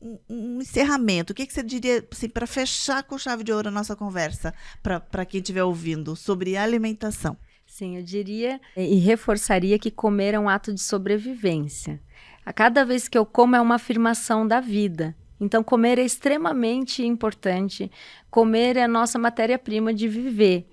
um, 0.00 0.60
encerramento, 0.60 1.32
o 1.32 1.34
que, 1.34 1.46
que 1.46 1.52
você 1.52 1.62
diria 1.62 2.06
assim, 2.10 2.28
para 2.28 2.46
fechar 2.46 3.02
com 3.02 3.18
chave 3.18 3.42
de 3.42 3.52
ouro 3.52 3.68
a 3.68 3.72
nossa 3.72 3.96
conversa, 3.96 4.54
para 4.82 5.24
quem 5.24 5.40
estiver 5.40 5.64
ouvindo, 5.64 6.14
sobre 6.14 6.56
alimentação? 6.56 7.36
Sim, 7.66 7.96
eu 7.96 8.02
diria 8.02 8.60
e 8.76 8.96
reforçaria 8.96 9.78
que 9.78 9.90
comer 9.90 10.34
é 10.34 10.38
um 10.38 10.48
ato 10.48 10.72
de 10.72 10.80
sobrevivência. 10.80 12.00
A 12.44 12.52
cada 12.52 12.84
vez 12.84 13.08
que 13.08 13.18
eu 13.18 13.26
como 13.26 13.54
é 13.54 13.60
uma 13.60 13.74
afirmação 13.74 14.46
da 14.46 14.58
vida. 14.58 15.14
Então, 15.40 15.62
comer 15.62 15.98
é 15.98 16.02
extremamente 16.02 17.04
importante. 17.04 17.90
Comer 18.30 18.76
é 18.76 18.82
a 18.82 18.88
nossa 18.88 19.18
matéria-prima 19.18 19.92
de 19.92 20.08
viver. 20.08 20.66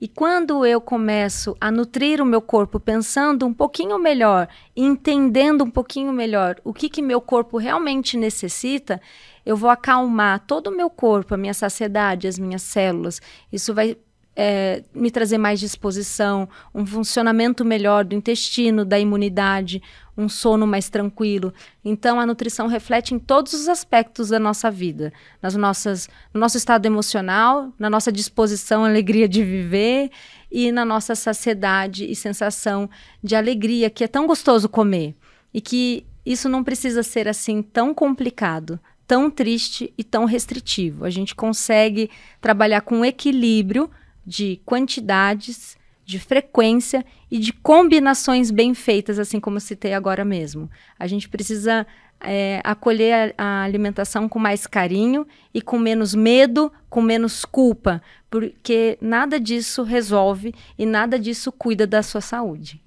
E 0.00 0.06
quando 0.06 0.64
eu 0.64 0.80
começo 0.80 1.56
a 1.60 1.70
nutrir 1.70 2.20
o 2.20 2.26
meu 2.26 2.40
corpo 2.40 2.78
pensando 2.78 3.44
um 3.44 3.52
pouquinho 3.52 3.98
melhor, 3.98 4.48
entendendo 4.76 5.64
um 5.64 5.70
pouquinho 5.70 6.12
melhor 6.12 6.56
o 6.62 6.72
que, 6.72 6.88
que 6.88 7.02
meu 7.02 7.20
corpo 7.20 7.58
realmente 7.58 8.16
necessita, 8.16 9.00
eu 9.44 9.56
vou 9.56 9.70
acalmar 9.70 10.40
todo 10.46 10.68
o 10.68 10.76
meu 10.76 10.88
corpo, 10.88 11.34
a 11.34 11.38
minha 11.38 11.54
saciedade, 11.54 12.28
as 12.28 12.38
minhas 12.38 12.62
células. 12.62 13.20
Isso 13.52 13.74
vai 13.74 13.96
é, 14.40 14.84
me 14.94 15.10
trazer 15.10 15.36
mais 15.36 15.58
disposição, 15.58 16.48
um 16.72 16.86
funcionamento 16.86 17.64
melhor 17.64 18.04
do 18.04 18.14
intestino, 18.14 18.84
da 18.84 18.96
imunidade, 18.96 19.82
um 20.16 20.28
sono 20.28 20.64
mais 20.64 20.88
tranquilo. 20.88 21.52
Então, 21.84 22.20
a 22.20 22.26
nutrição 22.26 22.68
reflete 22.68 23.12
em 23.12 23.18
todos 23.18 23.52
os 23.52 23.68
aspectos 23.68 24.28
da 24.28 24.38
nossa 24.38 24.70
vida, 24.70 25.12
nas 25.42 25.56
nossas, 25.56 26.08
no 26.32 26.38
nosso 26.38 26.56
estado 26.56 26.86
emocional, 26.86 27.72
na 27.76 27.90
nossa 27.90 28.12
disposição, 28.12 28.84
alegria 28.84 29.28
de 29.28 29.42
viver 29.42 30.08
e 30.52 30.70
na 30.70 30.84
nossa 30.84 31.16
saciedade 31.16 32.08
e 32.08 32.14
sensação 32.14 32.88
de 33.20 33.34
alegria, 33.34 33.90
que 33.90 34.04
é 34.04 34.08
tão 34.08 34.24
gostoso 34.24 34.68
comer 34.68 35.16
e 35.52 35.60
que 35.60 36.06
isso 36.24 36.48
não 36.48 36.62
precisa 36.62 37.02
ser 37.02 37.26
assim 37.26 37.60
tão 37.60 37.92
complicado, 37.92 38.78
tão 39.04 39.28
triste 39.28 39.92
e 39.98 40.04
tão 40.04 40.26
restritivo. 40.26 41.04
A 41.04 41.10
gente 41.10 41.34
consegue 41.34 42.08
trabalhar 42.40 42.82
com 42.82 43.04
equilíbrio 43.04 43.90
de 44.28 44.60
quantidades, 44.66 45.78
de 46.04 46.18
frequência 46.18 47.04
e 47.30 47.38
de 47.38 47.52
combinações 47.52 48.50
bem 48.50 48.74
feitas, 48.74 49.18
assim 49.18 49.40
como 49.40 49.58
citei 49.58 49.94
agora 49.94 50.24
mesmo. 50.24 50.70
A 50.98 51.06
gente 51.06 51.28
precisa 51.28 51.86
é, 52.20 52.60
acolher 52.62 53.34
a, 53.38 53.44
a, 53.44 53.62
alimentação 53.62 54.28
com 54.28 54.38
mais 54.38 54.66
carinho 54.66 55.26
e 55.52 55.62
com 55.62 55.78
menos 55.78 56.14
medo, 56.14 56.70
com 56.90 57.00
menos 57.00 57.44
culpa, 57.44 58.02
porque 58.30 58.98
nada 59.00 59.40
disso 59.40 59.82
resolve 59.82 60.54
e 60.78 60.84
nada 60.84 61.18
disso 61.18 61.50
cuida 61.50 61.86
da 61.86 62.02
sua 62.02 62.20
saúde. 62.20 62.80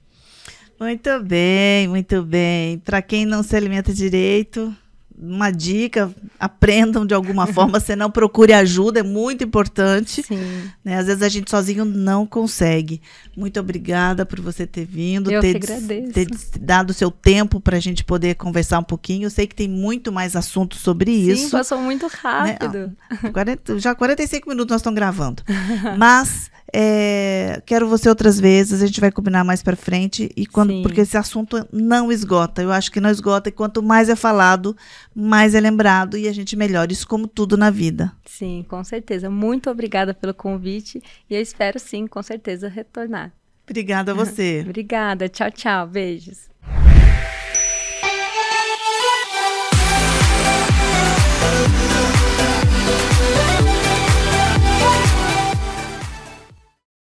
Muito 0.79 1.21
bem, 1.23 1.87
muito 1.87 2.23
bem. 2.23 2.79
Para 2.79 3.01
quem 3.01 3.25
não 3.25 3.41
se 3.41 3.55
alimenta 3.55 3.93
direito, 3.93 4.75
uma 5.21 5.51
dica, 5.51 6.11
aprendam 6.39 7.05
de 7.05 7.13
alguma 7.13 7.45
forma, 7.53 7.79
senão 7.79 8.09
procure 8.09 8.51
ajuda, 8.53 9.01
é 9.01 9.03
muito 9.03 9.43
importante. 9.43 10.23
Sim. 10.23 10.71
Né? 10.83 10.97
Às 10.97 11.05
vezes 11.05 11.21
a 11.21 11.29
gente 11.29 11.51
sozinho 11.51 11.85
não 11.85 12.25
consegue. 12.25 12.99
Muito 13.37 13.59
obrigada 13.59 14.25
por 14.25 14.41
você 14.41 14.65
ter 14.65 14.85
vindo, 14.85 15.31
Eu 15.31 15.39
ter, 15.39 15.59
ter 15.59 16.27
dado 16.59 16.89
o 16.89 16.93
seu 16.93 17.11
tempo 17.11 17.61
para 17.61 17.77
a 17.77 17.79
gente 17.79 18.03
poder 18.03 18.35
conversar 18.35 18.79
um 18.79 18.83
pouquinho. 18.83 19.27
Eu 19.27 19.29
sei 19.29 19.45
que 19.45 19.55
tem 19.55 19.67
muito 19.67 20.11
mais 20.11 20.35
assunto 20.35 20.75
sobre 20.75 21.11
Sim, 21.11 21.31
isso. 21.31 21.51
passou 21.51 21.77
muito 21.77 22.07
rápido. 22.07 22.91
Né? 23.21 23.31
40, 23.31 23.79
já 23.79 23.93
45 23.93 24.49
minutos 24.49 24.71
nós 24.71 24.81
estamos 24.81 24.95
gravando. 24.95 25.43
Mas 25.97 26.49
é, 26.73 27.61
quero 27.65 27.87
você 27.87 28.07
outras 28.07 28.39
vezes, 28.39 28.81
a 28.81 28.87
gente 28.87 29.01
vai 29.01 29.11
combinar 29.11 29.43
mais 29.43 29.61
para 29.61 29.75
frente 29.75 30.29
e 30.35 30.45
quando, 30.45 30.81
porque 30.81 31.01
esse 31.01 31.17
assunto 31.17 31.67
não 31.71 32.11
esgota. 32.11 32.61
Eu 32.61 32.71
acho 32.71 32.91
que 32.91 33.01
não 33.01 33.09
esgota 33.09 33.49
e 33.49 33.51
quanto 33.51 33.83
mais 33.83 34.09
é 34.09 34.15
falado, 34.15 34.75
mais 35.13 35.53
é 35.53 35.59
lembrado 35.59 36.17
e 36.17 36.27
a 36.27 36.33
gente 36.33 36.55
melhora 36.55 36.91
isso 36.91 37.07
como 37.07 37.27
tudo 37.27 37.57
na 37.57 37.69
vida. 37.69 38.11
Sim, 38.25 38.65
com 38.67 38.83
certeza. 38.83 39.29
Muito 39.29 39.69
obrigada 39.69 40.13
pelo 40.13 40.33
convite 40.33 41.01
e 41.29 41.35
eu 41.35 41.41
espero 41.41 41.79
sim, 41.79 42.07
com 42.07 42.21
certeza 42.21 42.67
retornar. 42.67 43.31
Obrigada 43.63 44.11
a 44.11 44.15
você. 44.15 44.61
obrigada. 44.67 45.29
Tchau, 45.29 45.51
tchau. 45.51 45.87
Beijos. 45.87 46.49